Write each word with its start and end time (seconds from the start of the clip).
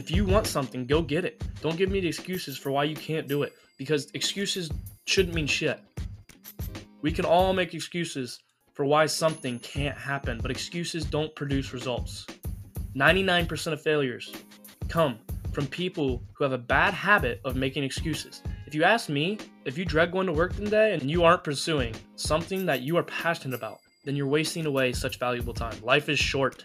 If 0.00 0.10
you 0.10 0.24
want 0.24 0.46
something, 0.46 0.86
go 0.86 1.02
get 1.02 1.26
it. 1.26 1.44
Don't 1.60 1.76
give 1.76 1.90
me 1.90 2.00
the 2.00 2.08
excuses 2.08 2.56
for 2.56 2.70
why 2.70 2.84
you 2.84 2.96
can't 2.96 3.28
do 3.28 3.42
it 3.42 3.52
because 3.76 4.10
excuses 4.14 4.70
shouldn't 5.04 5.34
mean 5.34 5.46
shit. 5.46 5.78
We 7.02 7.12
can 7.12 7.26
all 7.26 7.52
make 7.52 7.74
excuses 7.74 8.40
for 8.72 8.86
why 8.86 9.04
something 9.04 9.58
can't 9.58 9.98
happen, 9.98 10.38
but 10.40 10.50
excuses 10.50 11.04
don't 11.04 11.34
produce 11.34 11.74
results. 11.74 12.26
99% 12.96 13.74
of 13.74 13.82
failures 13.82 14.32
come 14.88 15.18
from 15.52 15.66
people 15.66 16.22
who 16.32 16.44
have 16.44 16.54
a 16.54 16.58
bad 16.58 16.94
habit 16.94 17.42
of 17.44 17.54
making 17.54 17.84
excuses. 17.84 18.42
If 18.66 18.74
you 18.74 18.84
ask 18.84 19.10
me, 19.10 19.36
if 19.66 19.76
you 19.76 19.84
dread 19.84 20.12
going 20.12 20.28
to 20.28 20.32
work 20.32 20.56
today 20.56 20.94
and 20.94 21.10
you 21.10 21.24
aren't 21.24 21.44
pursuing 21.44 21.94
something 22.16 22.64
that 22.64 22.80
you 22.80 22.96
are 22.96 23.02
passionate 23.02 23.54
about, 23.54 23.80
then 24.06 24.16
you're 24.16 24.26
wasting 24.26 24.64
away 24.64 24.94
such 24.94 25.18
valuable 25.18 25.52
time. 25.52 25.76
Life 25.82 26.08
is 26.08 26.18
short. 26.18 26.64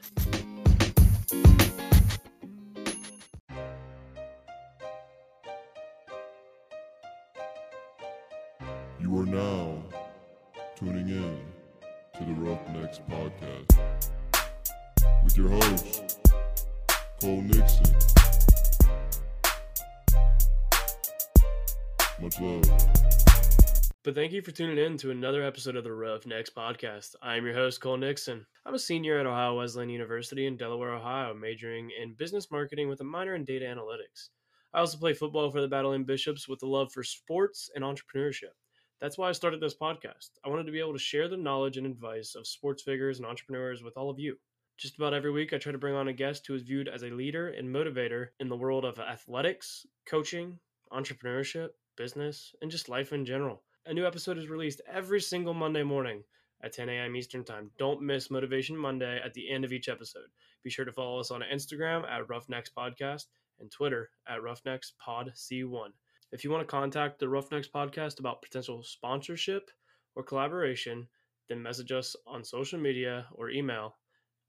For 24.45 24.51
tuning 24.51 24.77
in 24.77 24.95
to 24.99 25.09
another 25.09 25.41
episode 25.41 25.75
of 25.75 25.83
the 25.83 25.91
Roughnecks 25.91 26.51
Podcast. 26.51 27.15
I'm 27.19 27.45
your 27.45 27.55
host, 27.55 27.81
Cole 27.81 27.97
Nixon. 27.97 28.45
I'm 28.63 28.75
a 28.75 28.79
senior 28.79 29.17
at 29.17 29.25
Ohio 29.25 29.57
Wesleyan 29.57 29.89
University 29.89 30.45
in 30.45 30.55
Delaware, 30.55 30.93
Ohio, 30.93 31.33
majoring 31.33 31.89
in 31.99 32.13
business 32.13 32.51
marketing 32.51 32.87
with 32.87 33.01
a 33.01 33.03
minor 33.03 33.33
in 33.33 33.43
data 33.43 33.65
analytics. 33.65 34.29
I 34.71 34.81
also 34.81 34.99
play 34.99 35.13
football 35.13 35.49
for 35.49 35.61
the 35.61 35.67
Battling 35.67 36.03
Bishops 36.03 36.47
with 36.47 36.61
a 36.61 36.67
love 36.67 36.91
for 36.91 37.01
sports 37.01 37.71
and 37.73 37.83
entrepreneurship. 37.83 38.53
That's 39.01 39.17
why 39.17 39.29
I 39.29 39.31
started 39.31 39.61
this 39.61 39.73
podcast. 39.73 40.29
I 40.45 40.49
wanted 40.49 40.67
to 40.67 40.71
be 40.71 40.79
able 40.79 40.93
to 40.93 40.99
share 40.99 41.27
the 41.27 41.37
knowledge 41.37 41.77
and 41.77 41.87
advice 41.87 42.35
of 42.35 42.45
sports 42.45 42.83
figures 42.83 43.17
and 43.17 43.25
entrepreneurs 43.25 43.81
with 43.81 43.97
all 43.97 44.11
of 44.11 44.19
you. 44.19 44.37
Just 44.77 44.95
about 44.95 45.15
every 45.15 45.31
week, 45.31 45.53
I 45.53 45.57
try 45.57 45.71
to 45.71 45.79
bring 45.79 45.95
on 45.95 46.09
a 46.09 46.13
guest 46.13 46.45
who 46.45 46.53
is 46.53 46.61
viewed 46.61 46.87
as 46.87 47.01
a 47.01 47.07
leader 47.07 47.47
and 47.47 47.67
motivator 47.67 48.27
in 48.39 48.49
the 48.49 48.55
world 48.55 48.85
of 48.85 48.99
athletics, 48.99 49.87
coaching, 50.07 50.59
entrepreneurship, 50.93 51.69
business, 51.97 52.53
and 52.61 52.69
just 52.69 52.89
life 52.89 53.11
in 53.11 53.25
general. 53.25 53.63
A 53.87 53.93
new 53.93 54.07
episode 54.07 54.39
is 54.39 54.49
released 54.49 54.81
every 54.91 55.21
single 55.21 55.53
Monday 55.53 55.83
morning 55.83 56.23
at 56.63 56.73
10 56.73 56.89
a.m. 56.89 57.15
Eastern 57.15 57.43
Time. 57.43 57.69
Don't 57.77 58.01
miss 58.01 58.31
Motivation 58.31 58.75
Monday 58.75 59.21
at 59.23 59.35
the 59.35 59.47
end 59.47 59.63
of 59.63 59.71
each 59.71 59.89
episode. 59.89 60.25
Be 60.63 60.71
sure 60.71 60.85
to 60.85 60.91
follow 60.91 61.19
us 61.19 61.29
on 61.29 61.43
Instagram 61.53 62.03
at 62.09 62.27
Roughnecks 62.27 62.71
Podcast 62.75 63.25
and 63.59 63.71
Twitter 63.71 64.09
at 64.27 64.41
Roughnecks 64.41 64.93
Pod 64.97 65.31
C1. 65.35 65.89
If 66.31 66.43
you 66.43 66.49
want 66.49 66.61
to 66.61 66.71
contact 66.71 67.19
the 67.19 67.29
Roughnecks 67.29 67.67
Podcast 67.67 68.19
about 68.19 68.41
potential 68.41 68.81
sponsorship 68.81 69.69
or 70.15 70.23
collaboration, 70.23 71.07
then 71.47 71.61
message 71.61 71.91
us 71.91 72.15
on 72.25 72.43
social 72.43 72.79
media 72.79 73.27
or 73.33 73.51
email 73.51 73.97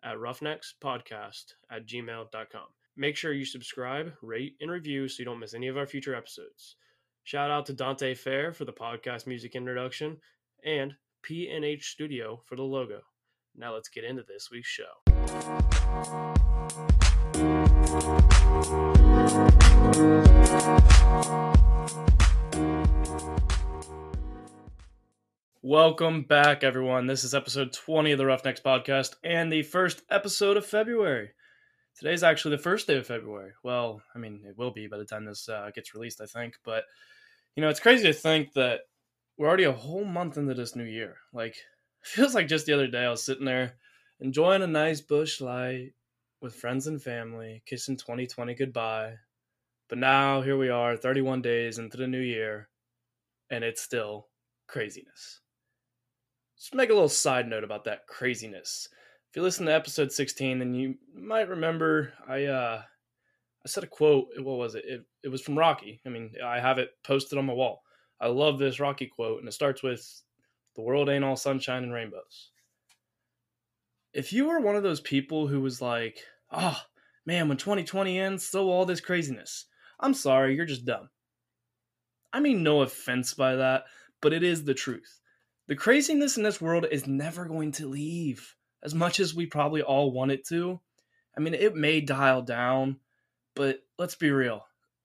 at 0.02 0.16
roughneckspodcast 0.16 1.44
at 1.70 1.86
gmail.com. 1.86 2.68
Make 2.96 3.16
sure 3.16 3.34
you 3.34 3.44
subscribe, 3.44 4.14
rate, 4.22 4.56
and 4.62 4.70
review 4.70 5.08
so 5.08 5.16
you 5.18 5.26
don't 5.26 5.40
miss 5.40 5.52
any 5.52 5.68
of 5.68 5.76
our 5.76 5.86
future 5.86 6.14
episodes. 6.14 6.76
Shout 7.26 7.50
out 7.50 7.66
to 7.66 7.72
Dante 7.72 8.14
Fair 8.14 8.52
for 8.52 8.64
the 8.64 8.72
podcast 8.72 9.26
music 9.26 9.56
introduction 9.56 10.18
and 10.64 10.94
PNH 11.28 11.82
Studio 11.82 12.40
for 12.44 12.54
the 12.54 12.62
logo. 12.62 13.00
Now 13.56 13.74
let's 13.74 13.88
get 13.88 14.04
into 14.04 14.22
this 14.22 14.48
week's 14.52 14.68
show. 14.68 14.84
Welcome 25.62 26.22
back, 26.22 26.62
everyone. 26.62 27.08
This 27.08 27.24
is 27.24 27.34
episode 27.34 27.72
20 27.72 28.12
of 28.12 28.18
the 28.18 28.26
Roughnecks 28.26 28.60
podcast 28.60 29.16
and 29.24 29.52
the 29.52 29.64
first 29.64 30.02
episode 30.12 30.56
of 30.56 30.64
February. 30.64 31.30
Today's 31.98 32.22
actually 32.22 32.54
the 32.54 32.62
first 32.62 32.86
day 32.86 32.98
of 32.98 33.06
February. 33.08 33.50
Well, 33.64 34.00
I 34.14 34.18
mean, 34.20 34.44
it 34.46 34.56
will 34.56 34.70
be 34.70 34.86
by 34.86 34.98
the 34.98 35.04
time 35.04 35.24
this 35.24 35.48
uh, 35.48 35.70
gets 35.74 35.92
released, 35.92 36.20
I 36.20 36.26
think. 36.26 36.54
But, 36.64 36.84
you 37.56 37.62
know, 37.62 37.70
it's 37.70 37.80
crazy 37.80 38.04
to 38.04 38.12
think 38.12 38.52
that 38.52 38.80
we're 39.36 39.48
already 39.48 39.64
a 39.64 39.72
whole 39.72 40.04
month 40.04 40.36
into 40.36 40.54
this 40.54 40.76
new 40.76 40.84
year. 40.84 41.16
Like, 41.32 41.56
feels 42.02 42.34
like 42.34 42.48
just 42.48 42.66
the 42.66 42.74
other 42.74 42.86
day 42.86 43.04
I 43.04 43.10
was 43.10 43.22
sitting 43.22 43.46
there 43.46 43.74
enjoying 44.20 44.62
a 44.62 44.66
nice 44.66 45.00
Busch 45.00 45.40
Light 45.40 45.92
with 46.40 46.54
friends 46.54 46.86
and 46.86 47.02
family, 47.02 47.62
kissing 47.66 47.96
2020 47.96 48.54
goodbye. 48.54 49.14
But 49.88 49.98
now 49.98 50.42
here 50.42 50.56
we 50.56 50.68
are, 50.68 50.96
31 50.96 51.42
days 51.42 51.78
into 51.78 51.96
the 51.96 52.06
new 52.06 52.20
year, 52.20 52.68
and 53.50 53.64
it's 53.64 53.80
still 53.80 54.28
craziness. 54.66 55.40
Just 56.58 56.74
make 56.74 56.90
a 56.90 56.94
little 56.94 57.08
side 57.08 57.48
note 57.48 57.64
about 57.64 57.84
that 57.84 58.06
craziness. 58.06 58.88
If 59.30 59.36
you 59.36 59.42
listen 59.42 59.66
to 59.66 59.74
episode 59.74 60.12
16, 60.12 60.58
then 60.58 60.74
you 60.74 60.96
might 61.14 61.48
remember 61.48 62.12
I 62.26 62.44
uh 62.44 62.82
I 63.66 63.68
said 63.68 63.82
a 63.82 63.88
quote. 63.88 64.28
What 64.38 64.58
was 64.58 64.76
it? 64.76 64.84
It, 64.86 65.04
it 65.24 65.28
was 65.28 65.42
from 65.42 65.58
Rocky. 65.58 66.00
I 66.06 66.08
mean, 66.08 66.30
I 66.44 66.60
have 66.60 66.78
it 66.78 66.90
posted 67.02 67.36
on 67.36 67.46
my 67.46 67.52
wall. 67.52 67.82
I 68.20 68.28
love 68.28 68.60
this 68.60 68.78
Rocky 68.78 69.06
quote, 69.06 69.40
and 69.40 69.48
it 69.48 69.52
starts 69.52 69.82
with 69.82 70.22
The 70.76 70.82
world 70.82 71.08
ain't 71.08 71.24
all 71.24 71.34
sunshine 71.34 71.82
and 71.82 71.92
rainbows. 71.92 72.50
If 74.12 74.32
you 74.32 74.46
were 74.46 74.60
one 74.60 74.76
of 74.76 74.84
those 74.84 75.00
people 75.00 75.48
who 75.48 75.60
was 75.60 75.82
like, 75.82 76.20
oh, 76.52 76.80
man, 77.26 77.48
when 77.48 77.58
2020 77.58 78.20
ends, 78.20 78.46
so 78.46 78.70
all 78.70 78.86
this 78.86 79.00
craziness, 79.00 79.64
I'm 79.98 80.14
sorry, 80.14 80.54
you're 80.54 80.64
just 80.64 80.84
dumb. 80.84 81.10
I 82.32 82.38
mean, 82.38 82.62
no 82.62 82.82
offense 82.82 83.34
by 83.34 83.56
that, 83.56 83.86
but 84.22 84.32
it 84.32 84.44
is 84.44 84.62
the 84.62 84.74
truth. 84.74 85.18
The 85.66 85.74
craziness 85.74 86.36
in 86.36 86.44
this 86.44 86.60
world 86.60 86.86
is 86.88 87.08
never 87.08 87.46
going 87.46 87.72
to 87.72 87.88
leave 87.88 88.54
as 88.84 88.94
much 88.94 89.18
as 89.18 89.34
we 89.34 89.44
probably 89.44 89.82
all 89.82 90.12
want 90.12 90.30
it 90.30 90.46
to. 90.50 90.80
I 91.36 91.40
mean, 91.40 91.54
it 91.54 91.74
may 91.74 92.00
dial 92.00 92.42
down, 92.42 93.00
but 93.56 93.80
let's 93.98 94.14
be 94.14 94.30
real. 94.30 94.64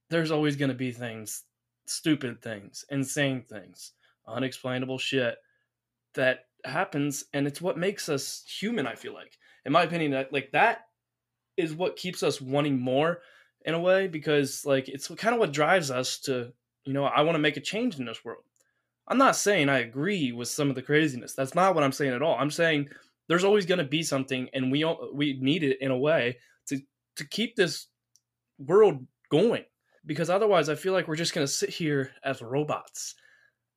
There's 0.09 0.29
always 0.29 0.55
going 0.55 0.69
to 0.69 0.75
be 0.75 0.91
things, 0.91 1.43
stupid 1.87 2.41
things, 2.41 2.85
insane 2.91 3.43
things, 3.49 3.93
unexplainable 4.27 4.99
shit 4.99 5.37
that 6.13 6.41
happens 6.63 7.23
and 7.33 7.47
it's 7.47 7.61
what 7.61 7.77
makes 7.77 8.09
us 8.09 8.43
human, 8.45 8.85
I 8.85 8.93
feel 8.93 9.13
like. 9.13 9.37
In 9.65 9.71
my 9.71 9.83
opinion, 9.83 10.11
that 10.11 10.31
like 10.31 10.51
that 10.51 10.81
is 11.57 11.73
what 11.73 11.95
keeps 11.95 12.21
us 12.21 12.41
wanting 12.41 12.79
more 12.79 13.21
in 13.65 13.73
a 13.73 13.79
way 13.79 14.07
because 14.07 14.65
like 14.65 14.89
it's 14.89 15.07
kind 15.07 15.33
of 15.33 15.39
what 15.39 15.53
drives 15.53 15.89
us 15.89 16.19
to, 16.19 16.51
you 16.83 16.93
know, 16.93 17.05
I 17.05 17.21
want 17.21 17.35
to 17.35 17.39
make 17.39 17.57
a 17.57 17.61
change 17.61 17.97
in 17.97 18.05
this 18.05 18.23
world. 18.25 18.43
I'm 19.07 19.17
not 19.17 19.35
saying 19.35 19.69
I 19.69 19.79
agree 19.79 20.31
with 20.31 20.47
some 20.47 20.69
of 20.69 20.75
the 20.75 20.81
craziness. 20.81 21.33
That's 21.33 21.55
not 21.55 21.75
what 21.75 21.83
I'm 21.83 21.91
saying 21.91 22.13
at 22.13 22.21
all. 22.21 22.37
I'm 22.37 22.51
saying 22.51 22.89
there's 23.27 23.43
always 23.43 23.65
going 23.65 23.79
to 23.79 23.83
be 23.83 24.03
something, 24.03 24.49
and 24.53 24.71
we 24.71 24.83
all, 24.83 25.09
we 25.13 25.37
need 25.39 25.63
it 25.63 25.81
in 25.81 25.91
a 25.91 25.97
way 25.97 26.37
to 26.67 26.79
to 27.17 27.27
keep 27.27 27.55
this 27.55 27.87
world 28.65 29.05
going. 29.29 29.65
Because 30.05 30.29
otherwise, 30.29 30.67
I 30.67 30.75
feel 30.75 30.93
like 30.93 31.07
we're 31.07 31.15
just 31.15 31.33
going 31.33 31.45
to 31.45 31.51
sit 31.51 31.69
here 31.69 32.11
as 32.23 32.41
robots. 32.41 33.15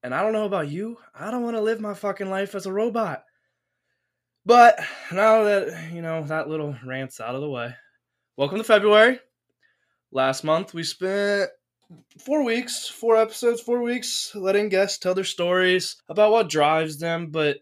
And 0.02 0.14
I 0.14 0.22
don't 0.22 0.32
know 0.32 0.46
about 0.46 0.68
you. 0.68 0.98
I 1.14 1.30
don't 1.30 1.42
want 1.42 1.56
to 1.56 1.62
live 1.62 1.80
my 1.80 1.94
fucking 1.94 2.30
life 2.30 2.54
as 2.54 2.66
a 2.66 2.72
robot. 2.72 3.24
But 4.46 4.78
now 5.10 5.44
that 5.44 5.92
you 5.92 6.02
know 6.02 6.22
that 6.24 6.48
little 6.48 6.76
rant's 6.84 7.20
out 7.20 7.34
of 7.34 7.40
the 7.40 7.48
way, 7.48 7.74
welcome 8.36 8.58
to 8.58 8.64
February. 8.64 9.18
Last 10.12 10.44
month 10.44 10.74
we 10.74 10.82
spent 10.82 11.48
four 12.18 12.42
weeks, 12.44 12.86
four 12.86 13.16
episodes, 13.16 13.62
four 13.62 13.82
weeks, 13.82 14.34
letting 14.34 14.68
guests 14.68 14.98
tell 14.98 15.14
their 15.14 15.24
stories 15.24 15.96
about 16.10 16.30
what 16.30 16.50
drives 16.50 16.98
them. 16.98 17.30
But 17.30 17.58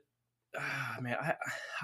ah, 0.58 0.96
man, 1.00 1.16
I 1.20 1.34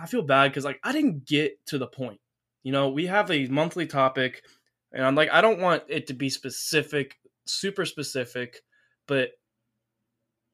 I 0.01 0.07
feel 0.07 0.23
bad 0.23 0.49
because 0.51 0.65
like 0.65 0.81
I 0.83 0.91
didn't 0.91 1.25
get 1.25 1.65
to 1.67 1.79
the 1.79 1.87
point. 1.87 2.21
You 2.65 2.73
know, 2.73 2.91
we 2.91 3.07
have 3.07 3.31
a 3.31 3.47
monthly 3.47 3.87
topic, 3.87 4.43
and 4.93 5.05
I'm 5.05 5.15
like, 5.15 5.31
I 5.31 5.41
don't 5.41 5.61
want 5.61 5.85
it 5.89 6.07
to 6.09 6.15
be 6.15 6.31
specific, 6.31 7.17
super 7.47 7.85
specific, 7.85 8.61
but 9.07 9.31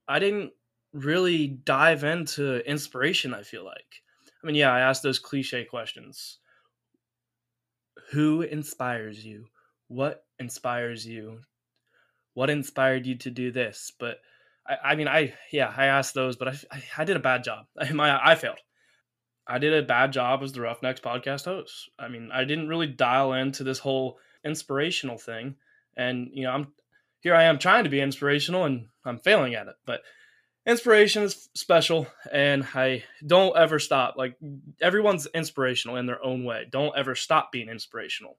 I 0.09 0.19
didn't 0.19 0.53
really 0.93 1.49
dive 1.49 2.05
into 2.05 2.59
inspiration. 2.69 3.35
I 3.35 3.43
feel 3.43 3.65
like, 3.65 4.03
I 4.43 4.47
mean, 4.47 4.57
yeah, 4.57 4.73
I 4.73 4.81
asked 4.81 5.03
those 5.03 5.19
cliche 5.19 5.65
questions. 5.65 6.39
Who 8.11 8.43
inspires 8.43 9.25
you? 9.25 9.47
What 9.89 10.25
inspires 10.39 11.07
you? 11.07 11.41
what 12.35 12.51
inspired 12.51 13.07
you 13.07 13.17
to 13.17 13.31
do 13.31 13.51
this 13.51 13.93
but 13.99 14.19
i, 14.67 14.91
I 14.91 14.95
mean 14.97 15.09
i 15.09 15.33
yeah 15.51 15.73
i 15.75 15.87
asked 15.87 16.15
those 16.15 16.37
but 16.37 16.49
I, 16.49 16.59
I, 16.71 16.83
I 16.99 17.05
did 17.05 17.17
a 17.17 17.21
bad 17.21 17.43
job 17.43 17.67
I, 17.79 17.91
my, 17.93 18.21
I 18.23 18.35
failed 18.35 18.59
i 19.47 19.59
did 19.59 19.73
a 19.73 19.87
bad 19.87 20.13
job 20.13 20.43
as 20.43 20.53
the 20.53 20.61
roughnecks 20.61 21.01
podcast 21.01 21.45
host 21.45 21.91
i 21.99 22.09
mean 22.09 22.31
i 22.33 22.45
didn't 22.45 22.69
really 22.69 22.87
dial 22.87 23.33
into 23.33 23.65
this 23.65 23.79
whole 23.79 24.19
inspirational 24.45 25.19
thing 25.19 25.57
and 25.97 26.29
you 26.33 26.45
know 26.45 26.51
i'm 26.51 26.69
here 27.21 27.35
i 27.35 27.45
am 27.45 27.59
trying 27.59 27.85
to 27.85 27.91
be 27.91 28.01
inspirational 28.01 28.65
and 28.65 28.87
i'm 29.05 29.19
failing 29.19 29.55
at 29.55 29.69
it 29.69 29.75
but 29.87 30.01
inspiration 30.67 31.23
is 31.23 31.49
special 31.55 32.07
and 32.33 32.67
i 32.75 33.03
don't 33.27 33.57
ever 33.57 33.79
stop 33.79 34.17
like 34.17 34.37
everyone's 34.81 35.27
inspirational 35.35 35.97
in 35.97 36.07
their 36.07 36.23
own 36.25 36.45
way 36.45 36.67
don't 36.71 36.97
ever 36.97 37.15
stop 37.15 37.53
being 37.53 37.69
inspirational 37.69 38.37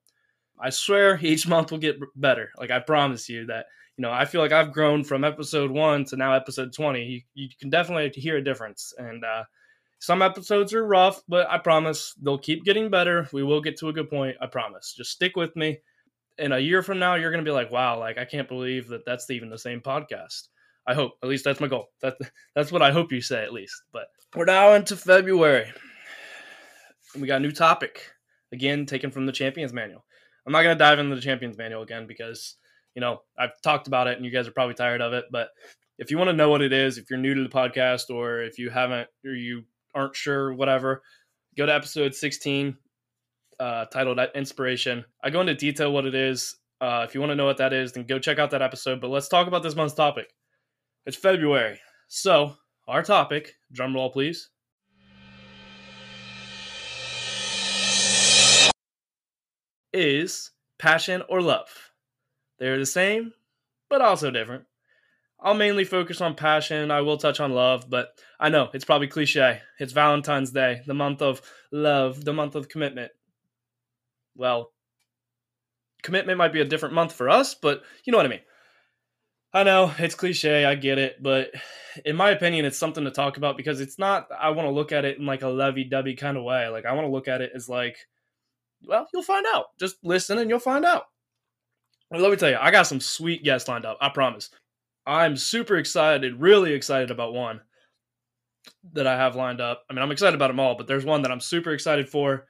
I 0.60 0.70
swear 0.70 1.20
each 1.22 1.48
month 1.48 1.72
will 1.72 1.80
get 1.80 2.00
better. 2.16 2.52
Like 2.58 2.72
I 2.72 2.80
promise 2.80 3.30
you 3.30 3.48
that. 3.48 3.68
You 3.98 4.02
know, 4.02 4.12
I 4.12 4.26
feel 4.26 4.42
like 4.42 4.52
I've 4.52 4.74
grown 4.74 5.06
from 5.06 5.24
episode 5.24 5.72
one 5.72 6.04
to 6.06 6.18
now 6.18 6.34
episode 6.34 6.74
20. 6.74 7.02
You, 7.02 7.22
you 7.34 7.48
can 7.58 7.70
definitely 7.70 8.10
hear 8.22 8.36
a 8.36 8.44
difference. 8.44 8.94
And 8.98 9.24
uh, 9.24 9.46
some 10.06 10.22
episodes 10.22 10.72
are 10.74 10.86
rough, 10.86 11.24
but 11.28 11.50
I 11.50 11.58
promise 11.58 12.14
they'll 12.22 12.38
keep 12.38 12.64
getting 12.64 12.92
better. 12.92 13.28
We 13.34 13.42
will 13.42 13.60
get 13.60 13.76
to 13.80 13.90
a 13.90 13.94
good 13.94 14.08
point. 14.08 14.38
I 14.40 14.46
promise. 14.46 14.94
Just 14.96 15.10
stick 15.10 15.36
with 15.36 15.56
me. 15.56 15.80
In 16.38 16.52
a 16.52 16.60
year 16.60 16.84
from 16.84 17.00
now, 17.00 17.16
you're 17.16 17.32
going 17.32 17.44
to 17.44 17.50
be 17.50 17.54
like, 17.54 17.72
wow, 17.72 17.98
like 17.98 18.20
I 18.20 18.26
can't 18.26 18.48
believe 18.48 18.88
that 18.90 19.04
that's 19.04 19.28
even 19.32 19.50
the 19.50 19.58
same 19.58 19.82
podcast. 19.82 20.50
I 20.86 20.94
hope. 20.94 21.14
At 21.24 21.30
least 21.30 21.44
that's 21.44 21.60
my 21.60 21.68
goal. 21.68 21.88
That, 22.02 22.18
that's 22.56 22.72
what 22.72 22.84
I 22.84 22.92
hope 22.92 23.12
you 23.12 23.20
say, 23.20 23.44
at 23.44 23.52
least. 23.52 23.74
But 23.92 24.06
we're 24.36 24.46
now 24.46 24.74
into 24.74 24.96
February. 24.96 25.72
We 27.20 27.26
got 27.26 27.38
a 27.38 27.40
new 27.40 27.52
topic. 27.52 28.12
Again, 28.52 28.86
taken 28.86 29.10
from 29.10 29.26
the 29.26 29.32
Champions 29.32 29.74
Manual. 29.74 30.06
I'm 30.46 30.54
not 30.54 30.62
going 30.62 30.78
to 30.78 30.84
dive 30.84 31.00
into 31.00 31.16
the 31.16 31.22
Champions 31.22 31.58
Manual 31.58 31.82
again 31.82 32.06
because, 32.06 32.58
you 32.94 33.02
know, 33.02 33.22
I've 33.40 33.60
talked 33.64 33.88
about 33.88 34.06
it 34.06 34.18
and 34.18 34.26
you 34.26 34.32
guys 34.32 34.48
are 34.48 34.52
probably 34.52 34.76
tired 34.76 35.02
of 35.02 35.14
it. 35.14 35.26
But 35.32 35.50
if 35.98 36.12
you 36.12 36.20
want 36.20 36.30
to 36.30 36.36
know 36.36 36.52
what 36.52 36.62
it 36.62 36.74
is, 36.74 37.00
if 37.00 37.10
you're 37.10 37.18
new 37.18 37.34
to 37.34 37.42
the 37.42 37.50
podcast 37.50 38.14
or 38.14 38.44
if 38.44 38.60
you 38.60 38.70
haven't 38.70 39.08
or 39.26 39.32
you 39.32 39.64
aren't 39.96 40.16
sure, 40.16 40.54
whatever, 40.54 41.02
go 41.58 41.66
to 41.66 41.74
episode 41.74 42.14
16 42.14 42.78
uh, 43.60 43.86
titled 43.86 44.20
Inspiration. 44.36 45.06
I 45.24 45.30
go 45.30 45.42
into 45.42 45.56
detail 45.56 45.92
what 45.92 46.06
it 46.06 46.14
is. 46.16 46.56
Uh, 46.82 47.06
if 47.08 47.16
you 47.16 47.22
want 47.22 47.32
to 47.32 47.36
know 47.36 47.46
what 47.46 47.58
that 47.58 47.74
is, 47.74 47.94
then 47.94 48.06
go 48.06 48.20
check 48.20 48.38
out 48.38 48.52
that 48.52 48.62
episode. 48.62 49.00
But 49.02 49.10
let's 49.10 49.30
talk 49.30 49.48
about 49.48 49.64
this 49.64 49.76
month's 49.76 49.96
topic. 49.96 50.34
It's 51.06 51.18
February. 51.18 51.80
So, 52.08 52.56
our 52.88 53.02
topic, 53.02 53.56
drum 53.72 53.96
roll 53.96 54.12
please, 54.12 54.50
is 59.94 60.52
passion 60.78 61.24
or 61.30 61.42
love. 61.42 61.70
They're 62.60 62.78
the 62.78 62.86
same, 62.86 63.34
but 63.90 64.02
also 64.02 64.30
different. 64.30 64.66
I'll 65.40 65.54
mainly 65.54 65.84
focus 65.84 66.22
on 66.22 66.36
passion. 66.36 66.92
I 66.92 67.02
will 67.02 67.18
touch 67.18 67.40
on 67.40 67.52
love, 67.52 67.90
but 67.90 68.10
I 68.40 68.50
know 68.50 68.70
it's 68.74 68.86
probably 68.86 69.08
cliche. 69.08 69.62
It's 69.80 69.94
Valentine's 69.94 70.52
Day, 70.52 70.82
the 70.88 70.94
month 70.94 71.22
of 71.22 71.42
love, 71.72 72.24
the 72.24 72.34
month 72.34 72.56
of 72.56 72.70
commitment. 72.70 73.12
Well, 74.36 74.72
commitment 76.02 76.38
might 76.38 76.54
be 76.54 76.62
a 76.62 76.66
different 76.66 76.96
month 76.96 77.14
for 77.14 77.30
us, 77.30 77.56
but 77.56 77.84
you 78.06 78.12
know 78.12 78.18
what 78.18 78.26
I 78.26 78.30
mean. 78.30 78.42
I 79.54 79.64
know 79.64 79.94
it's 79.98 80.16
cliche, 80.16 80.66
I 80.66 80.76
get 80.76 80.98
it, 80.98 81.24
but 81.24 81.52
in 82.04 82.18
my 82.18 82.32
opinion, 82.32 82.66
it's 82.66 82.78
something 82.78 83.06
to 83.06 83.12
talk 83.12 83.38
about 83.38 83.56
because 83.56 83.80
it's 83.80 83.98
not, 83.98 84.28
I 84.38 84.50
want 84.50 84.68
to 84.68 84.74
look 84.74 84.92
at 84.92 85.06
it 85.06 85.18
in 85.18 85.26
like 85.26 85.44
a 85.44 85.48
lovey 85.48 85.86
dovey 85.86 86.16
kind 86.16 86.36
of 86.36 86.44
way. 86.44 86.68
Like, 86.68 86.86
I 86.86 86.92
want 86.92 87.08
to 87.08 87.12
look 87.12 87.30
at 87.30 87.42
it 87.42 87.52
as 87.56 87.70
like, 87.70 87.98
well, 88.86 89.08
you'll 89.14 89.24
find 89.24 89.46
out. 89.54 89.68
Just 89.80 89.96
listen 90.04 90.38
and 90.40 90.50
you'll 90.50 90.60
find 90.60 90.84
out. 90.84 91.04
Let 92.12 92.30
me 92.30 92.36
tell 92.36 92.50
you, 92.50 92.58
I 92.60 92.70
got 92.72 92.88
some 92.88 93.00
sweet 93.00 93.44
guests 93.44 93.70
lined 93.70 93.86
up. 93.86 93.98
I 94.02 94.10
promise. 94.10 94.50
I'm 95.06 95.38
super 95.38 95.78
excited, 95.78 96.40
really 96.40 96.74
excited 96.74 97.12
about 97.12 97.34
one 97.34 97.62
that 98.94 99.08
I 99.08 99.16
have 99.16 99.36
lined 99.36 99.62
up. 99.62 99.84
I 99.90 99.94
mean, 99.94 100.02
I'm 100.02 100.12
excited 100.12 100.36
about 100.36 100.48
them 100.48 100.60
all, 100.60 100.76
but 100.76 100.88
there's 100.88 101.06
one 101.06 101.22
that 101.22 101.32
I'm 101.32 101.40
super 101.40 101.72
excited 101.72 102.10
for. 102.10 102.48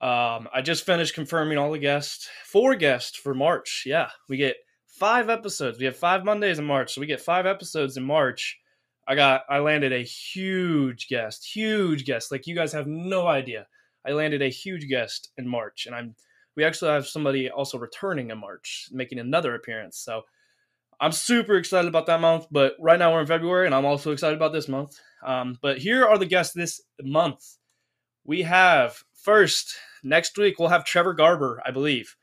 Um, 0.00 0.48
I 0.54 0.62
just 0.62 0.86
finished 0.86 1.14
confirming 1.14 1.58
all 1.58 1.72
the 1.72 1.78
guests, 1.78 2.28
four 2.44 2.74
guests 2.74 3.18
for 3.18 3.34
March. 3.34 3.82
Yeah, 3.84 4.08
we 4.28 4.36
get 4.36 4.56
five 4.86 5.28
episodes. 5.28 5.78
We 5.78 5.84
have 5.84 5.96
five 5.96 6.24
Mondays 6.24 6.58
in 6.58 6.64
March, 6.64 6.94
so 6.94 7.00
we 7.00 7.06
get 7.06 7.20
five 7.20 7.46
episodes 7.46 7.96
in 7.96 8.04
March. 8.04 8.58
I 9.06 9.14
got, 9.14 9.42
I 9.50 9.58
landed 9.58 9.92
a 9.92 10.02
huge 10.02 11.08
guest, 11.08 11.44
huge 11.44 12.04
guest. 12.04 12.30
Like 12.30 12.46
you 12.46 12.54
guys 12.54 12.72
have 12.72 12.86
no 12.86 13.26
idea. 13.26 13.66
I 14.06 14.12
landed 14.12 14.40
a 14.40 14.48
huge 14.48 14.88
guest 14.88 15.30
in 15.36 15.46
March, 15.46 15.86
and 15.86 15.94
I'm 15.94 16.14
we 16.56 16.64
actually 16.64 16.90
have 16.90 17.06
somebody 17.06 17.48
also 17.48 17.78
returning 17.78 18.30
in 18.30 18.38
March, 18.38 18.88
making 18.92 19.18
another 19.18 19.54
appearance. 19.54 19.98
So 19.98 20.22
I'm 21.00 21.12
super 21.12 21.56
excited 21.56 21.88
about 21.88 22.06
that 22.06 22.20
month. 22.20 22.46
But 22.50 22.74
right 22.78 22.98
now 22.98 23.12
we're 23.12 23.22
in 23.22 23.26
February, 23.26 23.66
and 23.66 23.74
I'm 23.74 23.86
also 23.86 24.12
excited 24.12 24.36
about 24.36 24.52
this 24.52 24.68
month. 24.68 24.98
Um, 25.24 25.58
but 25.60 25.78
here 25.78 26.04
are 26.04 26.18
the 26.18 26.26
guests 26.26 26.54
this 26.54 26.80
month. 27.02 27.56
We 28.24 28.42
have 28.42 29.02
first 29.14 29.74
next 30.02 30.36
week 30.38 30.58
we'll 30.58 30.68
have 30.68 30.84
Trevor 30.84 31.14
Garber, 31.14 31.62
I 31.64 31.70
believe. 31.70 32.16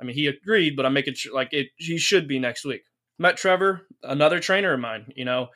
I 0.00 0.04
mean, 0.04 0.14
he 0.14 0.26
agreed, 0.26 0.76
but 0.76 0.86
I'm 0.86 0.94
making 0.94 1.14
sure 1.14 1.34
like 1.34 1.52
it. 1.52 1.68
He 1.76 1.98
should 1.98 2.26
be 2.26 2.38
next 2.38 2.64
week. 2.64 2.82
Met 3.18 3.36
Trevor, 3.36 3.86
another 4.02 4.40
trainer 4.40 4.72
of 4.72 4.80
mine. 4.80 5.12
You 5.14 5.26
know, 5.26 5.48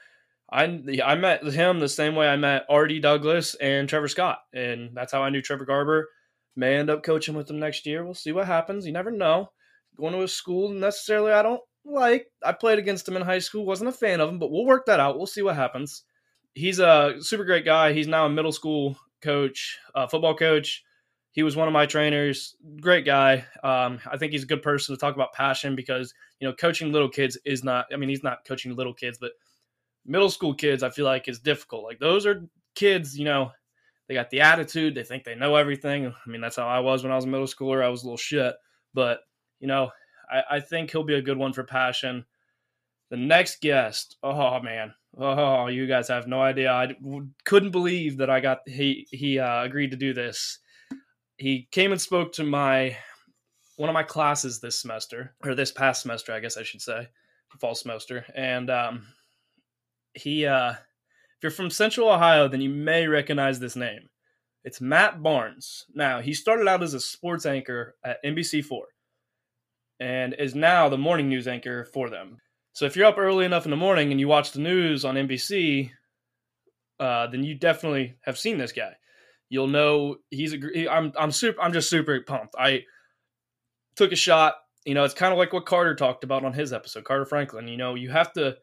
I 0.52 0.64
I 1.02 1.14
met 1.14 1.44
him 1.44 1.80
the 1.80 1.88
same 1.88 2.14
way 2.14 2.28
I 2.28 2.36
met 2.36 2.66
Artie 2.68 3.00
Douglas 3.00 3.54
and 3.54 3.88
Trevor 3.88 4.08
Scott, 4.08 4.40
and 4.52 4.90
that's 4.94 5.12
how 5.12 5.22
I 5.22 5.30
knew 5.30 5.40
Trevor 5.40 5.64
Garber. 5.64 6.08
May 6.56 6.76
end 6.76 6.90
up 6.90 7.02
coaching 7.02 7.34
with 7.34 7.50
him 7.50 7.58
next 7.58 7.86
year. 7.86 8.04
We'll 8.04 8.14
see 8.14 8.32
what 8.32 8.46
happens. 8.46 8.86
You 8.86 8.92
never 8.92 9.10
know. 9.10 9.50
Going 9.96 10.12
to 10.12 10.22
a 10.22 10.28
school 10.28 10.68
necessarily 10.68 11.32
I 11.32 11.42
don't 11.42 11.60
like. 11.84 12.26
I 12.44 12.52
played 12.52 12.78
against 12.78 13.08
him 13.08 13.16
in 13.16 13.22
high 13.22 13.38
school. 13.38 13.64
wasn't 13.64 13.90
a 13.90 13.92
fan 13.92 14.20
of 14.20 14.28
him, 14.28 14.38
but 14.38 14.50
we'll 14.50 14.66
work 14.66 14.86
that 14.86 15.00
out. 15.00 15.16
We'll 15.16 15.26
see 15.26 15.42
what 15.42 15.56
happens. 15.56 16.02
He's 16.54 16.78
a 16.78 17.16
super 17.20 17.44
great 17.44 17.64
guy. 17.64 17.92
He's 17.92 18.06
now 18.06 18.26
a 18.26 18.30
middle 18.30 18.52
school 18.52 18.96
coach, 19.22 19.78
uh, 19.94 20.06
football 20.06 20.36
coach. 20.36 20.84
He 21.32 21.42
was 21.42 21.56
one 21.56 21.66
of 21.66 21.72
my 21.74 21.86
trainers. 21.86 22.54
Great 22.80 23.04
guy. 23.04 23.44
Um, 23.64 23.98
I 24.08 24.16
think 24.18 24.32
he's 24.32 24.44
a 24.44 24.46
good 24.46 24.62
person 24.62 24.94
to 24.94 25.00
talk 25.00 25.16
about 25.16 25.32
passion 25.32 25.74
because 25.74 26.14
you 26.38 26.46
know 26.46 26.54
coaching 26.54 26.92
little 26.92 27.08
kids 27.08 27.36
is 27.44 27.64
not. 27.64 27.86
I 27.92 27.96
mean, 27.96 28.08
he's 28.08 28.22
not 28.22 28.44
coaching 28.46 28.76
little 28.76 28.94
kids, 28.94 29.18
but 29.20 29.32
middle 30.06 30.30
school 30.30 30.54
kids, 30.54 30.82
I 30.82 30.90
feel 30.90 31.04
like 31.04 31.28
is 31.28 31.40
difficult. 31.40 31.84
Like 31.84 31.98
those 31.98 32.26
are 32.26 32.48
kids, 32.74 33.18
you 33.18 33.24
know, 33.24 33.50
they 34.08 34.14
got 34.14 34.30
the 34.30 34.42
attitude, 34.42 34.94
they 34.94 35.02
think 35.02 35.24
they 35.24 35.34
know 35.34 35.56
everything. 35.56 36.06
I 36.06 36.30
mean, 36.30 36.40
that's 36.40 36.56
how 36.56 36.68
I 36.68 36.80
was 36.80 37.02
when 37.02 37.12
I 37.12 37.16
was 37.16 37.24
a 37.24 37.28
middle 37.28 37.46
schooler. 37.46 37.82
I 37.82 37.88
was 37.88 38.02
a 38.02 38.06
little 38.06 38.16
shit, 38.16 38.54
but 38.92 39.20
you 39.60 39.66
know, 39.66 39.90
I, 40.30 40.56
I 40.56 40.60
think 40.60 40.90
he'll 40.90 41.04
be 41.04 41.14
a 41.14 41.22
good 41.22 41.38
one 41.38 41.52
for 41.52 41.64
passion. 41.64 42.24
The 43.10 43.16
next 43.16 43.60
guest, 43.60 44.16
oh 44.22 44.60
man, 44.60 44.94
oh 45.16 45.66
you 45.66 45.86
guys 45.86 46.08
have 46.08 46.26
no 46.26 46.40
idea. 46.40 46.72
I 46.72 46.94
couldn't 47.44 47.70
believe 47.70 48.16
that 48.18 48.30
I 48.30 48.40
got 48.40 48.60
he 48.66 49.06
he 49.10 49.38
uh, 49.38 49.62
agreed 49.62 49.90
to 49.90 49.96
do 49.96 50.14
this. 50.14 50.58
He 51.36 51.68
came 51.70 51.92
and 51.92 52.00
spoke 52.00 52.32
to 52.34 52.44
my 52.44 52.96
one 53.76 53.88
of 53.88 53.94
my 53.94 54.02
classes 54.02 54.60
this 54.60 54.78
semester 54.78 55.34
or 55.44 55.54
this 55.54 55.72
past 55.72 56.02
semester, 56.02 56.32
I 56.32 56.40
guess 56.40 56.56
I 56.56 56.62
should 56.62 56.82
say, 56.82 57.08
fall 57.58 57.74
semester, 57.74 58.24
and 58.34 58.70
um, 58.70 59.06
he 60.14 60.46
uh 60.46 60.70
if 60.70 61.42
you're 61.42 61.50
from 61.50 61.70
central 61.70 62.08
ohio 62.08 62.48
then 62.48 62.60
you 62.60 62.70
may 62.70 63.06
recognize 63.06 63.58
this 63.58 63.76
name 63.76 64.08
it's 64.62 64.80
matt 64.80 65.22
barnes 65.22 65.86
now 65.94 66.20
he 66.20 66.32
started 66.32 66.68
out 66.68 66.82
as 66.82 66.94
a 66.94 67.00
sports 67.00 67.44
anchor 67.44 67.96
at 68.04 68.22
nbc4 68.24 68.80
and 70.00 70.34
is 70.38 70.54
now 70.54 70.88
the 70.88 70.98
morning 70.98 71.28
news 71.28 71.46
anchor 71.48 71.84
for 71.84 72.10
them 72.10 72.38
so 72.72 72.84
if 72.84 72.96
you're 72.96 73.06
up 73.06 73.18
early 73.18 73.44
enough 73.44 73.64
in 73.64 73.70
the 73.70 73.76
morning 73.76 74.10
and 74.10 74.20
you 74.20 74.28
watch 74.28 74.52
the 74.52 74.60
news 74.60 75.04
on 75.04 75.14
nbc 75.14 75.90
uh, 77.00 77.26
then 77.26 77.42
you 77.42 77.56
definitely 77.56 78.14
have 78.22 78.38
seen 78.38 78.56
this 78.56 78.72
guy 78.72 78.92
you'll 79.48 79.66
know 79.66 80.16
he's 80.30 80.54
a 80.54 80.88
i'm 80.88 81.12
i'm 81.18 81.30
super 81.30 81.60
i'm 81.60 81.72
just 81.72 81.90
super 81.90 82.20
pumped 82.20 82.54
i 82.58 82.82
took 83.96 84.12
a 84.12 84.16
shot 84.16 84.54
you 84.84 84.94
know 84.94 85.04
it's 85.04 85.14
kind 85.14 85.32
of 85.32 85.38
like 85.38 85.52
what 85.52 85.66
carter 85.66 85.94
talked 85.94 86.24
about 86.24 86.44
on 86.44 86.52
his 86.52 86.72
episode 86.72 87.04
carter 87.04 87.24
franklin 87.24 87.68
you 87.68 87.76
know 87.76 87.94
you 87.94 88.10
have 88.10 88.32
to 88.32 88.56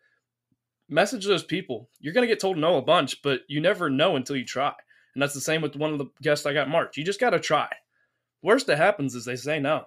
message 0.91 1.25
those 1.25 1.43
people. 1.43 1.89
You're 1.99 2.13
going 2.13 2.27
to 2.27 2.31
get 2.31 2.39
told 2.39 2.57
no 2.57 2.77
a 2.77 2.81
bunch, 2.81 3.21
but 3.23 3.41
you 3.47 3.61
never 3.61 3.89
know 3.89 4.17
until 4.17 4.35
you 4.35 4.45
try. 4.45 4.73
And 5.15 5.21
that's 5.21 5.33
the 5.33 5.41
same 5.41 5.61
with 5.61 5.75
one 5.75 5.93
of 5.93 5.97
the 5.97 6.07
guests 6.21 6.45
I 6.45 6.53
got 6.53 6.69
March. 6.69 6.97
You 6.97 7.03
just 7.03 7.19
got 7.19 7.31
to 7.31 7.39
try. 7.39 7.69
Worst 8.43 8.67
that 8.67 8.77
happens 8.77 9.15
is 9.15 9.25
they 9.25 9.35
say 9.35 9.59
no. 9.59 9.85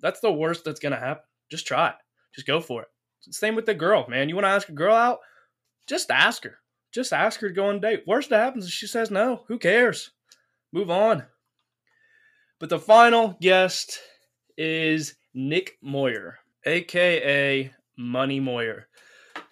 That's 0.00 0.20
the 0.20 0.32
worst 0.32 0.64
that's 0.64 0.80
to 0.80 0.90
happen. 0.96 1.22
Just 1.50 1.66
try 1.66 1.88
it. 1.88 1.94
Just 2.34 2.46
go 2.46 2.60
for 2.60 2.82
it. 2.82 2.88
Same 3.30 3.54
with 3.54 3.66
the 3.66 3.74
girl, 3.74 4.06
man. 4.08 4.28
You 4.28 4.34
want 4.34 4.44
to 4.44 4.50
ask 4.50 4.68
a 4.68 4.72
girl 4.72 4.94
out? 4.94 5.18
Just 5.86 6.10
ask 6.10 6.44
her. 6.44 6.58
Just 6.92 7.12
ask 7.12 7.40
her 7.40 7.48
to 7.48 7.54
go 7.54 7.66
on 7.66 7.76
a 7.76 7.80
date. 7.80 8.04
Worst 8.06 8.30
that 8.30 8.42
happens 8.42 8.64
is 8.66 8.70
she 8.70 8.86
says 8.86 9.10
no. 9.10 9.44
Who 9.48 9.58
cares? 9.58 10.12
Move 10.72 10.90
on. 10.90 11.24
But 12.58 12.70
the 12.70 12.78
final 12.78 13.36
guest 13.40 13.98
is 14.56 15.14
Nick 15.34 15.76
Moyer, 15.82 16.38
aka 16.64 17.72
Money 17.96 18.40
Moyer. 18.40 18.88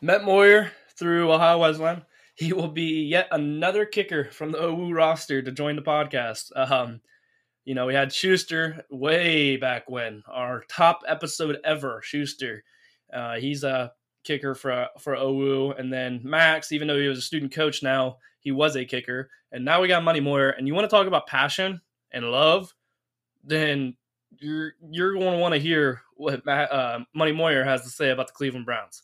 Met 0.00 0.24
Moyer 0.24 0.70
through 0.98 1.32
Ohio 1.32 1.58
Wesleyan. 1.58 2.02
He 2.34 2.52
will 2.52 2.68
be 2.68 3.04
yet 3.04 3.28
another 3.30 3.84
kicker 3.84 4.30
from 4.30 4.52
the 4.52 4.62
OU 4.62 4.92
roster 4.92 5.42
to 5.42 5.52
join 5.52 5.76
the 5.76 5.82
podcast. 5.82 6.50
Um, 6.56 7.00
you 7.64 7.74
know, 7.74 7.86
we 7.86 7.94
had 7.94 8.12
Schuster 8.12 8.84
way 8.90 9.56
back 9.56 9.88
when, 9.88 10.22
our 10.28 10.64
top 10.68 11.00
episode 11.08 11.58
ever. 11.64 12.00
Schuster, 12.02 12.62
uh, 13.12 13.36
he's 13.36 13.64
a 13.64 13.92
kicker 14.22 14.54
for 14.54 14.88
for 14.98 15.14
OU, 15.14 15.72
and 15.72 15.92
then 15.92 16.20
Max, 16.22 16.72
even 16.72 16.88
though 16.88 16.98
he 16.98 17.08
was 17.08 17.18
a 17.18 17.22
student 17.22 17.52
coach 17.52 17.82
now, 17.82 18.18
he 18.40 18.52
was 18.52 18.76
a 18.76 18.84
kicker, 18.84 19.30
and 19.52 19.64
now 19.64 19.80
we 19.80 19.88
got 19.88 20.04
Money 20.04 20.20
Moyer. 20.20 20.50
And 20.50 20.66
you 20.66 20.74
want 20.74 20.88
to 20.88 20.94
talk 20.94 21.06
about 21.06 21.26
passion 21.26 21.80
and 22.12 22.30
love, 22.30 22.74
then 23.42 23.96
you're 24.38 24.74
you're 24.90 25.14
going 25.14 25.32
to 25.32 25.38
want 25.38 25.54
to 25.54 25.60
hear 25.60 26.02
what 26.16 26.46
uh, 26.46 27.00
Money 27.14 27.32
Moyer 27.32 27.64
has 27.64 27.82
to 27.82 27.88
say 27.88 28.10
about 28.10 28.26
the 28.26 28.32
Cleveland 28.34 28.66
Browns. 28.66 29.02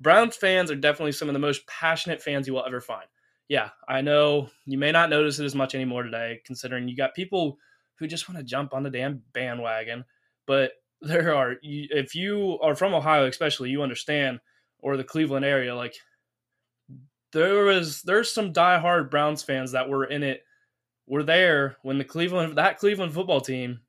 Browns 0.00 0.36
fans 0.36 0.70
are 0.70 0.76
definitely 0.76 1.12
some 1.12 1.28
of 1.28 1.32
the 1.32 1.40
most 1.40 1.66
passionate 1.66 2.22
fans 2.22 2.46
you 2.46 2.52
will 2.52 2.64
ever 2.64 2.80
find. 2.80 3.06
Yeah, 3.48 3.70
I 3.88 4.02
know 4.02 4.50
you 4.66 4.76
may 4.78 4.92
not 4.92 5.10
notice 5.10 5.38
it 5.38 5.44
as 5.44 5.54
much 5.54 5.74
anymore 5.74 6.02
today, 6.02 6.40
considering 6.44 6.86
you 6.86 6.96
got 6.96 7.14
people 7.14 7.58
who 7.98 8.06
just 8.06 8.28
want 8.28 8.38
to 8.38 8.44
jump 8.44 8.74
on 8.74 8.82
the 8.82 8.90
damn 8.90 9.22
bandwagon. 9.32 10.04
but 10.46 10.72
there 11.00 11.32
are 11.34 11.54
if 11.62 12.16
you 12.16 12.58
are 12.60 12.74
from 12.74 12.92
Ohio, 12.92 13.26
especially 13.26 13.70
you 13.70 13.82
understand, 13.82 14.40
or 14.80 14.96
the 14.96 15.04
Cleveland 15.04 15.44
area, 15.44 15.74
like 15.74 15.94
there 17.32 17.64
was 17.64 18.02
there's 18.02 18.32
some 18.32 18.52
diehard 18.52 19.10
Browns 19.10 19.42
fans 19.42 19.72
that 19.72 19.88
were 19.88 20.04
in 20.04 20.22
it, 20.24 20.42
were 21.06 21.22
there 21.22 21.76
when 21.82 21.98
the 21.98 22.04
Cleveland 22.04 22.58
that 22.58 22.78
Cleveland 22.78 23.14
football 23.14 23.40
team 23.40 23.80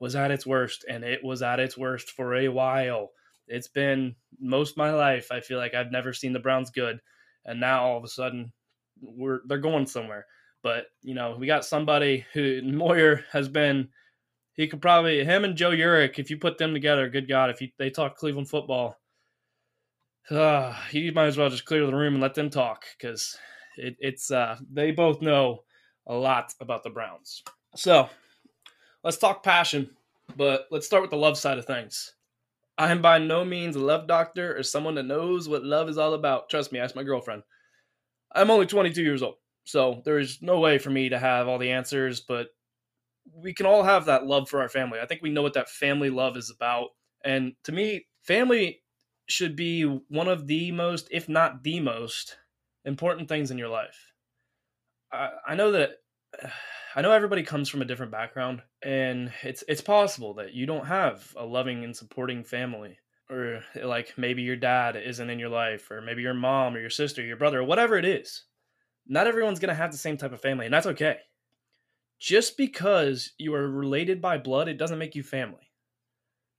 was 0.00 0.16
at 0.16 0.30
its 0.30 0.46
worst, 0.46 0.84
and 0.88 1.04
it 1.04 1.22
was 1.22 1.42
at 1.42 1.60
its 1.60 1.76
worst 1.76 2.10
for 2.10 2.34
a 2.34 2.48
while. 2.48 3.10
It's 3.48 3.68
been 3.68 4.16
most 4.40 4.76
my 4.76 4.92
life. 4.92 5.30
I 5.30 5.40
feel 5.40 5.58
like 5.58 5.74
I've 5.74 5.92
never 5.92 6.12
seen 6.14 6.32
the 6.32 6.38
Browns 6.40 6.70
good, 6.70 7.00
and 7.44 7.60
now 7.60 7.84
all 7.84 7.98
of 7.98 8.04
a 8.04 8.08
sudden 8.08 8.52
we're 9.00 9.40
they're 9.46 9.58
going 9.58 9.86
somewhere. 9.86 10.26
But 10.62 10.86
you 11.02 11.14
know, 11.14 11.36
we 11.38 11.46
got 11.46 11.64
somebody 11.64 12.26
who 12.32 12.62
Moyer 12.62 13.24
has 13.32 13.48
been. 13.48 13.88
He 14.54 14.66
could 14.66 14.80
probably 14.80 15.22
him 15.24 15.44
and 15.44 15.56
Joe 15.56 15.70
Yurick. 15.70 16.18
If 16.18 16.30
you 16.30 16.38
put 16.38 16.58
them 16.58 16.72
together, 16.72 17.08
good 17.10 17.28
God, 17.28 17.50
if 17.50 17.60
you, 17.60 17.68
they 17.78 17.90
talk 17.90 18.16
Cleveland 18.16 18.48
football, 18.48 18.96
uh, 20.30 20.74
he 20.90 21.10
might 21.10 21.26
as 21.26 21.36
well 21.36 21.50
just 21.50 21.66
clear 21.66 21.86
the 21.86 21.94
room 21.94 22.14
and 22.14 22.22
let 22.22 22.34
them 22.34 22.50
talk 22.50 22.84
because 22.98 23.36
it, 23.76 23.96
it's 24.00 24.30
uh, 24.30 24.56
they 24.72 24.90
both 24.90 25.20
know 25.20 25.62
a 26.06 26.14
lot 26.14 26.52
about 26.60 26.82
the 26.82 26.90
Browns. 26.90 27.42
So 27.74 28.08
let's 29.04 29.18
talk 29.18 29.42
passion, 29.42 29.90
but 30.36 30.66
let's 30.70 30.86
start 30.86 31.02
with 31.02 31.10
the 31.10 31.16
love 31.16 31.38
side 31.38 31.58
of 31.58 31.66
things. 31.66 32.12
I 32.78 32.90
am 32.90 33.00
by 33.00 33.18
no 33.18 33.44
means 33.44 33.76
a 33.76 33.80
love 33.80 34.06
doctor 34.06 34.56
or 34.56 34.62
someone 34.62 34.94
that 34.96 35.04
knows 35.04 35.48
what 35.48 35.64
love 35.64 35.88
is 35.88 35.98
all 35.98 36.14
about. 36.14 36.50
Trust 36.50 36.72
me, 36.72 36.78
ask 36.78 36.94
my 36.94 37.02
girlfriend. 37.02 37.42
I'm 38.36 38.50
only 38.50 38.66
22 38.66 39.02
years 39.02 39.22
old, 39.22 39.36
so 39.64 40.02
there 40.04 40.18
is 40.18 40.38
no 40.42 40.60
way 40.60 40.78
for 40.78 40.90
me 40.90 41.08
to 41.08 41.18
have 41.18 41.48
all 41.48 41.58
the 41.58 41.72
answers, 41.72 42.20
but 42.20 42.48
we 43.34 43.52
can 43.52 43.66
all 43.66 43.82
have 43.82 44.04
that 44.06 44.26
love 44.26 44.48
for 44.48 44.60
our 44.60 44.68
family. 44.68 45.00
I 45.00 45.06
think 45.06 45.22
we 45.22 45.30
know 45.30 45.42
what 45.42 45.54
that 45.54 45.68
family 45.68 46.10
love 46.10 46.36
is 46.36 46.50
about. 46.50 46.90
And 47.24 47.54
to 47.64 47.72
me, 47.72 48.06
family 48.22 48.82
should 49.28 49.56
be 49.56 49.82
one 49.82 50.28
of 50.28 50.46
the 50.46 50.70
most, 50.70 51.08
if 51.10 51.28
not 51.28 51.64
the 51.64 51.80
most, 51.80 52.36
important 52.84 53.28
things 53.28 53.50
in 53.50 53.58
your 53.58 53.68
life. 53.68 54.12
I, 55.12 55.30
I 55.48 55.54
know 55.54 55.72
that 55.72 55.96
I 56.94 57.02
know 57.02 57.12
everybody 57.12 57.42
comes 57.42 57.68
from 57.68 57.82
a 57.82 57.84
different 57.84 58.10
background, 58.10 58.62
and 58.82 59.30
it's 59.42 59.62
it's 59.68 59.82
possible 59.82 60.32
that 60.34 60.54
you 60.54 60.64
don't 60.64 60.86
have 60.86 61.34
a 61.36 61.44
loving 61.44 61.84
and 61.84 61.94
supporting 61.94 62.42
family, 62.42 62.98
or 63.30 63.62
eh, 63.74 63.84
like 63.84 64.14
maybe 64.16 64.42
your 64.42 64.56
dad 64.56 64.96
isn't 64.96 65.30
in 65.30 65.38
your 65.38 65.48
life, 65.48 65.90
or 65.90 66.00
maybe 66.00 66.22
your 66.22 66.34
mom 66.34 66.74
or 66.74 66.80
your 66.80 66.90
sister, 66.90 67.22
your 67.22 67.36
brother, 67.36 67.60
or 67.60 67.64
whatever 67.64 67.96
it 67.96 68.04
is. 68.04 68.44
Not 69.06 69.26
everyone's 69.26 69.60
gonna 69.60 69.74
have 69.74 69.92
the 69.92 69.98
same 69.98 70.16
type 70.16 70.32
of 70.32 70.40
family, 70.40 70.66
and 70.66 70.74
that's 70.74 70.86
okay. 70.86 71.18
Just 72.18 72.56
because 72.56 73.32
you 73.38 73.54
are 73.54 73.70
related 73.70 74.22
by 74.22 74.38
blood, 74.38 74.68
it 74.68 74.78
doesn't 74.78 74.98
make 74.98 75.14
you 75.14 75.22
family. 75.22 75.70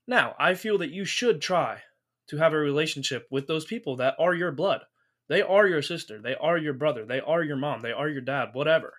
Now, 0.08 0.36
I 0.40 0.54
feel 0.54 0.78
that 0.78 0.92
you 0.92 1.04
should 1.04 1.42
try 1.42 1.82
to 2.28 2.38
have 2.38 2.54
a 2.54 2.58
relationship 2.58 3.28
with 3.32 3.48
those 3.48 3.66
people 3.66 3.96
that 3.98 4.16
are 4.20 4.34
your 4.34 4.52
blood. 4.52 4.82
They 5.28 5.42
are 5.42 5.68
your 5.68 5.82
sister, 5.82 6.22
they 6.22 6.36
are 6.36 6.58
your 6.58 6.74
brother, 6.74 7.06
they 7.06 7.20
are 7.20 7.44
your 7.44 7.58
mom, 7.58 7.82
they 7.82 7.92
are 7.92 8.08
your 8.08 8.22
dad, 8.22 8.50
whatever. 8.54 8.94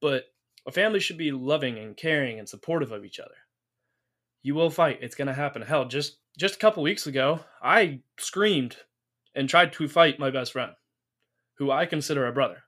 But 0.00 0.26
a 0.66 0.72
family 0.72 1.00
should 1.00 1.18
be 1.18 1.32
loving 1.32 1.78
and 1.78 1.96
caring 1.96 2.38
and 2.38 2.48
supportive 2.48 2.92
of 2.92 3.04
each 3.04 3.18
other. 3.18 3.34
You 4.42 4.54
will 4.54 4.70
fight. 4.70 4.98
It's 5.02 5.14
going 5.14 5.28
to 5.28 5.34
happen. 5.34 5.62
Hell, 5.62 5.86
just 5.86 6.18
just 6.38 6.56
a 6.56 6.58
couple 6.58 6.82
weeks 6.82 7.06
ago, 7.06 7.40
I 7.62 8.00
screamed 8.18 8.76
and 9.34 9.48
tried 9.48 9.72
to 9.74 9.88
fight 9.88 10.18
my 10.18 10.30
best 10.30 10.52
friend, 10.52 10.72
who 11.54 11.70
I 11.70 11.86
consider 11.86 12.26
a 12.26 12.32
brother. 12.32 12.62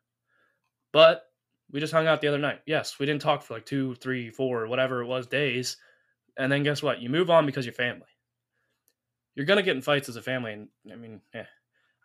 But 0.93 1.25
we 1.71 1.81
just 1.81 1.93
hung 1.93 2.07
out 2.07 2.21
the 2.21 2.29
other 2.29 2.39
night. 2.39 2.61
Yes, 2.67 2.99
we 2.99 3.07
didn't 3.07 3.23
talk 3.23 3.43
for 3.43 3.55
like 3.55 3.67
two, 3.67 3.95
three, 3.97 4.31
four, 4.31 4.67
whatever 4.67 5.03
it 5.03 5.07
was 5.07 5.27
days. 5.27 5.77
And 6.37 6.51
then 6.51 6.63
guess 6.63 6.83
what? 6.83 7.01
You 7.01 7.11
move 7.11 7.31
on 7.31 7.47
because 7.47 7.65
you're 7.67 7.73
family 7.73 8.07
you're 9.35 9.47
gonna 9.47 9.63
get 9.63 9.77
in 9.77 9.83
fights 9.83 10.09
as 10.09 10.17
a 10.17 10.23
family, 10.23 10.53
and 10.53 10.69
I 10.91 10.97
mean, 10.97 11.21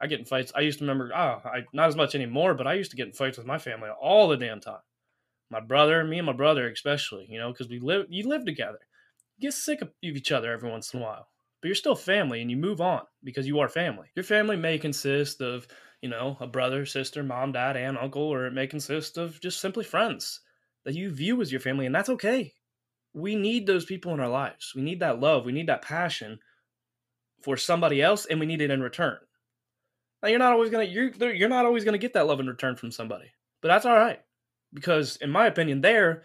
I 0.02 0.08
get 0.08 0.20
in 0.20 0.26
fights. 0.26 0.52
I 0.56 0.62
used 0.62 0.80
to 0.80 0.86
remember, 0.86 1.12
oh, 1.16 1.42
I 1.46 1.66
not 1.74 1.88
as 1.88 1.96
much 1.96 2.16
anymore, 2.16 2.54
but 2.54 2.68
I 2.68 2.74
used 2.74 2.92
to 2.92 2.98
get 2.98 3.08
in 3.08 3.14
fights 3.14 3.38
with 3.38 3.48
my 3.48 3.58
family 3.58 3.90
all 3.90 4.28
the 4.28 4.38
damn 4.38 4.60
time. 4.60 4.82
My 5.50 5.60
brother, 5.60 6.04
me 6.04 6.18
and 6.18 6.26
my 6.26 6.34
brother 6.34 6.70
especially, 6.70 7.28
you 7.30 7.40
know, 7.40 7.52
because 7.52 7.70
we 7.70 7.80
live, 7.80 8.06
you 8.10 8.28
live 8.28 8.46
together. 8.46 8.80
You 9.38 9.50
get 9.50 9.54
sick 9.54 9.82
of 9.82 9.90
each 10.02 10.32
other 10.32 10.52
every 10.52 10.70
once 10.70 10.94
in 10.94 11.00
a 11.00 11.04
while, 11.04 11.28
but 11.62 11.68
you're 11.68 11.76
still 11.76 11.96
family, 11.96 12.42
and 12.42 12.50
you 12.50 12.58
move 12.58 12.82
on 12.82 13.02
because 13.24 13.48
you 13.48 13.60
are 13.60 13.70
family. 13.70 14.08
Your 14.16 14.24
family 14.24 14.56
may 14.58 14.78
consist 14.78 15.42
of, 15.42 15.68
you 16.02 16.10
know, 16.10 16.38
a 16.40 16.48
brother, 16.48 16.86
sister, 16.86 17.24
mom, 17.24 17.52
dad, 17.52 17.78
aunt, 17.78 17.98
uncle, 17.98 18.24
or 18.24 18.46
it 18.46 18.54
may 18.54 18.68
consist 18.68 19.18
of 19.18 19.40
just 19.42 19.60
simply 19.60 19.84
friends 19.84 20.42
that 20.86 20.96
you 20.96 21.12
view 21.12 21.42
as 21.42 21.52
your 21.52 21.62
family, 21.62 21.86
and 21.86 21.96
that's 21.96 22.10
okay. 22.10 22.54
We 23.14 23.36
need 23.36 23.66
those 23.66 23.86
people 23.86 24.14
in 24.14 24.20
our 24.20 24.30
lives. 24.30 24.74
We 24.76 24.82
need 24.82 25.00
that 25.02 25.20
love. 25.20 25.46
We 25.46 25.52
need 25.52 25.68
that 25.68 25.82
passion 25.82 26.40
for 27.42 27.58
somebody 27.58 28.02
else 28.02 28.26
and 28.26 28.40
we 28.40 28.46
need 28.46 28.62
it 28.62 28.72
in 28.72 28.82
return. 28.82 29.18
Now 30.22 30.30
you're 30.30 30.40
not 30.40 30.54
always 30.54 30.70
gonna 30.70 30.84
you're 30.84 31.34
you're 31.34 31.50
not 31.50 31.66
always 31.66 31.86
gonna 31.86 31.98
get 31.98 32.14
that 32.14 32.28
love 32.28 32.40
in 32.40 32.48
return 32.48 32.76
from 32.76 32.92
somebody, 32.92 33.32
but 33.62 33.70
that's 33.70 33.86
all 33.86 33.96
right 33.96 34.20
because 34.74 35.18
in 35.18 35.30
my 35.30 35.48
opinion, 35.48 35.82
there, 35.82 36.24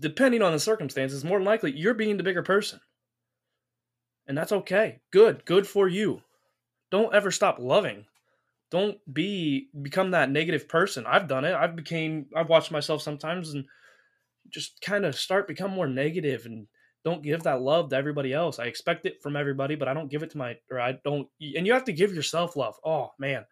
depending 0.00 0.42
on 0.42 0.52
the 0.52 0.58
circumstances, 0.58 1.24
more 1.24 1.38
than 1.38 1.46
likely 1.46 1.72
you're 1.76 1.94
being 1.94 2.16
the 2.16 2.22
bigger 2.22 2.42
person, 2.42 2.80
and 4.26 4.36
that's 4.36 4.52
okay. 4.52 5.00
Good, 5.10 5.44
good 5.44 5.66
for 5.66 5.88
you. 5.88 6.22
Don't 6.90 7.14
ever 7.14 7.30
stop 7.30 7.58
loving. 7.58 8.06
Don't 8.70 8.98
be 9.12 9.68
become 9.82 10.12
that 10.12 10.30
negative 10.30 10.68
person. 10.68 11.04
I've 11.06 11.28
done 11.28 11.44
it. 11.44 11.54
I've 11.54 11.74
became 11.74 12.26
I've 12.36 12.48
watched 12.48 12.70
myself 12.70 13.02
sometimes 13.02 13.54
and 13.54 13.64
just 14.48 14.80
kind 14.80 15.04
of 15.04 15.14
start 15.16 15.48
become 15.48 15.70
more 15.72 15.88
negative 15.88 16.46
and 16.46 16.66
don't 17.04 17.22
give 17.22 17.42
that 17.44 17.62
love 17.62 17.90
to 17.90 17.96
everybody 17.96 18.32
else. 18.32 18.58
I 18.58 18.64
expect 18.64 19.06
it 19.06 19.22
from 19.22 19.36
everybody, 19.36 19.74
but 19.74 19.88
I 19.88 19.94
don't 19.94 20.10
give 20.10 20.22
it 20.22 20.30
to 20.30 20.38
my 20.38 20.56
or 20.70 20.80
I 20.80 20.98
don't 21.04 21.28
and 21.40 21.66
you 21.66 21.72
have 21.72 21.84
to 21.84 21.92
give 21.92 22.14
yourself 22.14 22.56
love. 22.56 22.74
Oh 22.84 23.10
man. 23.18 23.44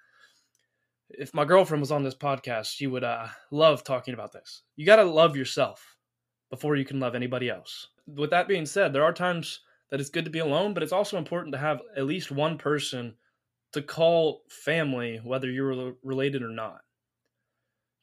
If 1.11 1.33
my 1.33 1.45
girlfriend 1.45 1.81
was 1.81 1.91
on 1.91 2.05
this 2.05 2.15
podcast, 2.15 2.67
she 2.67 2.87
would 2.87 3.05
uh 3.05 3.27
love 3.51 3.83
talking 3.83 4.15
about 4.15 4.33
this. 4.33 4.63
You 4.77 4.87
got 4.87 4.97
to 4.97 5.05
love 5.05 5.37
yourself 5.37 5.97
before 6.51 6.77
you 6.77 6.85
can 6.85 7.01
love 7.01 7.15
anybody 7.15 7.49
else. 7.49 7.89
With 8.07 8.31
that 8.31 8.49
being 8.49 8.67
said, 8.67 8.93
there 8.93 9.05
are 9.05 9.13
times 9.13 9.61
that 9.91 10.01
it's 10.01 10.11
good 10.11 10.25
to 10.25 10.31
be 10.31 10.39
alone, 10.39 10.75
but 10.75 10.83
it's 10.83 10.93
also 10.93 11.17
important 11.17 11.53
to 11.53 11.59
have 11.59 11.81
at 11.97 12.07
least 12.07 12.31
one 12.31 12.59
person 12.59 13.15
to 13.73 13.83
call 13.83 14.43
family 14.49 15.21
whether 15.23 15.51
you're 15.51 15.95
related 16.03 16.43
or 16.43 16.51
not. 16.51 16.81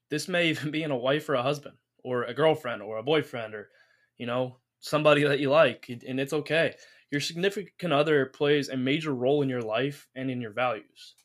This 0.10 0.27
may 0.27 0.50
even 0.50 0.72
be 0.72 0.84
in 0.84 0.92
a 0.92 0.98
wife 0.98 1.27
or 1.30 1.36
a 1.36 1.44
husband 1.44 1.75
or 2.04 2.24
a 2.24 2.34
girlfriend 2.34 2.82
or 2.82 2.98
a 2.98 3.04
boyfriend 3.04 3.54
or 3.54 3.70
you 4.18 4.25
know 4.25 4.58
somebody 4.80 5.24
that 5.24 5.39
you 5.39 5.50
like, 5.50 5.89
and 5.89 6.20
it's 6.20 6.34
okay. 6.34 6.75
Your 7.12 7.22
significant 7.22 7.94
other 7.94 8.25
plays 8.25 8.70
a 8.70 8.77
major 8.77 9.13
role 9.13 9.42
in 9.42 9.50
your 9.50 9.62
life 9.62 10.08
and 10.15 10.30
in 10.30 10.42
your 10.42 10.51
values. 10.51 11.15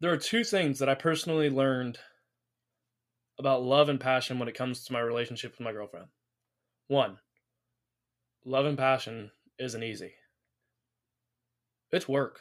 There 0.00 0.12
are 0.12 0.18
two 0.18 0.44
things 0.44 0.78
that 0.78 0.88
I 0.88 0.94
personally 0.94 1.50
learned 1.50 1.98
about 3.38 3.62
love 3.62 3.88
and 3.88 4.00
passion 4.00 4.38
when 4.38 4.48
it 4.48 4.54
comes 4.54 4.84
to 4.84 4.92
my 4.92 5.00
relationship 5.00 5.52
with 5.52 5.60
my 5.60 5.72
girlfriend. 5.72 6.06
One, 6.88 7.18
love 8.44 8.66
and 8.66 8.78
passion 8.78 9.30
isn't 9.58 9.82
easy. 9.82 10.12
It's 11.90 12.08
work. 12.08 12.40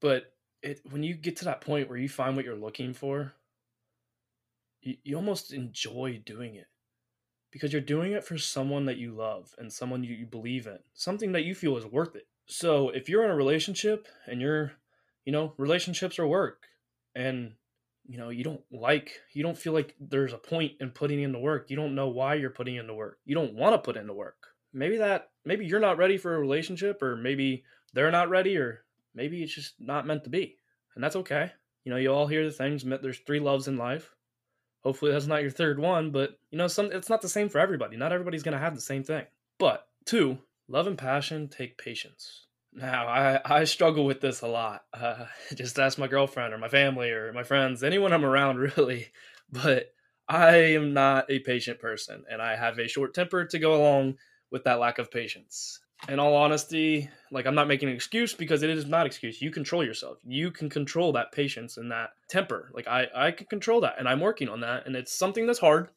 But 0.00 0.32
it 0.62 0.80
when 0.90 1.02
you 1.02 1.14
get 1.14 1.36
to 1.36 1.44
that 1.46 1.60
point 1.60 1.88
where 1.88 1.98
you 1.98 2.08
find 2.08 2.36
what 2.36 2.44
you're 2.44 2.54
looking 2.54 2.92
for, 2.92 3.34
you, 4.82 4.96
you 5.02 5.16
almost 5.16 5.52
enjoy 5.52 6.22
doing 6.24 6.54
it 6.54 6.68
because 7.50 7.72
you're 7.72 7.82
doing 7.82 8.12
it 8.12 8.24
for 8.24 8.38
someone 8.38 8.86
that 8.86 8.96
you 8.96 9.12
love 9.12 9.54
and 9.58 9.72
someone 9.72 10.04
you, 10.04 10.14
you 10.14 10.26
believe 10.26 10.66
in, 10.66 10.78
something 10.94 11.32
that 11.32 11.44
you 11.44 11.54
feel 11.54 11.76
is 11.76 11.84
worth 11.84 12.14
it. 12.14 12.26
So 12.46 12.90
if 12.90 13.08
you're 13.08 13.24
in 13.24 13.30
a 13.30 13.36
relationship 13.36 14.06
and 14.26 14.40
you're, 14.40 14.72
you 15.24 15.32
know, 15.32 15.52
relationships 15.58 16.18
are 16.18 16.26
work 16.26 16.64
and 17.14 17.52
you 18.06 18.18
know, 18.18 18.30
you 18.30 18.42
don't 18.42 18.62
like, 18.72 19.12
you 19.32 19.44
don't 19.44 19.56
feel 19.56 19.72
like 19.72 19.94
there's 20.00 20.32
a 20.32 20.38
point 20.38 20.72
in 20.80 20.90
putting 20.90 21.22
in 21.22 21.30
the 21.30 21.38
work. 21.38 21.70
You 21.70 21.76
don't 21.76 21.94
know 21.94 22.08
why 22.08 22.34
you're 22.34 22.50
putting 22.50 22.74
in 22.74 22.88
the 22.88 22.94
work. 22.94 23.18
You 23.24 23.36
don't 23.36 23.54
want 23.54 23.74
to 23.74 23.78
put 23.78 23.96
in 23.96 24.08
the 24.08 24.12
work. 24.12 24.48
Maybe 24.72 24.98
that, 24.98 25.30
maybe 25.44 25.66
you're 25.66 25.80
not 25.80 25.98
ready 25.98 26.16
for 26.16 26.34
a 26.34 26.40
relationship 26.40 27.02
or 27.02 27.16
maybe 27.16 27.64
they're 27.92 28.10
not 28.10 28.30
ready 28.30 28.56
or 28.56 28.84
maybe 29.14 29.42
it's 29.42 29.54
just 29.54 29.74
not 29.80 30.06
meant 30.06 30.24
to 30.24 30.30
be. 30.30 30.56
And 30.94 31.02
that's 31.02 31.16
okay. 31.16 31.52
You 31.84 31.92
know, 31.92 31.98
you 31.98 32.12
all 32.12 32.26
hear 32.26 32.44
the 32.44 32.50
things, 32.50 32.84
there's 32.84 33.18
three 33.18 33.40
loves 33.40 33.68
in 33.68 33.76
life 33.76 34.14
Hopefully 34.82 35.12
that's 35.12 35.26
not 35.26 35.42
your 35.42 35.50
third 35.50 35.78
one, 35.78 36.10
but 36.10 36.38
you 36.50 36.58
know, 36.58 36.66
some 36.66 36.90
it's 36.90 37.10
not 37.10 37.20
the 37.20 37.28
same 37.28 37.48
for 37.48 37.58
everybody. 37.58 37.96
Not 37.96 38.12
everybody's 38.12 38.42
gonna 38.42 38.58
have 38.58 38.74
the 38.74 38.80
same 38.80 39.04
thing. 39.04 39.26
But 39.58 39.86
two, 40.06 40.38
love 40.68 40.86
and 40.86 40.96
passion 40.96 41.48
take 41.48 41.76
patience. 41.76 42.46
Now, 42.72 43.06
I, 43.06 43.40
I 43.44 43.64
struggle 43.64 44.04
with 44.04 44.20
this 44.20 44.42
a 44.42 44.46
lot. 44.46 44.84
Uh, 44.94 45.26
just 45.54 45.78
ask 45.78 45.98
my 45.98 46.06
girlfriend 46.06 46.54
or 46.54 46.58
my 46.58 46.68
family 46.68 47.10
or 47.10 47.32
my 47.32 47.42
friends, 47.42 47.82
anyone 47.82 48.12
I'm 48.12 48.24
around, 48.24 48.58
really. 48.76 49.08
But 49.50 49.92
I 50.28 50.56
am 50.56 50.94
not 50.94 51.26
a 51.28 51.40
patient 51.40 51.80
person, 51.80 52.24
and 52.30 52.40
I 52.40 52.56
have 52.56 52.78
a 52.78 52.88
short 52.88 53.12
temper 53.12 53.44
to 53.44 53.58
go 53.58 53.74
along 53.74 54.16
with 54.50 54.64
that 54.64 54.80
lack 54.80 54.98
of 54.98 55.10
patience 55.10 55.80
in 56.08 56.18
all 56.18 56.34
honesty, 56.34 57.10
like 57.30 57.46
I'm 57.46 57.54
not 57.54 57.68
making 57.68 57.88
an 57.88 57.94
excuse 57.94 58.34
because 58.34 58.62
it 58.62 58.70
is 58.70 58.86
not 58.86 59.06
excuse. 59.06 59.42
You 59.42 59.50
control 59.50 59.84
yourself. 59.84 60.18
You 60.24 60.50
can 60.50 60.70
control 60.70 61.12
that 61.12 61.32
patience 61.32 61.76
and 61.76 61.90
that 61.90 62.10
temper. 62.28 62.70
Like 62.74 62.88
I, 62.88 63.06
I 63.14 63.30
can 63.32 63.46
control 63.46 63.80
that, 63.82 63.96
and 63.98 64.08
I'm 64.08 64.20
working 64.20 64.48
on 64.48 64.60
that. 64.60 64.86
And 64.86 64.96
it's 64.96 65.12
something 65.12 65.46
that's 65.46 65.58
hard, 65.58 65.88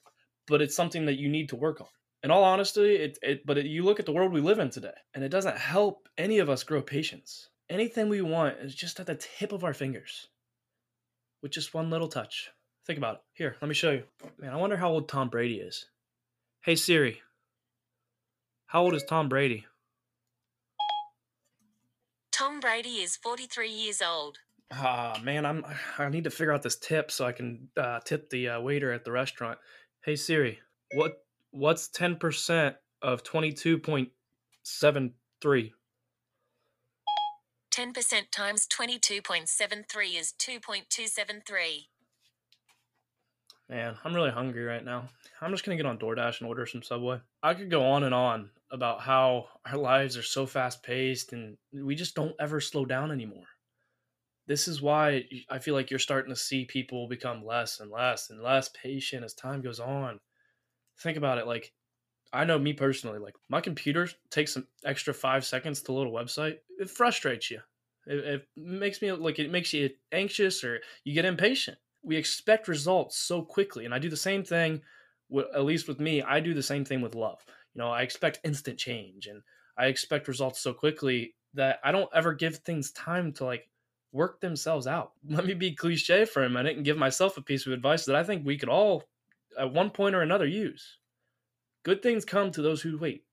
but 0.47 0.61
it's 0.61 0.75
something 0.75 1.05
that 1.05 1.19
you 1.19 1.29
need 1.29 1.49
to 1.49 1.55
work 1.55 1.81
on. 1.81 1.87
In 2.23 2.31
all 2.31 2.43
honesty, 2.43 2.95
it, 2.95 3.17
it 3.21 3.45
but 3.45 3.57
it, 3.57 3.65
you 3.65 3.83
look 3.83 3.99
at 3.99 4.05
the 4.05 4.11
world 4.11 4.31
we 4.31 4.41
live 4.41 4.59
in 4.59 4.69
today, 4.69 4.93
and 5.13 5.23
it 5.23 5.29
doesn't 5.29 5.57
help 5.57 6.07
any 6.17 6.39
of 6.39 6.49
us 6.49 6.63
grow 6.63 6.81
patience. 6.81 7.49
Anything 7.69 8.09
we 8.09 8.21
want 8.21 8.57
is 8.59 8.75
just 8.75 8.99
at 8.99 9.07
the 9.07 9.15
tip 9.15 9.51
of 9.51 9.63
our 9.63 9.73
fingers, 9.73 10.27
with 11.41 11.51
just 11.51 11.73
one 11.73 11.89
little 11.89 12.07
touch. 12.07 12.49
Think 12.85 12.97
about 12.97 13.15
it. 13.15 13.21
Here, 13.33 13.55
let 13.61 13.67
me 13.67 13.73
show 13.73 13.91
you. 13.91 14.03
Man, 14.37 14.51
I 14.51 14.57
wonder 14.57 14.75
how 14.75 14.89
old 14.89 15.07
Tom 15.07 15.29
Brady 15.29 15.55
is. 15.55 15.85
Hey 16.61 16.75
Siri, 16.75 17.21
how 18.73 18.81
old 18.81 18.95
is 18.95 19.03
Tom 19.03 19.29
Brady? 19.29 19.67
Tom 22.31 22.59
Brady 22.59 23.03
is 23.03 23.15
43 23.15 23.69
years 23.69 24.01
old. 24.01 24.39
Ah, 24.71 25.19
man, 25.23 25.45
I'm 25.45 25.63
I 25.99 26.09
need 26.09 26.23
to 26.23 26.31
figure 26.31 26.51
out 26.51 26.63
this 26.63 26.77
tip 26.77 27.11
so 27.11 27.23
I 27.25 27.33
can 27.33 27.69
uh, 27.77 27.99
tip 28.03 28.31
the 28.31 28.49
uh, 28.49 28.61
waiter 28.61 28.91
at 28.91 29.05
the 29.05 29.11
restaurant. 29.11 29.59
Hey 30.03 30.15
Siri, 30.15 30.59
what 30.95 31.23
what's 31.51 31.87
ten 31.87 32.15
percent 32.15 32.75
of 33.03 33.21
twenty 33.21 33.51
two 33.51 33.77
point 33.77 34.09
seven 34.63 35.13
three? 35.41 35.73
10% 37.71 38.29
times 38.29 38.67
22.73 38.67 40.19
is 40.19 40.33
2.273. 40.37 41.87
Man, 43.67 43.95
I'm 44.03 44.13
really 44.13 44.29
hungry 44.29 44.63
right 44.63 44.85
now. 44.85 45.09
I'm 45.41 45.49
just 45.49 45.65
gonna 45.65 45.77
get 45.77 45.87
on 45.87 45.97
DoorDash 45.97 46.39
and 46.39 46.47
order 46.47 46.67
some 46.67 46.83
Subway. 46.83 47.19
I 47.41 47.55
could 47.55 47.71
go 47.71 47.83
on 47.83 48.03
and 48.03 48.13
on 48.13 48.51
about 48.73 48.99
how 48.99 49.45
our 49.65 49.77
lives 49.77 50.17
are 50.17 50.23
so 50.23 50.45
fast 50.47 50.81
paced 50.83 51.31
and 51.31 51.55
we 51.71 51.95
just 51.95 52.15
don't 52.15 52.35
ever 52.39 52.59
slow 52.59 52.85
down 52.85 53.11
anymore. 53.11 53.45
This 54.47 54.67
is 54.67 54.81
why 54.81 55.23
I 55.49 55.59
feel 55.59 55.75
like 55.75 55.89
you're 55.89 55.99
starting 55.99 56.33
to 56.33 56.39
see 56.39 56.65
people 56.65 57.07
become 57.07 57.45
less 57.45 57.79
and 57.79 57.91
less 57.91 58.31
and 58.31 58.41
less 58.41 58.69
patient 58.69 59.23
as 59.23 59.35
time 59.35 59.61
goes 59.61 59.79
on. 59.79 60.19
Think 60.99 61.17
about 61.17 61.37
it 61.37 61.47
like 61.47 61.71
I 62.33 62.45
know 62.45 62.57
me 62.57 62.73
personally, 62.73 63.19
like 63.19 63.35
my 63.47 63.61
computer 63.61 64.09
takes 64.31 64.55
an 64.55 64.65
extra 64.83 65.13
five 65.13 65.45
seconds 65.45 65.83
to 65.83 65.91
load 65.93 66.07
a 66.07 66.11
website. 66.11 66.57
It 66.79 66.89
frustrates 66.89 67.51
you. 67.51 67.59
It, 68.07 68.17
it 68.25 68.47
makes 68.57 69.03
me 69.03 69.11
like 69.11 69.37
it 69.37 69.51
makes 69.51 69.71
you 69.71 69.91
anxious 70.11 70.63
or 70.63 70.81
you 71.03 71.13
get 71.13 71.25
impatient. 71.25 71.77
We 72.01 72.17
expect 72.17 72.67
results 72.67 73.19
so 73.19 73.43
quickly, 73.43 73.85
and 73.85 73.93
I 73.93 73.99
do 73.99 74.09
the 74.09 74.17
same 74.17 74.43
thing. 74.43 74.81
At 75.55 75.63
least 75.63 75.87
with 75.87 75.99
me, 75.99 76.21
I 76.21 76.39
do 76.39 76.53
the 76.53 76.63
same 76.63 76.83
thing 76.83 77.01
with 77.01 77.15
love. 77.15 77.39
You 77.73 77.81
know, 77.81 77.89
I 77.89 78.01
expect 78.01 78.41
instant 78.43 78.77
change, 78.77 79.27
and 79.27 79.41
I 79.77 79.87
expect 79.87 80.27
results 80.27 80.59
so 80.59 80.73
quickly 80.73 81.35
that 81.53 81.79
I 81.83 81.91
don't 81.91 82.09
ever 82.13 82.33
give 82.33 82.57
things 82.57 82.91
time 82.91 83.33
to 83.33 83.45
like 83.45 83.69
work 84.11 84.39
themselves 84.41 84.87
out. 84.87 85.13
Let 85.27 85.45
me 85.45 85.53
be 85.53 85.75
cliche 85.75 86.25
for 86.25 86.43
a 86.43 86.49
minute 86.49 86.75
and 86.75 86.85
give 86.85 86.97
myself 86.97 87.37
a 87.37 87.41
piece 87.41 87.65
of 87.65 87.73
advice 87.73 88.05
that 88.05 88.15
I 88.15 88.23
think 88.23 88.45
we 88.45 88.57
could 88.57 88.69
all, 88.69 89.03
at 89.57 89.73
one 89.73 89.89
point 89.89 90.15
or 90.15 90.21
another, 90.21 90.47
use. 90.47 90.97
Good 91.83 92.01
things 92.01 92.25
come 92.25 92.51
to 92.51 92.61
those 92.61 92.81
who 92.81 92.97
wait, 92.97 93.25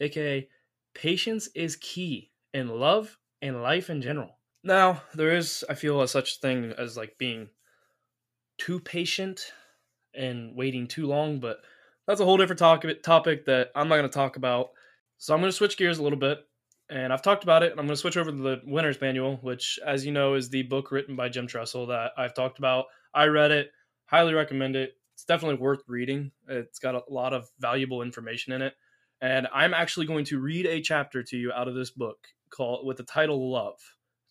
aka, 0.00 0.48
patience 0.94 1.48
is 1.54 1.76
key 1.76 2.30
in 2.54 2.68
love 2.68 3.18
and 3.42 3.62
life 3.62 3.90
in 3.90 4.00
general. 4.00 4.38
Now, 4.62 5.02
there 5.14 5.34
is, 5.34 5.64
I 5.68 5.74
feel, 5.74 6.00
a 6.00 6.08
such 6.08 6.40
thing 6.40 6.72
as 6.78 6.96
like 6.96 7.18
being 7.18 7.48
too 8.58 8.80
patient 8.80 9.52
and 10.14 10.56
waiting 10.56 10.86
too 10.86 11.06
long, 11.06 11.40
but 11.40 11.58
that's 12.06 12.20
a 12.20 12.24
whole 12.24 12.36
different 12.36 12.58
talk, 12.58 12.84
topic 13.02 13.46
that 13.46 13.70
I'm 13.74 13.88
not 13.88 13.96
going 13.96 14.08
to 14.08 14.14
talk 14.14 14.36
about. 14.36 14.70
So 15.18 15.34
I'm 15.34 15.40
going 15.40 15.50
to 15.50 15.56
switch 15.56 15.76
gears 15.76 15.98
a 15.98 16.02
little 16.02 16.18
bit, 16.18 16.38
and 16.88 17.12
I've 17.12 17.22
talked 17.22 17.42
about 17.42 17.62
it. 17.62 17.72
And 17.72 17.80
I'm 17.80 17.86
going 17.86 17.94
to 17.94 18.00
switch 18.00 18.16
over 18.16 18.30
to 18.30 18.36
the 18.36 18.60
Winner's 18.64 19.00
Manual, 19.00 19.38
which, 19.42 19.78
as 19.84 20.04
you 20.04 20.12
know, 20.12 20.34
is 20.34 20.48
the 20.48 20.62
book 20.62 20.92
written 20.92 21.16
by 21.16 21.28
Jim 21.28 21.46
Tressel 21.46 21.86
that 21.86 22.12
I've 22.16 22.34
talked 22.34 22.58
about. 22.58 22.86
I 23.14 23.26
read 23.26 23.50
it, 23.50 23.70
highly 24.06 24.34
recommend 24.34 24.76
it. 24.76 24.94
It's 25.14 25.24
definitely 25.24 25.58
worth 25.58 25.82
reading. 25.88 26.30
It's 26.48 26.78
got 26.78 26.94
a 26.94 27.02
lot 27.08 27.32
of 27.32 27.48
valuable 27.58 28.02
information 28.02 28.52
in 28.52 28.60
it, 28.60 28.74
and 29.22 29.48
I'm 29.52 29.72
actually 29.72 30.06
going 30.06 30.26
to 30.26 30.38
read 30.38 30.66
a 30.66 30.82
chapter 30.82 31.22
to 31.22 31.36
you 31.38 31.52
out 31.52 31.68
of 31.68 31.74
this 31.74 31.90
book 31.90 32.18
called 32.50 32.86
with 32.86 32.98
the 32.98 33.02
title 33.02 33.50
"Love." 33.50 33.78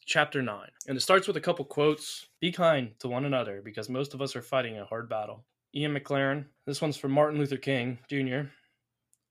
chapter 0.06 0.42
9. 0.42 0.68
And 0.88 0.98
it 0.98 1.02
starts 1.02 1.28
with 1.28 1.36
a 1.36 1.42
couple 1.42 1.66
quotes 1.66 2.28
Be 2.40 2.52
kind 2.52 2.92
to 3.00 3.08
one 3.08 3.26
another 3.26 3.62
because 3.64 3.90
most 3.90 4.14
of 4.14 4.22
us 4.22 4.36
are 4.36 4.42
fighting 4.42 4.78
a 4.78 4.86
hard 4.86 5.10
battle. 5.10 5.44
Ian 5.78 5.94
Maclaren, 5.94 6.46
this 6.66 6.82
one's 6.82 6.96
from 6.96 7.12
Martin 7.12 7.38
Luther 7.38 7.58
King 7.58 8.00
Jr. 8.10 8.48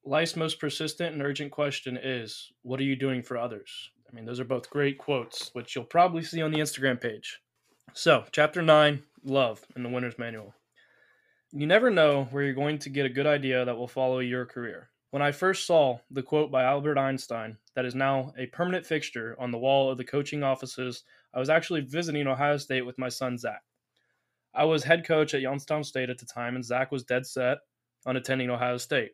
Life's 0.05 0.37
most 0.37 0.61
persistent 0.61 1.15
and 1.15 1.23
urgent 1.23 1.51
question 1.51 1.97
is 1.97 2.53
What 2.61 2.79
are 2.81 2.85
you 2.85 2.97
doing 2.97 3.23
for 3.23 3.39
others? 3.39 3.71
I 4.07 4.15
mean, 4.15 4.27
those 4.27 4.41
are 4.41 4.45
both 4.45 4.69
great 4.69 4.99
quotes, 4.99 5.49
which 5.55 5.75
you'll 5.75 5.87
probably 5.87 6.23
see 6.23 6.43
on 6.43 6.51
the 6.51 6.59
Instagram 6.59 7.01
page. 7.01 7.41
So, 7.95 8.25
chapter 8.31 8.61
9 8.61 9.03
Love 9.25 9.65
in 9.75 9.83
the 9.83 9.89
Winner's 9.89 10.19
Manual. 10.19 10.53
You 11.53 11.67
never 11.67 11.89
know 11.89 12.29
where 12.31 12.43
you're 12.43 12.53
going 12.53 12.79
to 12.81 12.91
get 12.91 13.07
a 13.07 13.09
good 13.09 13.27
idea 13.27 13.65
that 13.65 13.79
will 13.79 13.89
follow 13.89 14.19
your 14.19 14.45
career. 14.45 14.91
When 15.13 15.23
I 15.23 15.33
first 15.33 15.67
saw 15.67 16.01
the 16.11 16.23
quote 16.23 16.51
by 16.51 16.65
Albert 16.65 16.99
Einstein 16.99 17.57
that 17.75 17.87
is 17.87 17.95
now 17.95 18.35
a 18.37 18.47
permanent 18.47 18.85
fixture 18.85 19.35
on 19.39 19.51
the 19.51 19.57
wall 19.57 19.91
of 19.91 19.97
the 19.97 20.05
coaching 20.05 20.43
offices, 20.43 21.05
I 21.33 21.39
was 21.39 21.49
actually 21.49 21.81
visiting 21.81 22.27
Ohio 22.27 22.59
State 22.59 22.85
with 22.85 22.99
my 22.99 23.09
son 23.09 23.39
Zach. 23.39 23.63
I 24.55 24.65
was 24.65 24.85
head 24.85 25.07
coach 25.07 25.35
at 25.35 25.41
Youngstown 25.41 25.85
State 25.85 26.11
at 26.11 26.19
the 26.19 26.27
time, 26.27 26.55
and 26.55 26.65
Zach 26.65 26.93
was 26.93 27.05
dead 27.05 27.27
set 27.27 27.59
on 28.07 28.17
attending 28.17 28.51
Ohio 28.51 28.77
State. 28.77 29.13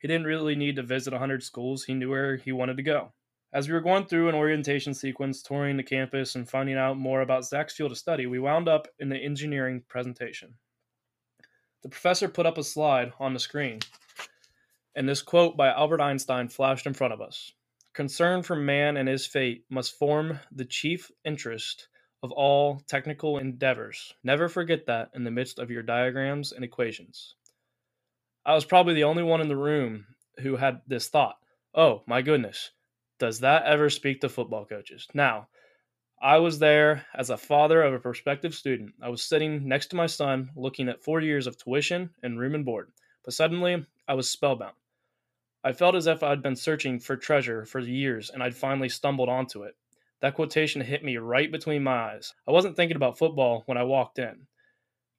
He 0.00 0.08
didn't 0.08 0.26
really 0.26 0.54
need 0.54 0.76
to 0.76 0.82
visit 0.82 1.12
100 1.12 1.42
schools, 1.42 1.84
he 1.84 1.94
knew 1.94 2.10
where 2.10 2.36
he 2.36 2.52
wanted 2.52 2.76
to 2.76 2.82
go. 2.82 3.12
As 3.52 3.68
we 3.68 3.74
were 3.74 3.80
going 3.80 4.06
through 4.06 4.28
an 4.28 4.34
orientation 4.34 4.94
sequence, 4.94 5.42
touring 5.42 5.76
the 5.76 5.82
campus, 5.82 6.34
and 6.34 6.48
finding 6.48 6.76
out 6.76 6.98
more 6.98 7.20
about 7.20 7.44
Zach's 7.44 7.74
field 7.74 7.92
of 7.92 7.98
study, 7.98 8.26
we 8.26 8.40
wound 8.40 8.68
up 8.68 8.88
in 8.98 9.08
the 9.08 9.16
engineering 9.16 9.82
presentation. 9.88 10.54
The 11.82 11.88
professor 11.88 12.28
put 12.28 12.46
up 12.46 12.58
a 12.58 12.64
slide 12.64 13.12
on 13.20 13.34
the 13.34 13.40
screen 13.40 13.80
and 14.94 15.08
this 15.08 15.22
quote 15.22 15.56
by 15.56 15.68
Albert 15.68 16.00
Einstein 16.00 16.48
flashed 16.48 16.86
in 16.86 16.94
front 16.94 17.12
of 17.12 17.20
us 17.20 17.52
Concern 17.92 18.42
for 18.42 18.56
man 18.56 18.96
and 18.96 19.08
his 19.08 19.26
fate 19.26 19.64
must 19.70 19.98
form 19.98 20.40
the 20.50 20.64
chief 20.64 21.10
interest 21.24 21.88
of 22.24 22.32
all 22.32 22.80
technical 22.88 23.36
endeavors. 23.36 24.14
Never 24.24 24.48
forget 24.48 24.86
that 24.86 25.10
in 25.14 25.24
the 25.24 25.30
midst 25.30 25.58
of 25.58 25.70
your 25.70 25.82
diagrams 25.82 26.52
and 26.52 26.64
equations. 26.64 27.34
I 28.46 28.54
was 28.54 28.64
probably 28.64 28.94
the 28.94 29.04
only 29.04 29.22
one 29.22 29.42
in 29.42 29.48
the 29.48 29.56
room 29.56 30.06
who 30.40 30.56
had 30.56 30.80
this 30.86 31.08
thought 31.08 31.36
oh, 31.74 32.02
my 32.06 32.22
goodness, 32.22 32.70
does 33.18 33.40
that 33.40 33.64
ever 33.64 33.90
speak 33.90 34.20
to 34.20 34.28
football 34.28 34.64
coaches? 34.64 35.06
Now, 35.12 35.48
I 36.22 36.38
was 36.38 36.58
there 36.58 37.04
as 37.14 37.28
a 37.28 37.36
father 37.36 37.82
of 37.82 37.92
a 37.92 37.98
prospective 37.98 38.54
student. 38.54 38.94
I 39.02 39.10
was 39.10 39.22
sitting 39.22 39.68
next 39.68 39.88
to 39.88 39.96
my 39.96 40.06
son 40.06 40.50
looking 40.56 40.88
at 40.88 41.02
four 41.02 41.20
years 41.20 41.46
of 41.46 41.58
tuition 41.58 42.08
and 42.22 42.38
room 42.38 42.54
and 42.54 42.64
board, 42.64 42.90
but 43.22 43.34
suddenly 43.34 43.84
I 44.08 44.14
was 44.14 44.30
spellbound. 44.30 44.76
I 45.62 45.72
felt 45.72 45.94
as 45.94 46.06
if 46.06 46.22
I'd 46.22 46.42
been 46.42 46.56
searching 46.56 47.00
for 47.00 47.16
treasure 47.16 47.66
for 47.66 47.80
years 47.80 48.30
and 48.30 48.42
I'd 48.42 48.56
finally 48.56 48.88
stumbled 48.88 49.28
onto 49.28 49.64
it. 49.64 49.74
That 50.20 50.34
quotation 50.34 50.80
hit 50.80 51.04
me 51.04 51.16
right 51.16 51.50
between 51.50 51.82
my 51.82 52.12
eyes. 52.12 52.32
I 52.48 52.52
wasn't 52.52 52.76
thinking 52.76 52.96
about 52.96 53.18
football 53.18 53.62
when 53.66 53.76
I 53.76 53.82
walked 53.82 54.18
in, 54.18 54.46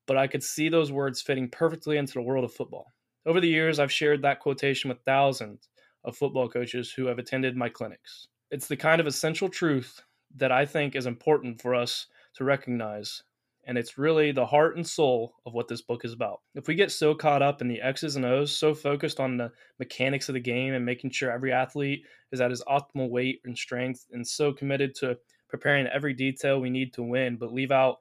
but 0.07 0.17
I 0.17 0.27
could 0.27 0.43
see 0.43 0.69
those 0.69 0.91
words 0.91 1.21
fitting 1.21 1.49
perfectly 1.49 1.97
into 1.97 2.13
the 2.13 2.21
world 2.21 2.43
of 2.43 2.53
football. 2.53 2.93
Over 3.25 3.39
the 3.39 3.47
years, 3.47 3.79
I've 3.79 3.91
shared 3.91 4.21
that 4.21 4.39
quotation 4.39 4.89
with 4.89 5.01
thousands 5.05 5.69
of 6.03 6.15
football 6.15 6.47
coaches 6.47 6.91
who 6.91 7.05
have 7.07 7.19
attended 7.19 7.55
my 7.55 7.69
clinics. 7.69 8.27
It's 8.51 8.67
the 8.67 8.77
kind 8.77 9.01
of 9.01 9.07
essential 9.07 9.49
truth 9.49 10.01
that 10.35 10.51
I 10.51 10.65
think 10.65 10.95
is 10.95 11.05
important 11.05 11.61
for 11.61 11.73
us 11.73 12.07
to 12.35 12.43
recognize 12.43 13.23
and 13.65 13.77
it's 13.77 13.97
really 13.97 14.31
the 14.31 14.45
heart 14.45 14.75
and 14.75 14.87
soul 14.87 15.35
of 15.45 15.53
what 15.53 15.67
this 15.67 15.81
book 15.81 16.05
is 16.05 16.13
about. 16.13 16.41
If 16.53 16.67
we 16.67 16.75
get 16.75 16.91
so 16.91 17.15
caught 17.15 17.41
up 17.41 17.61
in 17.61 17.67
the 17.67 17.81
X's 17.81 18.15
and 18.15 18.25
O's, 18.25 18.55
so 18.55 18.73
focused 18.73 19.19
on 19.19 19.37
the 19.37 19.51
mechanics 19.79 20.29
of 20.29 20.33
the 20.33 20.39
game 20.39 20.73
and 20.73 20.85
making 20.85 21.11
sure 21.11 21.31
every 21.31 21.51
athlete 21.51 22.03
is 22.31 22.41
at 22.41 22.51
his 22.51 22.63
optimal 22.63 23.09
weight 23.09 23.41
and 23.45 23.57
strength, 23.57 24.05
and 24.11 24.27
so 24.27 24.53
committed 24.53 24.95
to 24.95 25.17
preparing 25.49 25.87
every 25.87 26.13
detail 26.13 26.59
we 26.59 26.69
need 26.69 26.93
to 26.93 27.03
win, 27.03 27.37
but 27.37 27.53
leave 27.53 27.71
out 27.71 27.97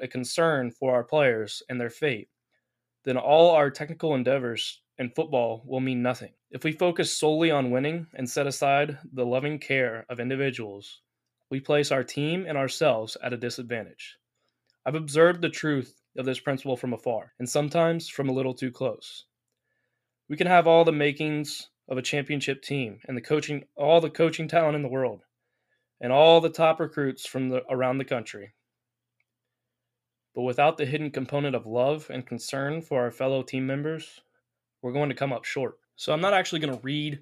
a 0.00 0.08
concern 0.08 0.70
for 0.70 0.94
our 0.94 1.04
players 1.04 1.62
and 1.68 1.80
their 1.80 1.90
fate, 1.90 2.28
then 3.04 3.16
all 3.16 3.50
our 3.50 3.70
technical 3.70 4.14
endeavors 4.14 4.80
in 4.98 5.10
football 5.10 5.62
will 5.66 5.80
mean 5.80 6.02
nothing. 6.02 6.32
If 6.50 6.64
we 6.64 6.72
focus 6.72 7.16
solely 7.16 7.50
on 7.50 7.70
winning 7.70 8.06
and 8.14 8.28
set 8.28 8.46
aside 8.46 8.98
the 9.12 9.26
loving 9.26 9.58
care 9.58 10.06
of 10.08 10.20
individuals, 10.20 11.00
we 11.50 11.60
place 11.60 11.92
our 11.92 12.04
team 12.04 12.46
and 12.48 12.56
ourselves 12.56 13.16
at 13.22 13.32
a 13.32 13.36
disadvantage. 13.36 14.16
I've 14.86 14.94
observed 14.94 15.40
the 15.40 15.48
truth 15.48 16.00
of 16.16 16.26
this 16.26 16.40
principle 16.40 16.76
from 16.76 16.92
afar, 16.92 17.32
and 17.38 17.48
sometimes 17.48 18.08
from 18.08 18.28
a 18.28 18.32
little 18.32 18.54
too 18.54 18.70
close. 18.70 19.24
We 20.28 20.36
can 20.36 20.46
have 20.46 20.66
all 20.66 20.84
the 20.84 20.92
makings 20.92 21.68
of 21.88 21.98
a 21.98 22.02
championship 22.02 22.62
team 22.62 22.98
and 23.06 23.16
the 23.16 23.22
coaching 23.22 23.64
all 23.76 24.00
the 24.00 24.10
coaching 24.10 24.48
talent 24.48 24.76
in 24.76 24.82
the 24.82 24.88
world 24.88 25.22
and 26.00 26.12
all 26.12 26.40
the 26.40 26.50
top 26.50 26.80
recruits 26.80 27.26
from 27.26 27.48
the, 27.48 27.62
around 27.70 27.98
the 27.98 28.04
country. 28.04 28.54
But 30.34 30.42
without 30.42 30.76
the 30.76 30.86
hidden 30.86 31.10
component 31.10 31.54
of 31.54 31.66
love 31.66 32.10
and 32.10 32.26
concern 32.26 32.82
for 32.82 33.02
our 33.02 33.10
fellow 33.10 33.42
team 33.42 33.66
members, 33.66 34.20
we're 34.82 34.92
going 34.92 35.08
to 35.08 35.14
come 35.14 35.32
up 35.32 35.44
short. 35.44 35.76
So 35.96 36.12
I'm 36.12 36.20
not 36.20 36.34
actually 36.34 36.58
going 36.58 36.74
to 36.74 36.82
read 36.82 37.20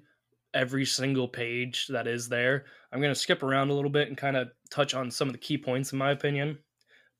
every 0.53 0.85
single 0.85 1.27
page 1.27 1.87
that 1.87 2.07
is 2.07 2.27
there. 2.27 2.65
I'm 2.91 2.99
going 2.99 3.13
to 3.13 3.19
skip 3.19 3.43
around 3.43 3.69
a 3.69 3.73
little 3.73 3.91
bit 3.91 4.07
and 4.07 4.17
kind 4.17 4.35
of 4.35 4.49
touch 4.71 4.93
on 4.93 5.11
some 5.11 5.27
of 5.27 5.33
the 5.33 5.39
key 5.39 5.57
points 5.57 5.93
in 5.93 5.99
my 5.99 6.11
opinion. 6.11 6.57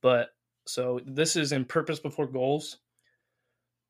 But 0.01 0.29
so 0.65 0.99
this 1.05 1.35
is 1.35 1.51
in 1.51 1.65
Purpose 1.65 1.99
Before 1.99 2.27
Goals. 2.27 2.77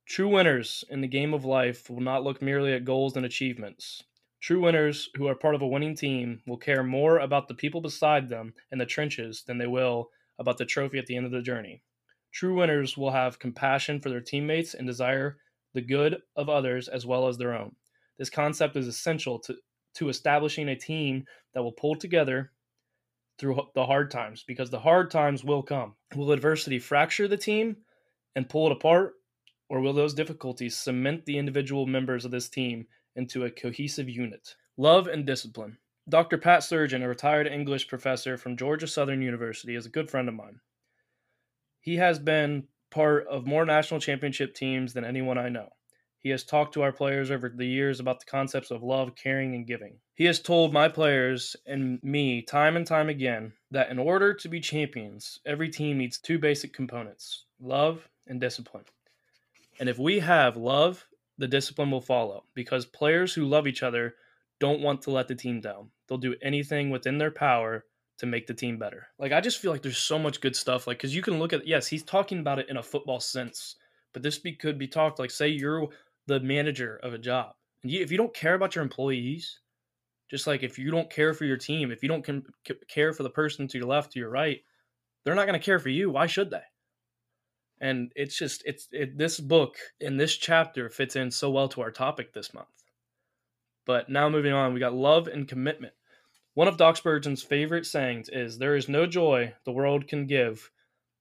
True 0.06 0.28
winners 0.28 0.84
in 0.90 1.02
the 1.02 1.08
game 1.08 1.34
of 1.34 1.46
life 1.46 1.90
will 1.90 2.02
not 2.02 2.24
look 2.24 2.42
merely 2.42 2.74
at 2.74 2.86
goals 2.86 3.16
and 3.16 3.26
achievements. 3.26 4.04
True 4.42 4.62
winners 4.62 5.10
who 5.16 5.28
are 5.28 5.36
part 5.36 5.56
of 5.56 5.62
a 5.62 5.68
winning 5.68 5.96
team 5.96 6.42
will 6.46 6.58
care 6.58 6.84
more 6.84 7.20
about 7.20 7.48
the 7.48 7.54
people 7.54 7.80
beside 7.80 8.28
them 8.28 8.54
in 8.72 8.78
the 8.78 8.86
trenches 8.86 9.44
than 9.48 9.58
they 9.58 9.68
will 9.68 10.10
about 10.40 10.58
the 10.58 10.66
trophy 10.66 10.98
at 10.98 11.06
the 11.06 11.16
end 11.16 11.26
of 11.26 11.32
the 11.32 11.42
journey. 11.42 11.82
True 12.34 12.56
winners 12.56 12.98
will 12.98 13.12
have 13.12 13.40
compassion 13.40 14.02
for 14.02 14.10
their 14.10 14.20
teammates 14.20 14.74
and 14.74 14.86
desire 14.86 15.38
the 15.74 15.82
good 15.82 16.18
of 16.36 16.50
others 16.50 16.88
as 16.88 17.06
well 17.06 17.28
as 17.28 17.38
their 17.38 17.54
own. 17.54 17.76
This 18.18 18.30
concept 18.30 18.76
is 18.76 18.88
essential 18.88 19.40
to, 19.40 19.56
to 19.96 20.10
establishing 20.10 20.68
a 20.70 20.76
team 20.76 21.26
that 21.54 21.64
will 21.64 21.72
pull 21.72 21.96
together 21.96 22.52
through 23.38 23.60
the 23.76 23.86
hard 23.86 24.12
times 24.12 24.44
because 24.48 24.70
the 24.70 24.80
hard 24.80 25.12
times 25.12 25.44
will 25.44 25.64
come. 25.64 25.96
Will 26.16 26.32
adversity 26.32 26.80
fracture 26.80 27.28
the 27.28 27.38
team 27.38 27.78
and 28.36 28.50
pull 28.50 28.68
it 28.68 28.72
apart, 28.72 29.16
or 29.70 29.80
will 29.80 29.94
those 29.94 30.14
difficulties 30.14 30.78
cement 30.78 31.26
the 31.26 31.38
individual 31.38 31.86
members 31.86 32.26
of 32.26 32.32
this 32.32 32.50
team 32.50 32.88
into 33.16 33.46
a 33.46 33.52
cohesive 33.52 34.10
unit? 34.10 34.56
Love 34.78 35.08
and 35.08 35.26
discipline. 35.26 35.78
Dr. 36.10 36.38
Pat 36.38 36.64
Spurgeon, 36.64 37.02
a 37.02 37.08
retired 37.08 37.48
English 37.48 37.88
professor 37.88 38.38
from 38.38 38.58
Georgia 38.58 38.88
Southern 38.88 39.22
University, 39.22 39.76
is 39.76 39.86
a 39.86 39.90
good 39.90 40.12
friend 40.12 40.28
of 40.28 40.36
mine. 40.36 40.60
He 41.80 41.96
has 41.96 42.20
been 42.20 42.68
part 42.92 43.26
of 43.28 43.48
more 43.48 43.66
national 43.66 44.00
championship 44.00 44.54
teams 44.54 44.94
than 44.94 45.06
anyone 45.06 45.38
I 45.38 45.50
know. 45.50 45.70
He 46.20 46.30
has 46.30 46.44
talked 46.44 46.74
to 46.76 46.82
our 46.82 46.92
players 46.92 47.32
over 47.32 47.50
the 47.50 47.66
years 47.66 48.00
about 48.00 48.20
the 48.20 48.26
concepts 48.26 48.72
of 48.72 48.84
love, 48.84 49.16
caring, 49.16 49.56
and 49.56 49.68
giving. 49.68 50.00
He 50.16 50.26
has 50.26 50.40
told 50.40 50.74
my 50.74 50.90
players 50.90 51.56
and 51.66 52.02
me 52.04 52.42
time 52.44 52.76
and 52.76 52.86
time 52.86 53.10
again 53.10 53.54
that 53.72 53.90
in 53.90 53.98
order 53.98 54.34
to 54.34 54.48
be 54.48 54.60
champions, 54.60 55.40
every 55.46 55.70
team 55.70 55.98
needs 55.98 56.20
two 56.20 56.38
basic 56.38 56.74
components 56.74 57.46
love 57.60 58.08
and 58.28 58.40
discipline. 58.40 58.84
And 59.80 59.90
if 59.90 59.98
we 59.98 60.20
have 60.20 60.56
love, 60.56 61.08
the 61.38 61.48
discipline 61.48 61.90
will 61.90 62.02
follow 62.02 62.44
because 62.54 62.86
players 62.86 63.34
who 63.34 63.46
love 63.46 63.66
each 63.68 63.82
other 63.82 64.16
don't 64.60 64.82
want 64.82 65.02
to 65.02 65.12
let 65.12 65.28
the 65.28 65.36
team 65.36 65.60
down. 65.62 65.90
They'll 66.08 66.18
do 66.18 66.36
anything 66.42 66.90
within 66.90 67.18
their 67.18 67.32
power 67.32 67.86
to 68.20 68.26
make 68.28 68.46
the 68.46 68.54
team 68.54 68.78
better. 68.78 69.08
Like 69.18 69.32
I 69.32 69.42
just 69.42 69.60
feel 69.60 69.72
like 69.72 69.82
there's 69.82 69.98
so 69.98 70.20
much 70.20 70.42
good 70.42 70.56
stuff. 70.56 70.86
Like 70.86 70.98
because 70.98 71.16
you 71.16 71.24
can 71.24 71.40
look 71.40 71.54
at 71.54 71.68
yes, 71.68 71.88
he's 71.88 72.04
talking 72.04 72.40
about 72.40 72.60
it 72.60 72.70
in 72.70 72.78
a 72.78 72.84
football 72.84 73.20
sense, 73.20 73.78
but 74.14 74.22
this 74.22 74.38
be, 74.38 74.54
could 74.54 74.78
be 74.78 74.88
talked 74.88 75.18
like 75.18 75.32
say 75.32 75.48
you're 75.48 75.88
the 76.28 76.40
manager 76.40 77.00
of 77.02 77.14
a 77.14 77.18
job. 77.18 77.56
And 77.82 77.92
you, 77.92 78.02
if 78.02 78.12
you 78.12 78.18
don't 78.18 78.34
care 78.34 78.54
about 78.54 78.76
your 78.76 78.84
employees, 78.84 79.60
just 80.34 80.48
like 80.48 80.64
if 80.64 80.80
you 80.80 80.90
don't 80.90 81.12
care 81.12 81.32
for 81.36 81.46
your 81.46 81.58
team, 81.58 81.92
if 81.92 82.02
you 82.02 82.10
don't 82.10 82.26
com- 82.26 82.44
care 82.88 83.14
for 83.14 83.22
the 83.22 83.30
person 83.30 83.68
to 83.68 83.78
your 83.78 83.86
left, 83.86 84.14
to 84.14 84.20
your 84.20 84.32
right, 84.32 84.62
they're 85.24 85.36
not 85.36 85.46
going 85.46 85.60
to 85.60 85.64
care 85.64 85.78
for 85.78 85.90
you. 85.90 86.10
Why 86.10 86.26
should 86.26 86.50
they? 86.50 86.64
And 87.80 88.12
it's 88.16 88.36
just 88.36 88.64
it's 88.66 88.88
it, 88.92 89.16
this 89.16 89.40
book 89.40 89.76
in 90.00 90.18
this 90.18 90.36
chapter 90.36 90.90
fits 90.90 91.16
in 91.16 91.30
so 91.30 91.52
well 91.52 91.70
to 91.70 91.82
our 91.82 91.92
topic 91.92 92.34
this 92.34 92.52
month. 92.52 92.66
But 93.86 94.10
now 94.10 94.28
moving 94.28 94.54
on, 94.54 94.74
we 94.74 94.80
got 94.80 94.96
love 94.96 95.28
and 95.28 95.48
commitment. 95.48 95.94
One 96.56 96.68
of 96.68 96.78
Doc 96.78 96.98
Spurgeon's 96.98 97.44
favorite 97.44 97.86
sayings 97.86 98.28
is, 98.28 98.58
"There 98.58 98.76
is 98.76 98.90
no 98.90 99.06
joy 99.06 99.54
the 99.66 99.72
world 99.72 100.08
can 100.08 100.26
give 100.26 100.72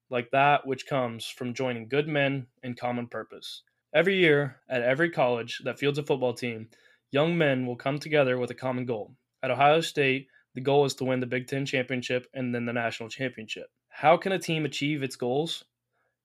like 0.09 0.31
that 0.31 0.67
which 0.67 0.87
comes 0.87 1.27
from 1.27 1.53
joining 1.53 1.87
good 1.87 2.09
men 2.09 2.47
in 2.63 2.77
common 2.77 3.09
purpose." 3.09 3.63
Every 3.93 4.17
year, 4.17 4.63
at 4.71 4.81
every 4.81 5.11
college 5.11 5.61
that 5.65 5.79
fields 5.79 5.99
a 5.99 6.03
football 6.03 6.33
team, 6.33 6.71
young 7.13 7.39
men 7.39 7.67
will 7.67 7.77
come 7.77 7.99
together 7.99 8.39
with 8.39 8.51
a 8.51 8.55
common 8.55 8.87
goal. 8.87 9.15
At 9.43 9.51
Ohio 9.51 9.81
State, 9.83 10.27
the 10.55 10.61
goal 10.61 10.87
is 10.87 10.95
to 10.95 11.05
win 11.05 11.21
the 11.21 11.27
Big 11.27 11.47
Ten 11.47 11.65
championship 11.65 12.27
and 12.35 12.55
then 12.55 12.65
the 12.65 12.73
national 12.73 13.11
championship. 13.11 13.67
How 13.89 14.17
can 14.17 14.33
a 14.33 14.39
team 14.39 14.65
achieve 14.65 15.03
its 15.03 15.17
goals? 15.17 15.65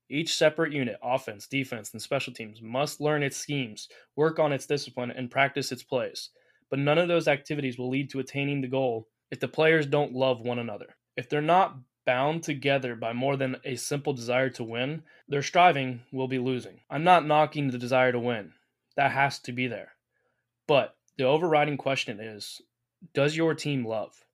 Each 0.10 0.34
separate 0.34 0.72
unit, 0.72 0.98
offense, 1.04 1.46
defense, 1.48 1.92
and 1.92 2.02
special 2.02 2.34
teams, 2.34 2.62
must 2.62 3.02
learn 3.02 3.22
its 3.22 3.36
schemes, 3.36 3.90
work 4.16 4.40
on 4.40 4.54
its 4.54 4.66
discipline, 4.66 5.12
and 5.12 5.30
practice 5.30 5.74
its 5.74 5.84
plays. 5.84 6.30
But 6.70 6.80
none 6.80 6.98
of 6.98 7.10
those 7.10 7.28
activities 7.28 7.78
will 7.78 7.90
lead 7.90 8.10
to 8.12 8.20
attaining 8.20 8.62
the 8.62 8.70
goal 8.70 9.10
if 9.30 9.42
the 9.42 9.50
players 9.50 9.86
don't 9.86 10.14
love 10.14 10.40
one 10.40 10.60
another. 10.60 10.96
If 11.18 11.28
they're 11.28 11.42
not 11.42 11.78
bound 12.06 12.44
together 12.44 12.96
by 12.96 13.12
more 13.12 13.36
than 13.36 13.58
a 13.66 13.76
simple 13.76 14.14
desire 14.14 14.50
to 14.52 14.64
win, 14.64 15.04
their 15.28 15.42
striving 15.42 16.04
will 16.14 16.30
be 16.30 16.40
losing. 16.40 16.80
I'm 16.90 17.04
not 17.04 17.26
knocking 17.26 17.70
the 17.70 17.78
desire 17.78 18.14
to 18.14 18.20
win, 18.20 18.54
that 18.96 19.12
has 19.12 19.40
to 19.40 19.52
be 19.52 19.68
there. 19.68 19.97
But 20.68 20.96
the 21.18 21.24
overriding 21.24 21.78
question 21.78 22.20
is 22.20 22.62
Does 23.14 23.38
your 23.38 23.54
team 23.56 23.86
love? 23.86 24.26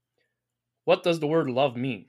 What 0.86 1.04
does 1.04 1.19
the 1.19 1.28
word 1.28 1.50
love 1.50 1.78
mean? 1.78 2.08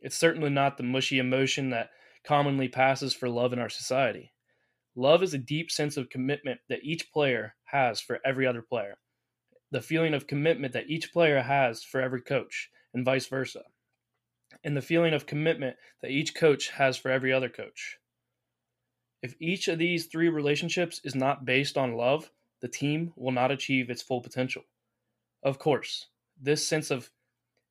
It's 0.00 0.16
certainly 0.16 0.50
not 0.50 0.76
the 0.76 0.82
mushy 0.82 1.18
emotion 1.18 1.70
that 1.70 1.90
commonly 2.24 2.68
passes 2.68 3.14
for 3.14 3.28
love 3.28 3.52
in 3.52 3.58
our 3.58 3.70
society. 3.70 4.32
Love 4.94 5.22
is 5.22 5.32
a 5.32 5.38
deep 5.38 5.70
sense 5.70 5.96
of 5.96 6.10
commitment 6.10 6.60
that 6.68 6.82
each 6.82 7.10
player 7.12 7.54
has 7.64 8.00
for 8.00 8.20
every 8.24 8.46
other 8.46 8.62
player, 8.62 8.98
the 9.70 9.80
feeling 9.80 10.14
of 10.14 10.26
commitment 10.26 10.72
that 10.72 10.90
each 10.90 11.12
player 11.12 11.40
has 11.40 11.82
for 11.82 12.00
every 12.00 12.20
coach, 12.20 12.68
and 12.92 13.04
vice 13.04 13.26
versa 13.26 13.62
and 14.64 14.76
the 14.76 14.82
feeling 14.82 15.14
of 15.14 15.26
commitment 15.26 15.76
that 16.02 16.10
each 16.10 16.34
coach 16.34 16.70
has 16.70 16.96
for 16.96 17.10
every 17.10 17.32
other 17.32 17.48
coach. 17.48 17.98
If 19.22 19.34
each 19.40 19.68
of 19.68 19.78
these 19.78 20.06
three 20.06 20.28
relationships 20.28 21.00
is 21.04 21.14
not 21.14 21.44
based 21.44 21.76
on 21.76 21.94
love, 21.94 22.30
the 22.60 22.68
team 22.68 23.12
will 23.16 23.32
not 23.32 23.50
achieve 23.50 23.90
its 23.90 24.02
full 24.02 24.20
potential. 24.20 24.62
Of 25.42 25.58
course, 25.58 26.06
this 26.40 26.66
sense 26.66 26.90
of 26.90 27.10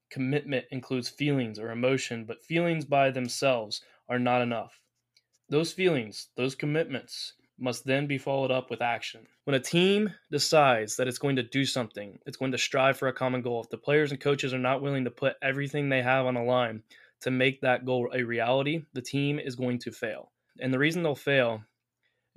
commitment 0.10 0.66
includes 0.72 1.10
feelings 1.10 1.60
or 1.60 1.72
emotion, 1.72 2.26
but 2.26 2.44
feelings 2.44 2.86
by 2.86 3.12
themselves 3.12 3.82
are 4.08 4.20
not 4.20 4.42
enough. 4.42 4.80
Those 5.50 5.74
feelings, 5.74 6.28
those 6.36 6.56
commitments, 6.56 7.34
must 7.60 7.86
then 7.86 8.06
be 8.06 8.18
followed 8.18 8.52
up 8.52 8.70
with 8.70 8.82
action. 8.82 9.26
When 9.46 9.56
a 9.56 9.60
team 9.60 10.14
decides 10.30 10.96
that 10.96 11.08
it's 11.08 11.18
going 11.18 11.38
to 11.38 11.44
do 11.44 11.66
something, 11.66 12.20
it's 12.26 12.38
going 12.38 12.52
to 12.52 12.58
strive 12.58 12.98
for 12.98 13.08
a 13.08 13.14
common 13.14 13.42
goal, 13.42 13.62
if 13.62 13.70
the 13.70 13.78
players 13.78 14.12
and 14.12 14.20
coaches 14.20 14.54
are 14.54 14.60
not 14.60 14.82
willing 14.82 15.06
to 15.06 15.12
put 15.12 15.36
everything 15.42 15.90
they 15.90 16.02
have 16.02 16.26
on 16.26 16.36
the 16.36 16.42
line 16.42 16.84
to 17.22 17.32
make 17.32 17.62
that 17.62 17.86
goal 17.86 18.10
a 18.14 18.24
reality, 18.24 18.86
the 18.94 19.02
team 19.02 19.40
is 19.40 19.56
going 19.56 19.80
to 19.80 19.92
fail. 19.92 20.32
And 20.60 20.74
the 20.74 20.80
reason 20.80 21.02
they'll 21.02 21.16
fail 21.16 21.64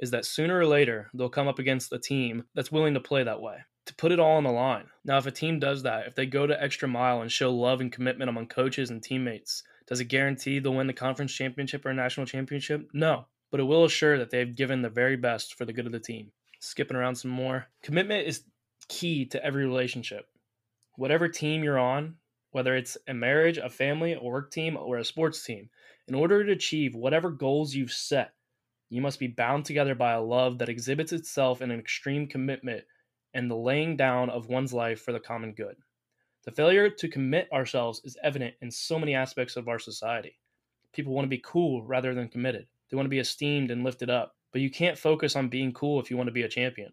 is 0.00 0.10
that 0.10 0.24
sooner 0.24 0.58
or 0.58 0.66
later 0.66 1.08
they'll 1.14 1.28
come 1.28 1.46
up 1.46 1.60
against 1.60 1.92
a 1.92 1.98
team 1.98 2.44
that's 2.54 2.72
willing 2.72 2.94
to 2.94 3.00
play 3.00 3.22
that 3.22 3.40
way, 3.40 3.58
to 3.86 3.94
put 3.94 4.10
it 4.10 4.18
all 4.18 4.36
on 4.36 4.44
the 4.44 4.50
line. 4.50 4.86
Now, 5.04 5.18
if 5.18 5.26
a 5.26 5.30
team 5.30 5.60
does 5.60 5.84
that, 5.84 6.08
if 6.08 6.16
they 6.16 6.26
go 6.26 6.46
to 6.48 6.62
extra 6.62 6.88
mile 6.88 7.22
and 7.22 7.30
show 7.30 7.54
love 7.54 7.80
and 7.80 7.92
commitment 7.92 8.28
among 8.28 8.48
coaches 8.48 8.90
and 8.90 9.00
teammates, 9.00 9.62
does 9.86 10.00
it 10.00 10.06
guarantee 10.06 10.58
they'll 10.58 10.74
win 10.74 10.88
the 10.88 10.92
conference 10.92 11.32
championship 11.32 11.86
or 11.86 11.92
national 11.92 12.26
championship? 12.26 12.88
No 12.92 13.26
but 13.50 13.60
it 13.60 13.64
will 13.64 13.84
assure 13.84 14.18
that 14.18 14.30
they've 14.30 14.54
given 14.54 14.82
the 14.82 14.88
very 14.88 15.16
best 15.16 15.54
for 15.54 15.64
the 15.64 15.72
good 15.72 15.86
of 15.86 15.92
the 15.92 16.00
team. 16.00 16.30
Skipping 16.60 16.96
around 16.96 17.16
some 17.16 17.30
more. 17.30 17.66
Commitment 17.82 18.26
is 18.26 18.44
key 18.88 19.26
to 19.26 19.44
every 19.44 19.64
relationship. 19.64 20.26
Whatever 20.96 21.28
team 21.28 21.64
you're 21.64 21.78
on, 21.78 22.16
whether 22.52 22.76
it's 22.76 22.96
a 23.08 23.14
marriage, 23.14 23.58
a 23.58 23.70
family, 23.70 24.12
a 24.12 24.22
work 24.22 24.50
team, 24.50 24.76
or 24.76 24.98
a 24.98 25.04
sports 25.04 25.44
team, 25.44 25.70
in 26.06 26.14
order 26.14 26.44
to 26.44 26.52
achieve 26.52 26.94
whatever 26.94 27.30
goals 27.30 27.74
you've 27.74 27.92
set, 27.92 28.32
you 28.90 29.00
must 29.00 29.20
be 29.20 29.28
bound 29.28 29.64
together 29.64 29.94
by 29.94 30.12
a 30.12 30.20
love 30.20 30.58
that 30.58 30.68
exhibits 30.68 31.12
itself 31.12 31.62
in 31.62 31.70
an 31.70 31.78
extreme 31.78 32.26
commitment 32.26 32.84
and 33.32 33.48
the 33.48 33.56
laying 33.56 33.96
down 33.96 34.28
of 34.28 34.48
one's 34.48 34.74
life 34.74 35.00
for 35.00 35.12
the 35.12 35.20
common 35.20 35.54
good. 35.54 35.76
The 36.44 36.50
failure 36.50 36.90
to 36.90 37.08
commit 37.08 37.52
ourselves 37.52 38.00
is 38.04 38.18
evident 38.22 38.54
in 38.60 38.70
so 38.70 38.98
many 38.98 39.14
aspects 39.14 39.56
of 39.56 39.68
our 39.68 39.78
society. 39.78 40.38
People 40.92 41.12
want 41.12 41.24
to 41.24 41.30
be 41.30 41.42
cool 41.44 41.84
rather 41.84 42.14
than 42.14 42.28
committed. 42.28 42.66
They 42.90 42.96
want 42.96 43.06
to 43.06 43.10
be 43.10 43.20
esteemed 43.20 43.70
and 43.70 43.84
lifted 43.84 44.10
up. 44.10 44.34
But 44.52 44.62
you 44.62 44.70
can't 44.70 44.98
focus 44.98 45.36
on 45.36 45.48
being 45.48 45.72
cool 45.72 46.00
if 46.00 46.10
you 46.10 46.16
want 46.16 46.26
to 46.26 46.32
be 46.32 46.42
a 46.42 46.48
champion. 46.48 46.92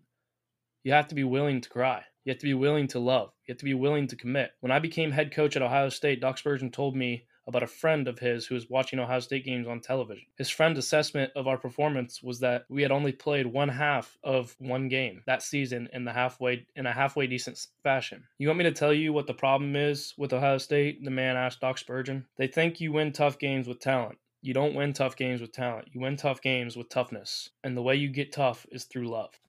You 0.83 0.91
have 0.91 1.07
to 1.07 1.15
be 1.15 1.23
willing 1.23 1.61
to 1.61 1.69
cry. 1.69 2.03
You 2.23 2.31
have 2.31 2.39
to 2.39 2.45
be 2.45 2.53
willing 2.53 2.87
to 2.89 2.99
love. 2.99 3.31
You 3.47 3.53
have 3.53 3.59
to 3.59 3.65
be 3.65 3.73
willing 3.73 4.05
to 4.07 4.15
commit. 4.15 4.51
When 4.59 4.71
I 4.71 4.77
became 4.77 5.11
head 5.11 5.33
coach 5.33 5.55
at 5.55 5.63
Ohio 5.63 5.89
State, 5.89 6.21
Doc 6.21 6.37
Spurgeon 6.37 6.69
told 6.69 6.95
me 6.95 7.25
about 7.47 7.63
a 7.63 7.67
friend 7.67 8.07
of 8.07 8.19
his 8.19 8.45
who 8.45 8.55
was 8.55 8.69
watching 8.69 8.99
Ohio 8.99 9.19
State 9.19 9.45
games 9.45 9.67
on 9.67 9.79
television. 9.79 10.25
His 10.37 10.49
friend's 10.49 10.77
assessment 10.77 11.31
of 11.35 11.47
our 11.47 11.57
performance 11.57 12.21
was 12.21 12.39
that 12.41 12.65
we 12.69 12.81
had 12.81 12.91
only 12.91 13.13
played 13.13 13.47
one 13.47 13.69
half 13.69 14.17
of 14.23 14.55
one 14.59 14.89
game 14.89 15.23
that 15.25 15.41
season 15.41 15.89
in 15.93 16.03
the 16.03 16.13
halfway 16.13 16.65
in 16.75 16.85
a 16.85 16.93
halfway 16.93 17.27
decent 17.27 17.67
fashion. 17.83 18.23
You 18.37 18.49
want 18.49 18.59
me 18.59 18.65
to 18.65 18.71
tell 18.71 18.93
you 18.93 19.13
what 19.13 19.27
the 19.27 19.33
problem 19.33 19.75
is 19.75 20.13
with 20.17 20.33
Ohio 20.33 20.57
State? 20.57 21.03
The 21.03 21.11
man 21.11 21.37
asked 21.37 21.61
Doc 21.61 21.77
Spurgeon. 21.77 22.25
They 22.37 22.47
think 22.47 22.81
you 22.81 22.91
win 22.91 23.13
tough 23.13 23.39
games 23.39 23.67
with 23.67 23.79
talent. 23.79 24.17
You 24.41 24.53
don't 24.53 24.75
win 24.75 24.93
tough 24.93 25.15
games 25.15 25.41
with 25.41 25.51
talent. 25.51 25.87
You 25.91 26.01
win 26.01 26.15
tough 26.15 26.41
games 26.41 26.77
with 26.77 26.89
toughness. 26.89 27.49
And 27.63 27.75
the 27.75 27.81
way 27.81 27.95
you 27.95 28.09
get 28.09 28.31
tough 28.31 28.65
is 28.71 28.83
through 28.83 29.09
love. 29.09 29.39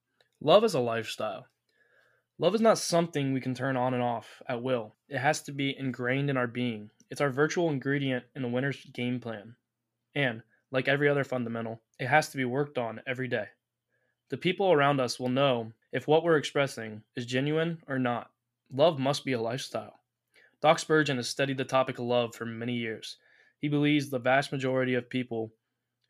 Love 0.41 0.65
is 0.65 0.75
a 0.75 0.81
lifestyle. 0.81 1.47
Love 2.39 2.55
is 2.55 2.61
not 2.61 2.79
something 2.79 3.33
we 3.33 3.41
can 3.41 3.55
turn 3.55 3.77
on 3.77 3.95
and 3.95 4.03
off 4.03 4.41
at 4.49 4.63
will. 4.63 4.95
It 5.09 5.19
has 5.19 5.43
to 5.43 5.53
be 5.53 5.77
ingrained 5.77 6.31
in 6.31 6.37
our 6.37 6.47
being. 6.47 6.91
It's 7.11 7.21
our 7.21 7.31
virtual 7.31 7.71
ingredient 7.71 8.25
in 8.35 8.43
the 8.43 8.49
winner's 8.49 8.85
game 8.93 9.21
plan. 9.21 9.57
And, 10.15 10.43
like 10.71 10.89
every 10.89 11.09
other 11.09 11.25
fundamental, 11.25 11.81
it 11.99 12.07
has 12.07 12.29
to 12.31 12.37
be 12.37 12.45
worked 12.45 12.79
on 12.79 13.01
every 13.07 13.29
day. 13.29 13.47
The 14.31 14.37
people 14.37 14.73
around 14.73 15.01
us 15.01 15.19
will 15.19 15.31
know 15.31 15.73
if 15.93 16.07
what 16.07 16.23
we're 16.23 16.37
expressing 16.37 17.03
is 17.17 17.25
genuine 17.25 17.83
or 17.89 17.99
not. 17.99 18.31
Love 18.71 18.99
must 18.99 19.25
be 19.25 19.33
a 19.33 19.41
lifestyle. 19.41 20.01
Doc 20.61 20.79
Spurgeon 20.79 21.17
has 21.17 21.29
studied 21.29 21.57
the 21.57 21.65
topic 21.65 21.99
of 21.99 22.05
love 22.05 22.35
for 22.35 22.45
many 22.45 22.75
years. 22.75 23.17
He 23.61 23.69
believes 23.69 24.11
the 24.11 24.19
vast 24.19 24.53
majority 24.53 24.95
of 24.95 25.09
people 25.09 25.53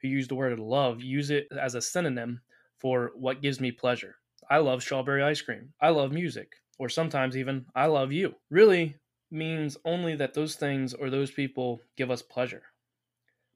who 0.02 0.08
use 0.08 0.26
the 0.26 0.34
word 0.34 0.58
love 0.58 1.00
use 1.00 1.30
it 1.30 1.48
as 1.52 1.74
a 1.74 1.82
synonym 1.82 2.40
for 2.76 3.12
what 3.14 3.42
gives 3.42 3.60
me 3.60 3.70
pleasure. 3.70 4.16
I 4.50 4.58
love 4.58 4.82
strawberry 4.82 5.22
ice 5.22 5.40
cream. 5.40 5.72
I 5.80 5.90
love 5.90 6.12
music. 6.12 6.52
Or 6.78 6.88
sometimes 6.88 7.36
even, 7.36 7.66
I 7.74 7.86
love 7.86 8.12
you. 8.12 8.34
Really 8.50 8.96
means 9.30 9.76
only 9.84 10.14
that 10.16 10.34
those 10.34 10.56
things 10.56 10.94
or 10.94 11.10
those 11.10 11.30
people 11.30 11.80
give 11.96 12.10
us 12.10 12.22
pleasure. 12.22 12.62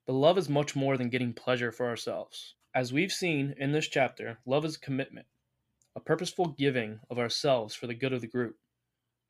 But 0.07 0.15
love 0.15 0.37
is 0.37 0.49
much 0.49 0.75
more 0.75 0.97
than 0.97 1.11
getting 1.11 1.33
pleasure 1.33 1.73
for 1.73 1.87
ourselves. 1.87 2.55
As 2.75 2.93
we've 2.93 3.13
seen 3.13 3.55
in 3.59 3.73
this 3.73 3.87
chapter, 3.87 4.39
love 4.47 4.65
is 4.65 4.77
commitment, 4.77 5.27
a 5.95 6.01
purposeful 6.01 6.47
giving 6.47 7.01
of 7.11 7.19
ourselves 7.19 7.75
for 7.75 7.87
the 7.87 7.95
good 7.95 8.13
of 8.13 8.21
the 8.21 8.27
group. 8.27 8.57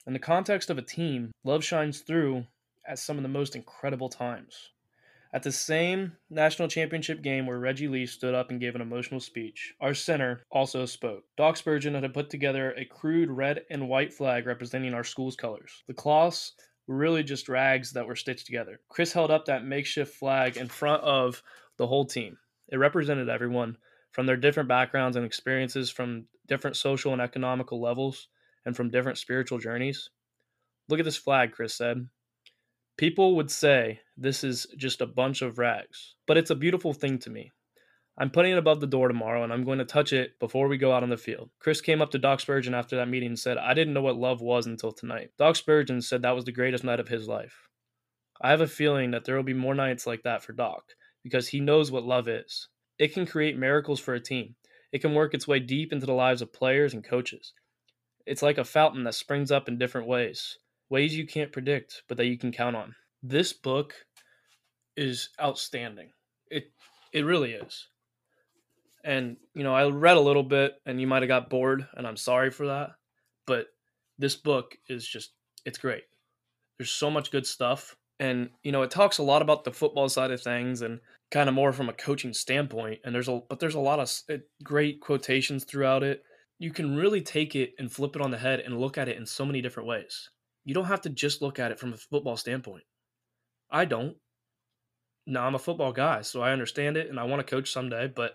In 0.06 0.12
the 0.12 0.18
context 0.18 0.70
of 0.70 0.78
a 0.78 0.82
team, 0.82 1.32
love 1.44 1.62
shines 1.62 2.00
through 2.00 2.46
at 2.86 2.98
some 2.98 3.16
of 3.16 3.22
the 3.22 3.28
most 3.28 3.54
incredible 3.54 4.08
times. 4.08 4.70
At 5.34 5.42
the 5.42 5.52
same 5.52 6.12
national 6.28 6.68
championship 6.68 7.22
game 7.22 7.46
where 7.46 7.58
Reggie 7.58 7.88
Lee 7.88 8.04
stood 8.04 8.34
up 8.34 8.50
and 8.50 8.60
gave 8.60 8.74
an 8.74 8.82
emotional 8.82 9.20
speech, 9.20 9.72
our 9.80 9.94
center 9.94 10.42
also 10.50 10.84
spoke. 10.84 11.24
Doc 11.38 11.56
Spurgeon 11.56 11.94
had 11.94 12.12
put 12.12 12.28
together 12.28 12.72
a 12.72 12.84
crude 12.84 13.30
red 13.30 13.62
and 13.70 13.88
white 13.88 14.12
flag 14.12 14.46
representing 14.46 14.92
our 14.92 15.04
school's 15.04 15.34
colors. 15.34 15.84
The 15.86 15.94
cloths 15.94 16.52
were 16.86 16.96
really 16.96 17.22
just 17.22 17.48
rags 17.48 17.92
that 17.92 18.06
were 18.06 18.16
stitched 18.16 18.44
together. 18.44 18.80
Chris 18.90 19.14
held 19.14 19.30
up 19.30 19.46
that 19.46 19.64
makeshift 19.64 20.14
flag 20.14 20.58
in 20.58 20.68
front 20.68 21.02
of 21.02 21.42
the 21.78 21.86
whole 21.86 22.04
team. 22.04 22.36
It 22.68 22.76
represented 22.76 23.30
everyone 23.30 23.78
from 24.10 24.26
their 24.26 24.36
different 24.36 24.68
backgrounds 24.68 25.16
and 25.16 25.24
experiences, 25.24 25.90
from 25.90 26.26
different 26.46 26.76
social 26.76 27.14
and 27.14 27.22
economical 27.22 27.80
levels, 27.80 28.28
and 28.66 28.76
from 28.76 28.90
different 28.90 29.16
spiritual 29.16 29.58
journeys. 29.58 30.10
Look 30.90 30.98
at 30.98 31.06
this 31.06 31.16
flag, 31.16 31.52
Chris 31.52 31.74
said. 31.74 32.06
People 32.98 33.36
would 33.36 33.50
say 33.50 34.00
this 34.16 34.44
is 34.44 34.66
just 34.76 35.00
a 35.00 35.06
bunch 35.06 35.42
of 35.42 35.58
rags, 35.58 36.14
but 36.26 36.36
it's 36.36 36.50
a 36.50 36.54
beautiful 36.54 36.92
thing 36.92 37.18
to 37.20 37.30
me. 37.30 37.50
I'm 38.18 38.30
putting 38.30 38.52
it 38.52 38.58
above 38.58 38.80
the 38.80 38.86
door 38.86 39.08
tomorrow 39.08 39.42
and 39.42 39.52
I'm 39.52 39.64
going 39.64 39.78
to 39.78 39.86
touch 39.86 40.12
it 40.12 40.38
before 40.38 40.68
we 40.68 40.76
go 40.76 40.92
out 40.92 41.02
on 41.02 41.08
the 41.08 41.16
field. 41.16 41.50
Chris 41.58 41.80
came 41.80 42.02
up 42.02 42.10
to 42.10 42.18
Doc 42.18 42.40
Spurgeon 42.40 42.74
after 42.74 42.96
that 42.96 43.08
meeting 43.08 43.30
and 43.30 43.38
said, 43.38 43.56
I 43.56 43.72
didn't 43.72 43.94
know 43.94 44.02
what 44.02 44.16
love 44.16 44.42
was 44.42 44.66
until 44.66 44.92
tonight. 44.92 45.30
Doc 45.38 45.56
Spurgeon 45.56 46.02
said 46.02 46.20
that 46.22 46.36
was 46.36 46.44
the 46.44 46.52
greatest 46.52 46.84
night 46.84 47.00
of 47.00 47.08
his 47.08 47.26
life. 47.26 47.68
I 48.42 48.50
have 48.50 48.60
a 48.60 48.66
feeling 48.66 49.12
that 49.12 49.24
there 49.24 49.36
will 49.36 49.42
be 49.42 49.54
more 49.54 49.74
nights 49.74 50.06
like 50.06 50.22
that 50.24 50.42
for 50.42 50.52
Doc 50.52 50.82
because 51.24 51.48
he 51.48 51.60
knows 51.60 51.90
what 51.90 52.04
love 52.04 52.28
is. 52.28 52.68
It 52.98 53.14
can 53.14 53.24
create 53.24 53.56
miracles 53.58 54.00
for 54.00 54.12
a 54.12 54.20
team, 54.20 54.56
it 54.92 55.00
can 55.00 55.14
work 55.14 55.32
its 55.32 55.48
way 55.48 55.58
deep 55.60 55.92
into 55.92 56.04
the 56.04 56.12
lives 56.12 56.42
of 56.42 56.52
players 56.52 56.92
and 56.92 57.02
coaches. 57.02 57.54
It's 58.26 58.42
like 58.42 58.58
a 58.58 58.64
fountain 58.64 59.04
that 59.04 59.14
springs 59.14 59.50
up 59.50 59.68
in 59.68 59.78
different 59.78 60.06
ways 60.06 60.58
ways 60.92 61.16
you 61.16 61.26
can't 61.26 61.50
predict, 61.50 62.02
but 62.06 62.18
that 62.18 62.26
you 62.26 62.36
can 62.36 62.52
count 62.52 62.76
on. 62.76 62.94
This 63.22 63.54
book 63.54 63.94
is 64.94 65.30
outstanding. 65.40 66.10
It 66.50 66.70
it 67.12 67.24
really 67.24 67.52
is. 67.52 67.88
And 69.02 69.38
you 69.54 69.64
know, 69.64 69.74
I 69.74 69.88
read 69.88 70.18
a 70.18 70.20
little 70.20 70.42
bit 70.42 70.74
and 70.84 71.00
you 71.00 71.06
might 71.06 71.22
have 71.22 71.28
got 71.28 71.50
bored 71.50 71.88
and 71.96 72.06
I'm 72.06 72.18
sorry 72.18 72.50
for 72.50 72.66
that, 72.66 72.90
but 73.46 73.68
this 74.18 74.36
book 74.36 74.76
is 74.88 75.08
just 75.08 75.32
it's 75.64 75.78
great. 75.78 76.04
There's 76.78 76.90
so 76.90 77.10
much 77.10 77.32
good 77.32 77.46
stuff 77.46 77.96
and 78.20 78.50
you 78.62 78.70
know, 78.70 78.82
it 78.82 78.90
talks 78.90 79.18
a 79.18 79.22
lot 79.22 79.42
about 79.42 79.64
the 79.64 79.72
football 79.72 80.10
side 80.10 80.30
of 80.30 80.42
things 80.42 80.82
and 80.82 81.00
kind 81.30 81.48
of 81.48 81.54
more 81.54 81.72
from 81.72 81.88
a 81.88 81.94
coaching 81.94 82.34
standpoint 82.34 83.00
and 83.04 83.14
there's 83.14 83.28
a 83.28 83.40
but 83.48 83.60
there's 83.60 83.74
a 83.76 83.80
lot 83.80 83.98
of 83.98 84.12
great 84.62 85.00
quotations 85.00 85.64
throughout 85.64 86.02
it. 86.02 86.22
You 86.58 86.70
can 86.70 86.94
really 86.94 87.22
take 87.22 87.56
it 87.56 87.72
and 87.78 87.90
flip 87.90 88.14
it 88.14 88.22
on 88.22 88.30
the 88.30 88.38
head 88.38 88.60
and 88.60 88.78
look 88.78 88.98
at 88.98 89.08
it 89.08 89.16
in 89.16 89.24
so 89.24 89.46
many 89.46 89.62
different 89.62 89.88
ways 89.88 90.28
you 90.64 90.74
don't 90.74 90.84
have 90.84 91.02
to 91.02 91.10
just 91.10 91.42
look 91.42 91.58
at 91.58 91.70
it 91.72 91.78
from 91.78 91.92
a 91.92 91.96
football 91.96 92.36
standpoint. 92.36 92.84
I 93.70 93.84
don't. 93.84 94.16
Now 95.26 95.46
I'm 95.46 95.54
a 95.54 95.60
football 95.60 95.92
guy, 95.92 96.22
so 96.22 96.42
I 96.42 96.52
understand 96.52 96.96
it 96.96 97.08
and 97.08 97.18
I 97.18 97.24
want 97.24 97.46
to 97.46 97.50
coach 97.50 97.72
someday, 97.72 98.08
but 98.08 98.34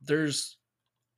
there's 0.00 0.56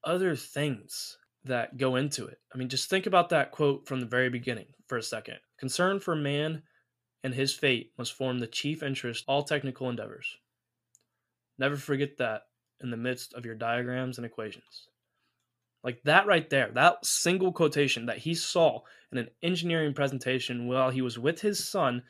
other 0.05 0.37
things 0.37 1.19
that 1.45 1.77
go 1.77 1.97
into 1.97 2.27
it. 2.27 2.39
I 2.55 2.59
mean, 2.59 2.69
just 2.69 2.91
think 2.91 3.07
about 3.07 3.29
that 3.31 3.51
quote 3.51 3.87
from 3.87 4.01
the 4.01 4.07
very 4.07 4.31
beginning 4.31 4.67
for 4.87 4.99
a 4.99 5.03
second. 5.03 5.37
Concern 5.59 6.01
for 6.01 6.15
man 6.15 6.63
and 7.23 7.35
his 7.35 7.53
fate 7.53 7.93
must 7.99 8.13
form 8.13 8.39
the 8.39 8.47
chief 8.47 8.83
interest 8.83 9.25
all 9.27 9.43
technical 9.43 9.91
endeavors. 9.91 10.37
Never 11.59 11.77
forget 11.77 12.19
that 12.19 12.43
in 12.81 12.91
the 12.91 12.97
midst 12.97 13.35
of 13.35 13.45
your 13.45 13.55
diagrams 13.55 14.19
and 14.19 14.27
equations. 14.27 14.89
Like 15.85 16.03
that 16.05 16.27
right 16.27 16.49
there, 16.51 16.71
that 16.75 17.05
single 17.07 17.53
quotation 17.53 18.07
that 18.07 18.19
he 18.19 18.35
saw 18.35 18.81
in 19.13 19.19
an 19.19 19.29
engineering 19.43 19.95
presentation 19.95 20.67
while 20.67 20.91
he 20.91 21.03
was 21.03 21.19
with 21.19 21.41
his 21.41 21.65
son 21.65 22.03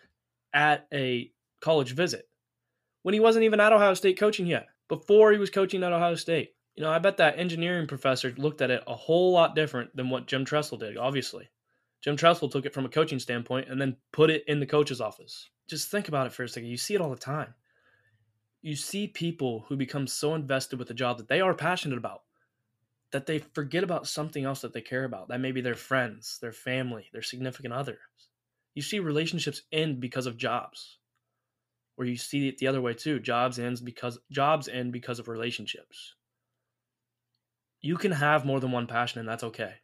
at 0.52 0.86
a 0.92 1.30
college 1.60 1.92
visit 1.92 2.28
when 3.06 3.12
he 3.12 3.20
wasn't 3.20 3.44
even 3.44 3.60
at 3.60 3.72
Ohio 3.72 3.94
State 3.94 4.18
coaching 4.18 4.48
yet, 4.48 4.66
before 4.88 5.30
he 5.30 5.38
was 5.38 5.48
coaching 5.48 5.84
at 5.84 5.92
Ohio 5.92 6.16
State. 6.16 6.56
You 6.74 6.82
know, 6.82 6.90
I 6.90 6.98
bet 6.98 7.18
that 7.18 7.38
engineering 7.38 7.86
professor 7.86 8.34
looked 8.36 8.60
at 8.60 8.72
it 8.72 8.82
a 8.84 8.96
whole 8.96 9.30
lot 9.30 9.54
different 9.54 9.94
than 9.94 10.10
what 10.10 10.26
Jim 10.26 10.44
Tressel 10.44 10.76
did, 10.76 10.96
obviously. 10.96 11.48
Jim 12.02 12.16
Tressel 12.16 12.48
took 12.50 12.66
it 12.66 12.74
from 12.74 12.84
a 12.84 12.88
coaching 12.88 13.20
standpoint 13.20 13.68
and 13.68 13.80
then 13.80 13.96
put 14.12 14.28
it 14.28 14.42
in 14.48 14.58
the 14.58 14.66
coach's 14.66 15.00
office. 15.00 15.48
Just 15.68 15.88
think 15.88 16.08
about 16.08 16.26
it 16.26 16.32
for 16.32 16.42
a 16.42 16.48
second. 16.48 16.68
You 16.68 16.76
see 16.76 16.96
it 16.96 17.00
all 17.00 17.10
the 17.10 17.16
time. 17.16 17.54
You 18.60 18.74
see 18.74 19.06
people 19.06 19.66
who 19.68 19.76
become 19.76 20.08
so 20.08 20.34
invested 20.34 20.80
with 20.80 20.88
the 20.88 20.94
job 20.94 21.18
that 21.18 21.28
they 21.28 21.40
are 21.40 21.54
passionate 21.54 21.98
about 21.98 22.22
that 23.16 23.24
they 23.24 23.38
forget 23.38 23.82
about 23.82 24.06
something 24.06 24.44
else 24.44 24.60
that 24.60 24.74
they 24.74 24.82
care 24.82 25.04
about. 25.04 25.28
That 25.28 25.40
may 25.40 25.50
be 25.50 25.62
their 25.62 25.74
friends, 25.74 26.38
their 26.42 26.52
family, 26.52 27.08
their 27.14 27.22
significant 27.22 27.72
others. 27.72 27.96
You 28.74 28.82
see 28.82 28.98
relationships 28.98 29.62
end 29.72 30.00
because 30.00 30.26
of 30.26 30.36
jobs. 30.36 30.98
Or 31.96 32.04
you 32.04 32.18
see 32.18 32.46
it 32.46 32.58
the 32.58 32.66
other 32.66 32.82
way 32.82 32.92
too. 32.92 33.18
Jobs 33.18 33.58
ends 33.58 33.80
because 33.80 34.18
jobs 34.30 34.68
end 34.68 34.92
because 34.92 35.18
of 35.18 35.28
relationships. 35.28 36.14
You 37.80 37.96
can 37.96 38.12
have 38.12 38.44
more 38.44 38.60
than 38.60 38.70
one 38.70 38.86
passion 38.86 39.20
and 39.20 39.28
that's 39.28 39.44
okay. 39.44 39.76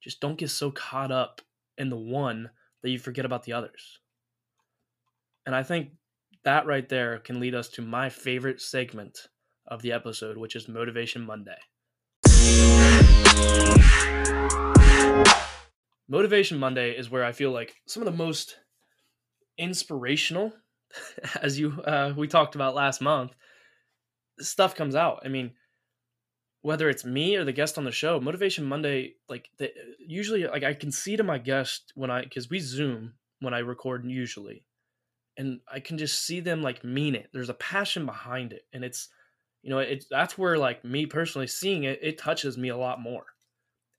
Just 0.00 0.20
don't 0.20 0.38
get 0.38 0.50
so 0.50 0.70
caught 0.70 1.10
up 1.10 1.40
in 1.76 1.90
the 1.90 1.96
one 1.96 2.50
that 2.84 2.90
you 2.90 3.00
forget 3.00 3.24
about 3.24 3.42
the 3.42 3.54
others. 3.54 3.98
And 5.44 5.56
I 5.56 5.64
think 5.64 5.88
that 6.44 6.66
right 6.66 6.88
there 6.88 7.18
can 7.18 7.40
lead 7.40 7.56
us 7.56 7.68
to 7.70 7.82
my 7.82 8.10
favorite 8.10 8.60
segment 8.60 9.26
of 9.66 9.82
the 9.82 9.90
episode, 9.90 10.36
which 10.36 10.54
is 10.54 10.68
Motivation 10.68 11.26
Monday. 11.26 11.58
Motivation 16.08 16.58
Monday 16.58 16.92
is 16.96 17.10
where 17.10 17.24
I 17.24 17.32
feel 17.32 17.50
like 17.50 17.74
some 17.86 18.02
of 18.02 18.06
the 18.06 18.16
most 18.16 18.56
inspirational, 19.58 20.52
as 21.42 21.58
you 21.58 21.80
uh, 21.82 22.12
we 22.16 22.28
talked 22.28 22.54
about 22.54 22.74
last 22.74 23.00
month, 23.00 23.32
stuff 24.40 24.74
comes 24.74 24.94
out. 24.94 25.22
I 25.24 25.28
mean, 25.28 25.52
whether 26.62 26.88
it's 26.88 27.04
me 27.04 27.36
or 27.36 27.44
the 27.44 27.52
guest 27.52 27.78
on 27.78 27.84
the 27.84 27.92
show, 27.92 28.20
Motivation 28.20 28.64
Monday, 28.64 29.14
like 29.28 29.48
the, 29.58 29.72
usually, 29.98 30.46
like 30.46 30.64
I 30.64 30.74
can 30.74 30.92
see 30.92 31.16
to 31.16 31.22
my 31.22 31.38
guest 31.38 31.92
when 31.94 32.10
I 32.10 32.22
because 32.22 32.48
we 32.48 32.60
Zoom 32.60 33.14
when 33.40 33.52
I 33.52 33.58
record 33.58 34.04
usually, 34.04 34.64
and 35.36 35.60
I 35.70 35.80
can 35.80 35.98
just 35.98 36.24
see 36.24 36.40
them 36.40 36.62
like 36.62 36.84
mean 36.84 37.14
it. 37.14 37.28
There's 37.32 37.50
a 37.50 37.54
passion 37.54 38.06
behind 38.06 38.52
it, 38.52 38.62
and 38.72 38.84
it's 38.84 39.08
you 39.64 39.70
know 39.70 39.78
it 39.78 40.04
that's 40.10 40.36
where 40.36 40.58
like 40.58 40.84
me 40.84 41.06
personally 41.06 41.46
seeing 41.46 41.84
it 41.84 41.98
it 42.02 42.18
touches 42.18 42.56
me 42.58 42.68
a 42.68 42.76
lot 42.76 43.00
more. 43.00 43.24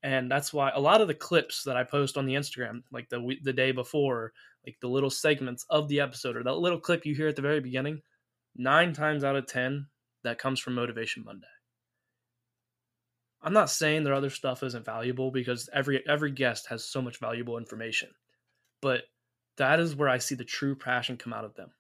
And 0.04 0.30
that's 0.30 0.54
why 0.54 0.70
a 0.70 0.80
lot 0.80 1.02
of 1.02 1.08
the 1.08 1.16
clips 1.16 1.64
that 1.64 1.76
i 1.76 1.84
post 1.84 2.16
on 2.16 2.28
the 2.28 2.36
instagram 2.36 2.84
like 2.92 3.10
the 3.10 3.36
the 3.42 3.52
day 3.52 3.72
before 3.72 4.32
like 4.66 4.78
the 4.80 4.88
little 4.88 5.10
segments 5.10 5.66
of 5.72 5.88
the 5.88 6.00
episode 6.00 6.38
or 6.38 6.44
that 6.44 6.54
little 6.54 6.80
clip 6.80 7.06
you 7.06 7.16
hear 7.16 7.28
at 7.28 7.36
the 7.36 7.42
very 7.42 7.60
beginning 7.60 8.00
nine 8.56 8.94
times 8.94 9.24
out 9.24 9.36
of 9.36 9.48
ten 9.48 9.88
that 10.24 10.38
comes 10.38 10.60
from 10.60 10.76
motivation 10.76 11.24
monday. 11.26 11.48
I'm 13.42 13.54
not 13.54 13.72
saying 13.72 14.04
their 14.04 14.14
other 14.14 14.30
stuff 14.30 14.62
isn't 14.62 14.86
valuable 14.86 15.32
because 15.32 15.68
every 15.74 16.08
every 16.08 16.32
guest 16.32 16.68
has 16.68 16.86
so 16.86 17.02
much 17.02 17.20
valuable 17.20 17.58
information 17.58 18.10
but 18.82 19.02
that 19.58 19.80
is 19.80 19.96
where 19.96 20.10
i 20.10 20.20
see 20.20 20.36
the 20.36 20.44
true 20.44 20.76
passion 20.76 21.18
come 21.18 21.34
out 21.34 21.46
of 21.46 21.56
them 21.56 21.72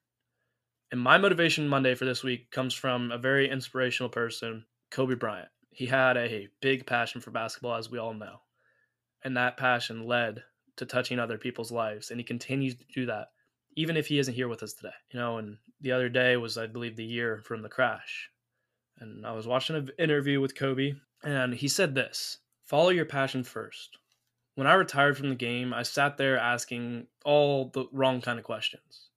and 0.91 1.02
my 1.02 1.17
motivation 1.17 1.67
Monday 1.67 1.95
for 1.95 2.06
this 2.06 2.24
week 2.24 2.52
comes 2.52 2.74
from 2.74 3.12
a 3.12 3.17
very 3.17 3.50
inspirational 3.50 4.10
person, 4.10 4.65
Kobe 4.91 5.15
Bryant. 5.15 5.50
He 5.71 5.88
had 5.88 6.15
a 6.15 6.48
big 6.62 6.86
passion 6.86 7.21
for 7.21 7.32
basketball, 7.32 7.76
as 7.76 7.89
we 7.89 7.98
all 7.98 8.13
know. 8.13 8.41
And 9.24 9.36
that 9.36 9.58
passion 9.58 10.06
led 10.06 10.43
to 10.78 10.86
touching 10.86 11.19
other 11.19 11.38
people's 11.38 11.71
lives. 11.71 12.12
And 12.12 12.19
he 12.19 12.24
continues 12.24 12.76
to 12.76 12.86
do 12.93 13.08
that, 13.08 13.30
even 13.76 13.98
if 13.98 14.08
he 14.08 14.19
isn't 14.19 14.34
here 14.34 14.48
with 14.48 14.62
us 14.62 14.74
today. 14.74 14.93
You 15.12 15.19
know, 15.19 15.38
and 15.38 15.58
the 15.82 15.91
other 15.91 16.08
day 16.08 16.38
was, 16.38 16.58
I 16.58 16.67
believe, 16.67 16.95
the 16.95 17.04
year 17.04 17.41
from 17.43 17.63
the 17.63 17.69
crash. 17.69 18.30
And 19.00 19.26
I 19.26 19.32
was 19.32 19.48
watching 19.48 19.76
an 19.76 19.89
interview 19.98 20.39
with 20.39 20.56
Kobe, 20.56 20.93
and 21.24 21.54
he 21.54 21.67
said 21.67 21.95
this 21.95 22.38
follow 22.63 22.89
your 22.89 23.06
passion 23.06 23.43
first. 23.43 23.98
When 24.54 24.67
I 24.67 24.74
retired 24.76 25.17
from 25.17 25.30
the 25.30 25.36
game, 25.36 25.74
I 25.74 25.84
sat 25.84 26.17
there 26.17 26.38
asking 26.38 27.08
all 27.26 27.71
the 27.74 27.88
wrong 27.91 28.21
kind 28.21 28.39
of 28.39 28.45
questions 28.45 29.10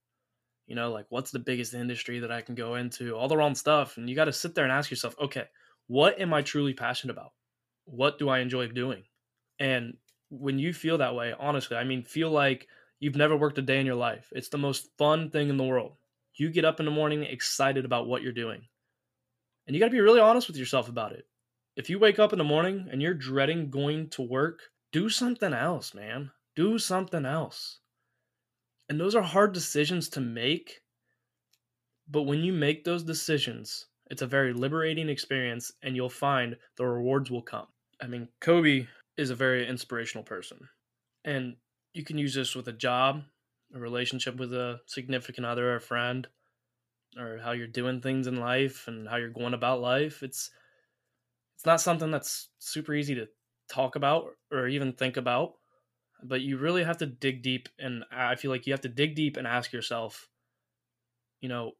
you 0.69 0.75
know 0.75 0.91
like 0.91 1.07
what's 1.09 1.31
the 1.31 1.39
biggest 1.39 1.73
industry 1.73 2.19
that 2.19 2.31
i 2.31 2.41
can 2.41 2.55
go 2.55 2.75
into? 2.75 3.15
All 3.15 3.27
the 3.27 3.35
wrong 3.35 3.55
stuff 3.55 3.97
and 3.97 4.09
you 4.09 4.15
got 4.15 4.25
to 4.25 4.33
sit 4.33 4.55
there 4.55 4.63
and 4.63 4.71
ask 4.71 4.89
yourself 4.89 5.15
okay 5.19 5.45
what 5.87 6.21
am 6.21 6.33
i 6.33 6.41
truly 6.41 6.73
passionate 6.73 7.13
about? 7.13 7.31
What 7.85 8.19
do 8.19 8.29
i 8.29 8.39
enjoy 8.39 8.67
doing? 8.67 9.03
And 9.59 9.97
when 10.29 10.59
you 10.59 10.71
feel 10.71 10.99
that 10.99 11.15
way 11.15 11.33
honestly 11.37 11.75
i 11.75 11.83
mean 11.83 12.03
feel 12.03 12.29
like 12.29 12.67
you've 12.99 13.15
never 13.15 13.35
worked 13.35 13.57
a 13.57 13.63
day 13.63 13.79
in 13.79 13.85
your 13.85 13.95
life. 13.95 14.31
It's 14.31 14.49
the 14.49 14.57
most 14.57 14.89
fun 14.97 15.31
thing 15.31 15.49
in 15.49 15.57
the 15.57 15.63
world. 15.63 15.93
You 16.35 16.49
get 16.49 16.65
up 16.65 16.79
in 16.79 16.85
the 16.85 16.91
morning 16.91 17.23
excited 17.23 17.83
about 17.83 18.07
what 18.07 18.21
you're 18.21 18.31
doing. 18.31 18.61
And 19.65 19.75
you 19.75 19.79
got 19.79 19.87
to 19.87 19.91
be 19.91 19.99
really 19.99 20.19
honest 20.19 20.47
with 20.47 20.57
yourself 20.57 20.89
about 20.89 21.13
it. 21.13 21.25
If 21.75 21.89
you 21.89 21.99
wake 21.99 22.19
up 22.19 22.33
in 22.33 22.39
the 22.39 22.43
morning 22.43 22.87
and 22.91 23.01
you're 23.01 23.13
dreading 23.13 23.69
going 23.69 24.09
to 24.11 24.21
work, 24.21 24.59
do 24.91 25.09
something 25.09 25.53
else, 25.53 25.93
man. 25.93 26.31
Do 26.55 26.77
something 26.77 27.25
else. 27.25 27.79
And 28.89 28.99
those 28.99 29.15
are 29.15 29.21
hard 29.21 29.53
decisions 29.53 30.09
to 30.09 30.19
make. 30.19 30.81
But 32.07 32.23
when 32.23 32.43
you 32.43 32.51
make 32.51 32.83
those 32.83 33.03
decisions, 33.03 33.85
it's 34.09 34.23
a 34.23 34.27
very 34.27 34.51
liberating 34.51 35.09
experience 35.09 35.71
and 35.83 35.95
you'll 35.95 36.09
find 36.09 36.57
the 36.75 36.85
rewards 36.85 37.29
will 37.29 37.43
come. 37.43 37.67
I 38.01 38.07
mean, 38.07 38.27
Kobe 38.41 38.87
is 39.17 39.29
a 39.29 39.35
very 39.35 39.67
inspirational 39.67 40.23
person. 40.23 40.67
And 41.23 41.57
you 41.93 42.03
can 42.03 42.17
use 42.17 42.33
this 42.33 42.55
with 42.55 42.67
a 42.67 42.73
job, 42.73 43.23
a 43.75 43.79
relationship 43.79 44.37
with 44.37 44.53
a 44.53 44.79
significant 44.87 45.45
other, 45.45 45.71
or 45.71 45.75
a 45.75 45.81
friend, 45.81 46.27
or 47.17 47.39
how 47.39 47.51
you're 47.51 47.67
doing 47.67 48.01
things 48.01 48.27
in 48.27 48.39
life 48.39 48.87
and 48.87 49.07
how 49.07 49.17
you're 49.17 49.29
going 49.29 49.53
about 49.53 49.81
life. 49.81 50.23
It's 50.23 50.49
it's 51.55 51.65
not 51.65 51.81
something 51.81 52.09
that's 52.09 52.49
super 52.59 52.93
easy 52.93 53.15
to 53.15 53.27
talk 53.69 53.95
about 53.97 54.27
or 54.49 54.67
even 54.67 54.93
think 54.93 55.17
about, 55.17 55.55
but 56.23 56.41
you 56.41 56.57
really 56.57 56.83
have 56.83 56.97
to 56.97 57.05
dig 57.05 57.41
deep 57.41 57.69
and 57.77 58.03
I 58.11 58.35
feel 58.35 58.51
like 58.51 58.67
you 58.67 58.73
have 58.73 58.81
to 58.81 58.89
dig 58.89 59.15
deep 59.15 59.37
and 59.37 59.47
ask 59.47 59.71
yourself, 59.71 60.27
you 61.41 61.49
know, 61.49 61.73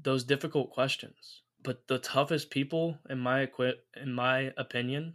those 0.00 0.24
difficult 0.24 0.70
questions. 0.70 1.42
But 1.62 1.86
the 1.88 1.98
toughest 1.98 2.50
people 2.50 2.98
in 3.08 3.18
my 3.18 3.42
equi- 3.42 3.80
in 4.00 4.12
my 4.12 4.52
opinion 4.56 5.14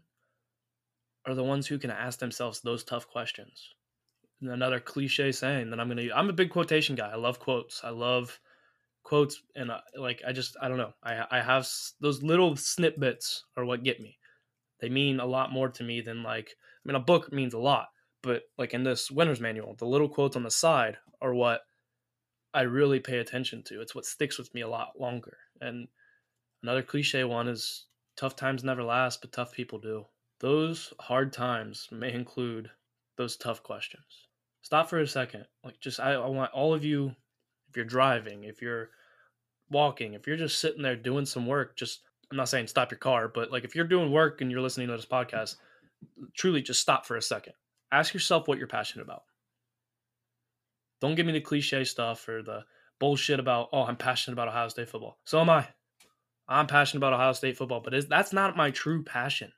are 1.25 1.35
the 1.35 1.43
ones 1.43 1.67
who 1.67 1.77
can 1.77 1.91
ask 1.91 2.19
themselves 2.19 2.61
those 2.61 2.83
tough 2.83 3.07
questions. 3.07 3.69
And 4.41 4.49
another 4.49 4.79
cliche 4.79 5.31
saying 5.31 5.69
that 5.69 5.79
I'm 5.79 5.95
to 5.95 6.11
I'm 6.11 6.29
a 6.29 6.33
big 6.33 6.49
quotation 6.49 6.95
guy. 6.95 7.11
I 7.11 7.15
love 7.15 7.39
quotes. 7.39 7.83
I 7.83 7.89
love 7.89 8.39
quotes 9.03 9.41
and 9.55 9.71
uh, 9.71 9.81
like 9.95 10.21
I 10.27 10.31
just 10.31 10.57
I 10.61 10.67
don't 10.67 10.77
know. 10.77 10.93
I 11.03 11.25
I 11.29 11.41
have 11.41 11.67
those 11.99 12.23
little 12.23 12.55
snippets 12.55 13.45
are 13.55 13.65
what 13.65 13.83
get 13.83 14.01
me. 14.01 14.17
They 14.79 14.89
mean 14.89 15.19
a 15.19 15.25
lot 15.25 15.51
more 15.51 15.69
to 15.69 15.83
me 15.83 16.01
than 16.01 16.23
like 16.23 16.55
I 16.57 16.87
mean 16.87 16.95
a 16.95 16.99
book 16.99 17.31
means 17.31 17.53
a 17.53 17.59
lot, 17.59 17.89
but 18.21 18.43
like 18.57 18.73
in 18.73 18.83
this 18.83 19.09
winner's 19.09 19.39
manual, 19.39 19.75
the 19.75 19.85
little 19.85 20.09
quotes 20.09 20.35
on 20.35 20.43
the 20.43 20.51
side 20.51 20.97
are 21.21 21.33
what 21.33 21.61
I 22.53 22.61
really 22.61 22.99
pay 22.99 23.19
attention 23.19 23.63
to. 23.63 23.81
It's 23.81 23.95
what 23.95 24.05
sticks 24.05 24.37
with 24.37 24.53
me 24.53 24.61
a 24.61 24.69
lot 24.69 24.99
longer. 24.99 25.37
And 25.61 25.87
another 26.63 26.83
cliche 26.83 27.23
one 27.23 27.47
is 27.47 27.85
tough 28.17 28.35
times 28.35 28.63
never 28.63 28.83
last, 28.83 29.21
but 29.21 29.31
tough 29.31 29.51
people 29.51 29.79
do. 29.79 30.05
Those 30.39 30.93
hard 30.99 31.31
times 31.33 31.87
may 31.91 32.13
include 32.13 32.69
those 33.17 33.37
tough 33.37 33.63
questions. 33.63 34.27
Stop 34.61 34.89
for 34.89 34.99
a 34.99 35.07
second. 35.07 35.45
Like 35.63 35.79
just 35.79 35.99
I, 35.99 36.13
I 36.13 36.27
want 36.27 36.51
all 36.51 36.73
of 36.73 36.83
you 36.83 37.15
if 37.69 37.77
you're 37.77 37.85
driving, 37.85 38.43
if 38.43 38.61
you're 38.61 38.89
walking, 39.69 40.13
if 40.13 40.27
you're 40.27 40.37
just 40.37 40.59
sitting 40.59 40.81
there 40.81 40.95
doing 40.95 41.25
some 41.25 41.47
work, 41.47 41.77
just 41.77 42.01
I'm 42.29 42.37
not 42.37 42.49
saying 42.49 42.67
stop 42.67 42.91
your 42.91 42.97
car, 42.97 43.27
but 43.27 43.51
like 43.51 43.63
if 43.63 43.75
you're 43.75 43.85
doing 43.85 44.11
work 44.11 44.41
and 44.41 44.51
you're 44.51 44.61
listening 44.61 44.87
to 44.87 44.95
this 44.95 45.05
podcast, 45.05 45.55
truly 46.35 46.61
just 46.61 46.81
stop 46.81 47.05
for 47.05 47.17
a 47.17 47.21
second. 47.21 47.53
Ask 47.91 48.13
yourself 48.13 48.47
what 48.47 48.57
you're 48.57 48.67
passionate 48.67 49.03
about. 49.03 49.23
Don't 51.01 51.15
give 51.15 51.25
me 51.25 51.33
the 51.33 51.41
cliche 51.41 51.83
stuff 51.83 52.27
or 52.29 52.43
the 52.43 52.63
bullshit 52.99 53.39
about, 53.39 53.69
oh, 53.73 53.83
I'm 53.83 53.97
passionate 53.97 54.33
about 54.33 54.47
Ohio 54.47 54.67
State 54.69 54.89
football. 54.89 55.17
So 55.25 55.39
am 55.39 55.49
I. 55.49 55.67
I'm 56.47 56.67
passionate 56.67 56.99
about 56.99 57.13
Ohio 57.13 57.33
State 57.33 57.57
football, 57.57 57.81
but 57.81 58.07
that's 58.07 58.33
not 58.33 58.57
my 58.57 58.71
true 58.71 59.03
passion. 59.03 59.51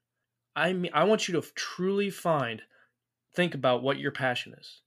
I 0.55 0.73
mean, 0.73 0.91
I 0.93 1.03
want 1.03 1.27
you 1.27 1.33
to 1.39 1.47
truly 1.55 2.09
find, 2.09 2.61
think 3.35 3.55
about 3.55 3.83
what 3.83 3.99
your 3.99 4.11
passion 4.11 4.53
is. 4.59 4.81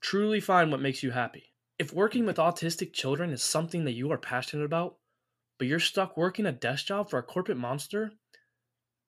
Truly 0.00 0.40
find 0.40 0.70
what 0.70 0.80
makes 0.80 1.02
you 1.02 1.10
happy. 1.10 1.52
If 1.78 1.92
working 1.92 2.24
with 2.24 2.36
autistic 2.36 2.92
children 2.92 3.30
is 3.30 3.42
something 3.42 3.84
that 3.84 3.92
you 3.92 4.10
are 4.12 4.18
passionate 4.18 4.64
about, 4.64 4.96
but 5.58 5.66
you're 5.66 5.80
stuck 5.80 6.16
working 6.16 6.46
a 6.46 6.52
desk 6.52 6.86
job 6.86 7.10
for 7.10 7.18
a 7.18 7.22
corporate 7.22 7.58
monster, 7.58 8.12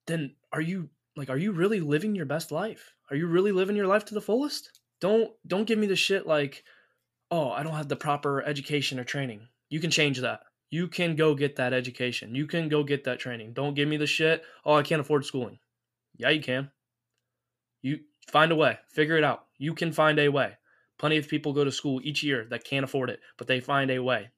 then 0.07 0.35
are 0.51 0.61
you 0.61 0.89
like 1.15 1.29
are 1.29 1.37
you 1.37 1.51
really 1.51 1.79
living 1.79 2.15
your 2.15 2.25
best 2.25 2.51
life? 2.51 2.93
Are 3.11 3.17
you 3.17 3.27
really 3.27 3.51
living 3.51 3.75
your 3.75 3.87
life 3.87 4.05
to 4.05 4.13
the 4.13 4.21
fullest? 4.21 4.79
Don't 5.01 5.31
don't 5.45 5.67
give 5.67 5.77
me 5.77 5.85
the 5.85 5.97
shit 5.97 6.25
like, 6.25 6.63
"Oh, 7.29 7.51
I 7.51 7.61
don't 7.61 7.75
have 7.75 7.89
the 7.89 7.97
proper 7.97 8.41
education 8.41 8.99
or 8.99 9.03
training." 9.03 9.49
You 9.69 9.81
can 9.81 9.91
change 9.91 10.19
that. 10.19 10.43
You 10.69 10.87
can 10.87 11.17
go 11.17 11.35
get 11.35 11.57
that 11.57 11.73
education. 11.73 12.33
You 12.33 12.47
can 12.47 12.69
go 12.69 12.83
get 12.83 13.03
that 13.03 13.19
training. 13.19 13.51
Don't 13.51 13.73
give 13.73 13.89
me 13.89 13.97
the 13.97 14.07
shit, 14.07 14.45
"Oh, 14.63 14.75
I 14.75 14.83
can't 14.83 15.01
afford 15.01 15.25
schooling." 15.25 15.59
Yeah, 16.15 16.29
you 16.29 16.41
can. 16.41 16.71
You 17.81 17.99
find 18.27 18.51
a 18.51 18.55
way. 18.55 18.79
Figure 18.87 19.17
it 19.17 19.25
out. 19.25 19.47
You 19.57 19.73
can 19.73 19.91
find 19.91 20.17
a 20.17 20.29
way. 20.29 20.57
Plenty 20.97 21.17
of 21.17 21.27
people 21.27 21.51
go 21.51 21.65
to 21.65 21.71
school 21.71 21.99
each 22.03 22.23
year 22.23 22.45
that 22.45 22.63
can't 22.63 22.85
afford 22.85 23.09
it, 23.09 23.19
but 23.37 23.47
they 23.47 23.59
find 23.59 23.91
a 23.91 23.99
way. 23.99 24.29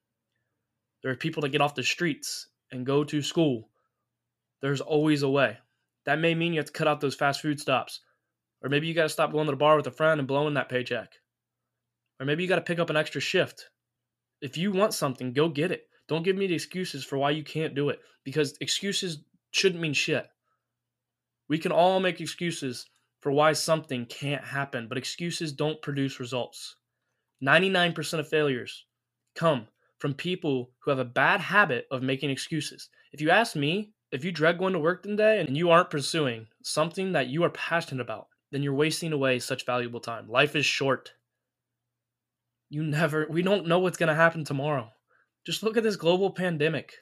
There 1.03 1.12
are 1.12 1.15
people 1.15 1.41
that 1.41 1.49
get 1.49 1.62
off 1.62 1.75
the 1.75 1.83
streets 1.83 2.47
and 2.71 2.86
go 2.86 3.03
to 3.03 3.21
school. 3.21 3.69
There's 4.62 4.81
always 4.81 5.21
a 5.21 5.29
way. 5.29 5.59
That 6.05 6.19
may 6.19 6.33
mean 6.33 6.53
you 6.53 6.59
have 6.59 6.67
to 6.67 6.71
cut 6.71 6.88
out 6.88 7.01
those 7.01 7.15
fast 7.15 7.41
food 7.41 7.59
stops. 7.59 7.99
Or 8.63 8.69
maybe 8.69 8.88
you 8.88 8.93
got 8.93 9.04
to 9.04 9.10
stop 9.10 9.32
going 9.32 9.45
to 9.45 9.52
the 9.52 9.58
bar 9.58 9.76
with 9.76 9.88
a 9.88 9.91
friend 9.91 10.19
and 10.19 10.28
blowing 10.28 10.54
that 10.54 10.69
paycheck. 10.69 11.12
Or 12.19 12.26
maybe 12.26 12.43
you 12.43 12.49
got 12.49 12.56
to 12.56 12.62
pick 12.62 12.80
up 12.80 12.89
an 12.89 12.95
extra 12.95 13.19
shift. 13.19 13.69
If 14.41 14.58
you 14.58 14.71
want 14.71 14.93
something, 14.93 15.34
go 15.34 15.49
get 15.49 15.71
it. 15.71 15.88
Don't 16.08 16.23
give 16.23 16.38
me 16.38 16.47
the 16.47 16.56
excuses 16.56 17.04
for 17.04 17.17
why 17.17 17.32
you 17.32 17.43
can't 17.43 17.76
do 17.76 17.89
it 17.89 17.99
because 18.23 18.58
excuses 18.62 19.19
shouldn't 19.52 19.82
mean 19.82 19.93
shit. 19.93 20.28
We 21.49 21.58
can 21.58 21.71
all 21.71 21.99
make 21.99 22.21
excuses 22.21 22.86
for 23.19 23.32
why 23.32 23.54
something 23.54 24.06
can't 24.06 24.43
happen, 24.43 24.88
but 24.88 24.97
excuses 24.97 25.54
don't 25.54 25.82
produce 25.82 26.19
results. 26.19 26.76
99% 27.43 28.19
of 28.19 28.28
failures 28.28 28.86
come 29.36 29.67
from 29.97 30.13
people 30.13 30.71
who 30.80 30.91
have 30.91 30.99
a 30.99 31.06
bad 31.06 31.39
habit 31.39 31.88
of 31.91 32.04
making 32.04 32.30
excuses. 32.30 32.89
If 33.12 33.21
you 33.21 33.30
ask 33.30 33.56
me, 33.56 33.93
if 34.12 34.23
you 34.23 34.32
dread 34.32 34.58
going 34.58 34.73
to 34.73 34.80
work 34.80 35.04
today 35.04 35.39
and 35.39 35.56
you 35.56 35.69
aren't 35.69 35.89
pursuing 35.89 36.47
something 36.63 37.13
that 37.13 37.28
you 37.28 37.43
are 37.43 37.49
passionate 37.49 38.02
about, 38.02 38.28
then 38.53 38.61
you're 38.61 38.73
wasting 38.75 39.11
away 39.13 39.39
such 39.39 39.65
valuable 39.65 39.99
time. 39.99 40.29
Life 40.29 40.55
is 40.55 40.65
short. 40.65 41.13
You 42.69 42.83
never, 42.83 43.25
we 43.27 43.41
don't 43.41 43.67
know 43.67 43.79
what's 43.79 43.97
going 43.97 44.09
to 44.09 44.15
happen 44.15 44.43
tomorrow. 44.43 44.89
Just 45.43 45.63
look 45.63 45.75
at 45.75 45.81
this 45.81 45.95
global 45.95 46.29
pandemic. 46.29 46.93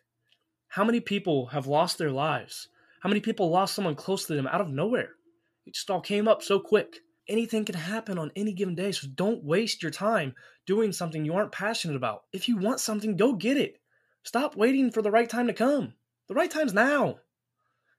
How 0.69 0.85
many 0.85 1.01
people 1.01 1.47
have 1.47 1.67
lost 1.67 1.97
their 1.97 2.09
lives? 2.09 2.69
How 3.01 3.09
many 3.09 3.19
people 3.19 3.49
lost 3.49 3.75
someone 3.75 3.95
close 3.95 4.25
to 4.25 4.33
them 4.33 4.47
out 4.47 4.61
of 4.61 4.69
nowhere? 4.69 5.09
It 5.65 5.73
just 5.73 5.91
all 5.91 5.99
came 5.99 6.27
up 6.27 6.41
so 6.41 6.57
quick. 6.57 6.99
Anything 7.27 7.65
can 7.65 7.75
happen 7.75 8.17
on 8.17 8.31
any 8.35 8.53
given 8.53 8.73
day, 8.73 8.93
so 8.93 9.07
don't 9.13 9.43
waste 9.43 9.83
your 9.83 9.91
time 9.91 10.33
doing 10.65 10.93
something 10.93 11.25
you 11.25 11.33
aren't 11.33 11.51
passionate 11.51 11.97
about. 11.97 12.23
If 12.31 12.47
you 12.47 12.57
want 12.57 12.79
something, 12.79 13.17
go 13.17 13.33
get 13.33 13.57
it. 13.57 13.79
Stop 14.23 14.55
waiting 14.55 14.89
for 14.89 15.01
the 15.01 15.11
right 15.11 15.29
time 15.29 15.47
to 15.47 15.53
come. 15.53 15.93
The 16.29 16.33
right 16.33 16.49
time's 16.49 16.73
now. 16.73 17.17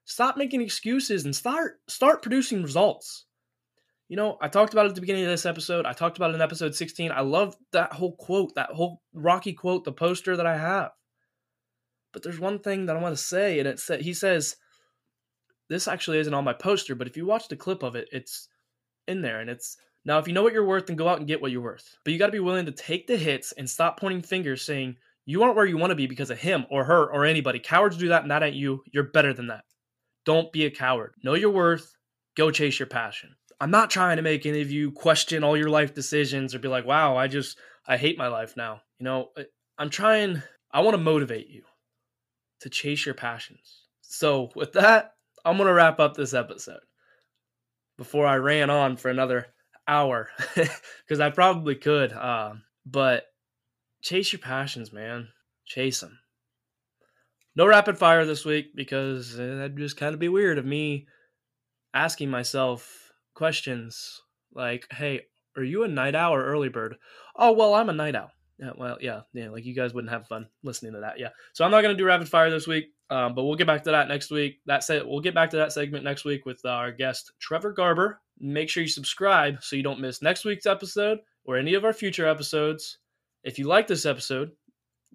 Stop 0.05 0.37
making 0.37 0.61
excuses 0.61 1.25
and 1.25 1.35
start 1.35 1.79
start 1.87 2.21
producing 2.21 2.63
results. 2.63 3.25
You 4.09 4.17
know, 4.17 4.37
I 4.41 4.47
talked 4.47 4.73
about 4.73 4.85
it 4.85 4.89
at 4.89 4.95
the 4.95 5.01
beginning 5.01 5.23
of 5.23 5.29
this 5.29 5.45
episode. 5.45 5.85
I 5.85 5.93
talked 5.93 6.17
about 6.17 6.31
it 6.31 6.35
in 6.35 6.41
episode 6.41 6.75
16. 6.75 7.11
I 7.11 7.21
love 7.21 7.55
that 7.71 7.93
whole 7.93 8.15
quote, 8.15 8.53
that 8.55 8.71
whole 8.71 9.01
Rocky 9.13 9.53
quote, 9.53 9.85
the 9.85 9.91
poster 9.91 10.35
that 10.35 10.45
I 10.45 10.57
have. 10.57 10.91
But 12.11 12.21
there's 12.21 12.39
one 12.39 12.59
thing 12.59 12.85
that 12.85 12.95
I 12.95 13.01
want 13.01 13.15
to 13.15 13.23
say, 13.23 13.59
and 13.59 13.67
it 13.67 13.79
said 13.79 14.01
he 14.01 14.13
says, 14.13 14.55
this 15.69 15.87
actually 15.87 16.19
isn't 16.19 16.33
on 16.33 16.43
my 16.43 16.53
poster, 16.53 16.95
but 16.95 17.07
if 17.07 17.17
you 17.17 17.25
watch 17.25 17.47
the 17.47 17.55
clip 17.55 17.81
of 17.81 17.95
it, 17.95 18.07
it's 18.11 18.47
in 19.07 19.21
there. 19.21 19.39
And 19.39 19.49
it's 19.49 19.77
now 20.05 20.19
if 20.19 20.27
you 20.27 20.33
know 20.33 20.43
what 20.43 20.53
you're 20.53 20.65
worth, 20.65 20.85
then 20.85 20.95
go 20.95 21.07
out 21.07 21.19
and 21.19 21.27
get 21.27 21.41
what 21.41 21.51
you're 21.51 21.61
worth. 21.61 21.97
But 22.03 22.13
you 22.13 22.19
got 22.19 22.27
to 22.27 22.31
be 22.31 22.39
willing 22.39 22.65
to 22.65 22.71
take 22.71 23.07
the 23.07 23.17
hits 23.17 23.53
and 23.53 23.67
stop 23.67 23.99
pointing 23.99 24.21
fingers 24.21 24.61
saying 24.61 24.97
you 25.25 25.41
aren't 25.41 25.55
where 25.55 25.65
you 25.65 25.77
want 25.77 25.91
to 25.91 25.95
be 25.95 26.07
because 26.07 26.29
of 26.29 26.39
him 26.39 26.65
or 26.69 26.83
her 26.83 27.11
or 27.11 27.25
anybody. 27.25 27.59
Cowards 27.59 27.97
do 27.97 28.09
that, 28.09 28.27
not 28.27 28.43
at 28.43 28.53
you. 28.53 28.83
You're 28.91 29.05
better 29.05 29.33
than 29.33 29.47
that. 29.47 29.63
Don't 30.25 30.51
be 30.51 30.65
a 30.65 30.71
coward. 30.71 31.13
Know 31.23 31.33
your 31.33 31.51
worth. 31.51 31.95
Go 32.35 32.51
chase 32.51 32.79
your 32.79 32.87
passion. 32.87 33.35
I'm 33.59 33.71
not 33.71 33.89
trying 33.89 34.17
to 34.17 34.23
make 34.23 34.45
any 34.45 34.61
of 34.61 34.71
you 34.71 34.91
question 34.91 35.43
all 35.43 35.57
your 35.57 35.69
life 35.69 35.93
decisions 35.93 36.53
or 36.53 36.59
be 36.59 36.67
like, 36.67 36.85
wow, 36.85 37.15
I 37.17 37.27
just, 37.27 37.57
I 37.87 37.97
hate 37.97 38.17
my 38.17 38.27
life 38.27 38.55
now. 38.57 38.81
You 38.99 39.05
know, 39.05 39.29
I'm 39.77 39.89
trying, 39.89 40.41
I 40.71 40.81
want 40.81 40.95
to 40.95 41.03
motivate 41.03 41.49
you 41.49 41.63
to 42.61 42.69
chase 42.69 43.05
your 43.05 43.15
passions. 43.15 43.81
So, 44.01 44.49
with 44.55 44.73
that, 44.73 45.13
I'm 45.43 45.57
going 45.57 45.67
to 45.67 45.73
wrap 45.73 45.99
up 45.99 46.15
this 46.15 46.33
episode 46.33 46.79
before 47.97 48.25
I 48.25 48.35
ran 48.35 48.69
on 48.69 48.95
for 48.97 49.09
another 49.09 49.47
hour 49.87 50.29
because 50.55 51.19
I 51.19 51.29
probably 51.29 51.75
could. 51.75 52.13
Um, 52.13 52.63
but 52.85 53.25
chase 54.01 54.31
your 54.31 54.39
passions, 54.39 54.93
man. 54.93 55.29
Chase 55.65 56.01
them. 56.01 56.19
No 57.55 57.67
rapid 57.67 57.97
fire 57.97 58.25
this 58.25 58.45
week 58.45 58.75
because 58.75 59.37
that'd 59.37 59.77
just 59.77 59.97
kind 59.97 60.13
of 60.13 60.19
be 60.19 60.29
weird 60.29 60.57
of 60.57 60.65
me 60.65 61.07
asking 61.93 62.29
myself 62.29 63.02
questions 63.33 64.21
like, 64.53 64.87
hey, 64.91 65.21
are 65.55 65.63
you 65.63 65.83
a 65.83 65.87
night 65.87 66.15
owl 66.15 66.33
or 66.33 66.43
early 66.45 66.69
bird? 66.69 66.95
Oh, 67.35 67.51
well, 67.51 67.73
I'm 67.73 67.89
a 67.89 67.93
night 67.93 68.15
owl. 68.15 68.31
Yeah, 68.59 68.71
well, 68.77 68.97
yeah, 69.01 69.21
yeah. 69.33 69.49
Like 69.49 69.65
you 69.65 69.73
guys 69.73 69.93
wouldn't 69.93 70.13
have 70.13 70.27
fun 70.27 70.47
listening 70.63 70.93
to 70.93 70.99
that. 70.99 71.19
Yeah. 71.19 71.29
So 71.53 71.65
I'm 71.65 71.71
not 71.71 71.81
gonna 71.81 71.95
do 71.95 72.05
rapid 72.05 72.29
fire 72.29 72.49
this 72.51 72.67
week, 72.67 72.91
um, 73.09 73.33
but 73.35 73.43
we'll 73.43 73.55
get 73.55 73.67
back 73.67 73.83
to 73.83 73.91
that 73.91 74.07
next 74.07 74.31
week. 74.31 74.59
That 74.67 74.83
said, 74.83 75.03
we'll 75.05 75.21
get 75.21 75.33
back 75.33 75.49
to 75.51 75.57
that 75.57 75.73
segment 75.73 76.03
next 76.03 76.23
week 76.23 76.45
with 76.45 76.63
our 76.65 76.91
guest 76.91 77.31
Trevor 77.39 77.73
Garber. 77.73 78.21
Make 78.39 78.69
sure 78.69 78.83
you 78.83 78.89
subscribe 78.89 79.57
so 79.61 79.75
you 79.75 79.83
don't 79.83 79.99
miss 79.99 80.21
next 80.21 80.45
week's 80.45 80.65
episode 80.65 81.19
or 81.45 81.57
any 81.57 81.73
of 81.73 81.83
our 81.83 81.93
future 81.93 82.27
episodes. 82.27 82.99
If 83.43 83.59
you 83.59 83.67
like 83.67 83.87
this 83.87 84.05
episode, 84.05 84.51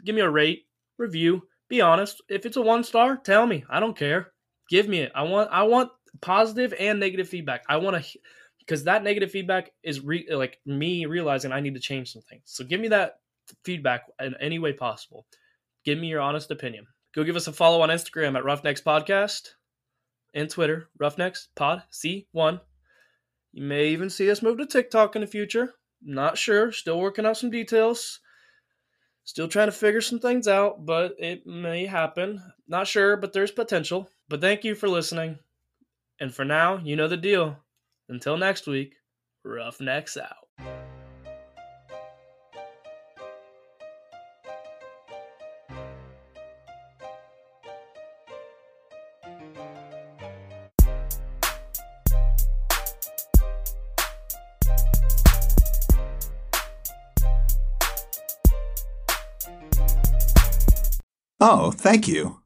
give 0.04 0.14
me 0.14 0.20
a 0.20 0.30
rate, 0.30 0.64
review. 0.98 1.42
Be 1.68 1.80
honest. 1.80 2.22
If 2.28 2.44
it's 2.44 2.56
a 2.56 2.62
one 2.62 2.84
star, 2.84 3.16
tell 3.16 3.46
me. 3.46 3.64
I 3.70 3.80
don't 3.80 3.96
care. 3.96 4.32
Give 4.68 4.88
me 4.88 5.00
it. 5.00 5.12
I 5.14 5.22
want 5.22 5.50
I 5.52 5.62
want 5.62 5.90
positive 6.20 6.74
and 6.78 7.00
negative 7.00 7.28
feedback. 7.28 7.64
I 7.68 7.76
want 7.78 8.02
to 8.02 8.18
because 8.60 8.84
that 8.84 9.02
negative 9.02 9.30
feedback 9.30 9.72
is 9.82 10.00
re, 10.00 10.26
like 10.30 10.58
me 10.66 11.06
realizing 11.06 11.52
I 11.52 11.60
need 11.60 11.74
to 11.74 11.80
change 11.80 12.12
some 12.12 12.22
things. 12.22 12.42
So 12.46 12.64
give 12.64 12.80
me 12.80 12.88
that 12.88 13.20
feedback 13.64 14.02
in 14.20 14.34
any 14.40 14.58
way 14.58 14.74
possible. 14.74 15.26
Give 15.84 15.98
me 15.98 16.08
your 16.08 16.20
honest 16.20 16.50
opinion. 16.50 16.86
Go 17.14 17.24
give 17.24 17.36
us 17.36 17.46
a 17.46 17.52
follow 17.52 17.80
on 17.80 17.88
Instagram 17.88 18.36
at 18.36 18.44
Roughnecks 18.44 18.82
Podcast 18.82 19.48
and 20.34 20.50
Twitter, 20.50 20.90
Roughnecks 20.98 21.48
Pod 21.56 21.82
C1. 21.90 22.60
You 23.52 23.62
may 23.62 23.88
even 23.88 24.10
see 24.10 24.30
us 24.30 24.42
move 24.42 24.58
to 24.58 24.66
TikTok 24.66 25.16
in 25.16 25.22
the 25.22 25.26
future. 25.26 25.74
Not 26.02 26.36
sure. 26.36 26.70
Still 26.70 27.00
working 27.00 27.24
out 27.24 27.38
some 27.38 27.50
details. 27.50 28.20
Still 29.24 29.48
trying 29.48 29.68
to 29.68 29.72
figure 29.72 30.00
some 30.00 30.20
things 30.20 30.46
out, 30.46 30.84
but 30.86 31.14
it 31.18 31.46
may 31.46 31.86
happen. 31.86 32.42
Not 32.66 32.86
sure, 32.86 33.16
but 33.16 33.32
there's 33.32 33.50
potential. 33.50 34.10
But 34.28 34.40
thank 34.40 34.64
you 34.64 34.74
for 34.74 34.88
listening. 34.88 35.38
And 36.20 36.34
for 36.34 36.44
now, 36.44 36.78
you 36.78 36.96
know 36.96 37.06
the 37.06 37.16
deal. 37.16 37.56
Until 38.08 38.36
next 38.36 38.66
week, 38.66 38.94
Roughnecks 39.44 40.16
out. 40.16 40.48
Oh, 61.40 61.70
thank 61.70 62.08
you. 62.08 62.40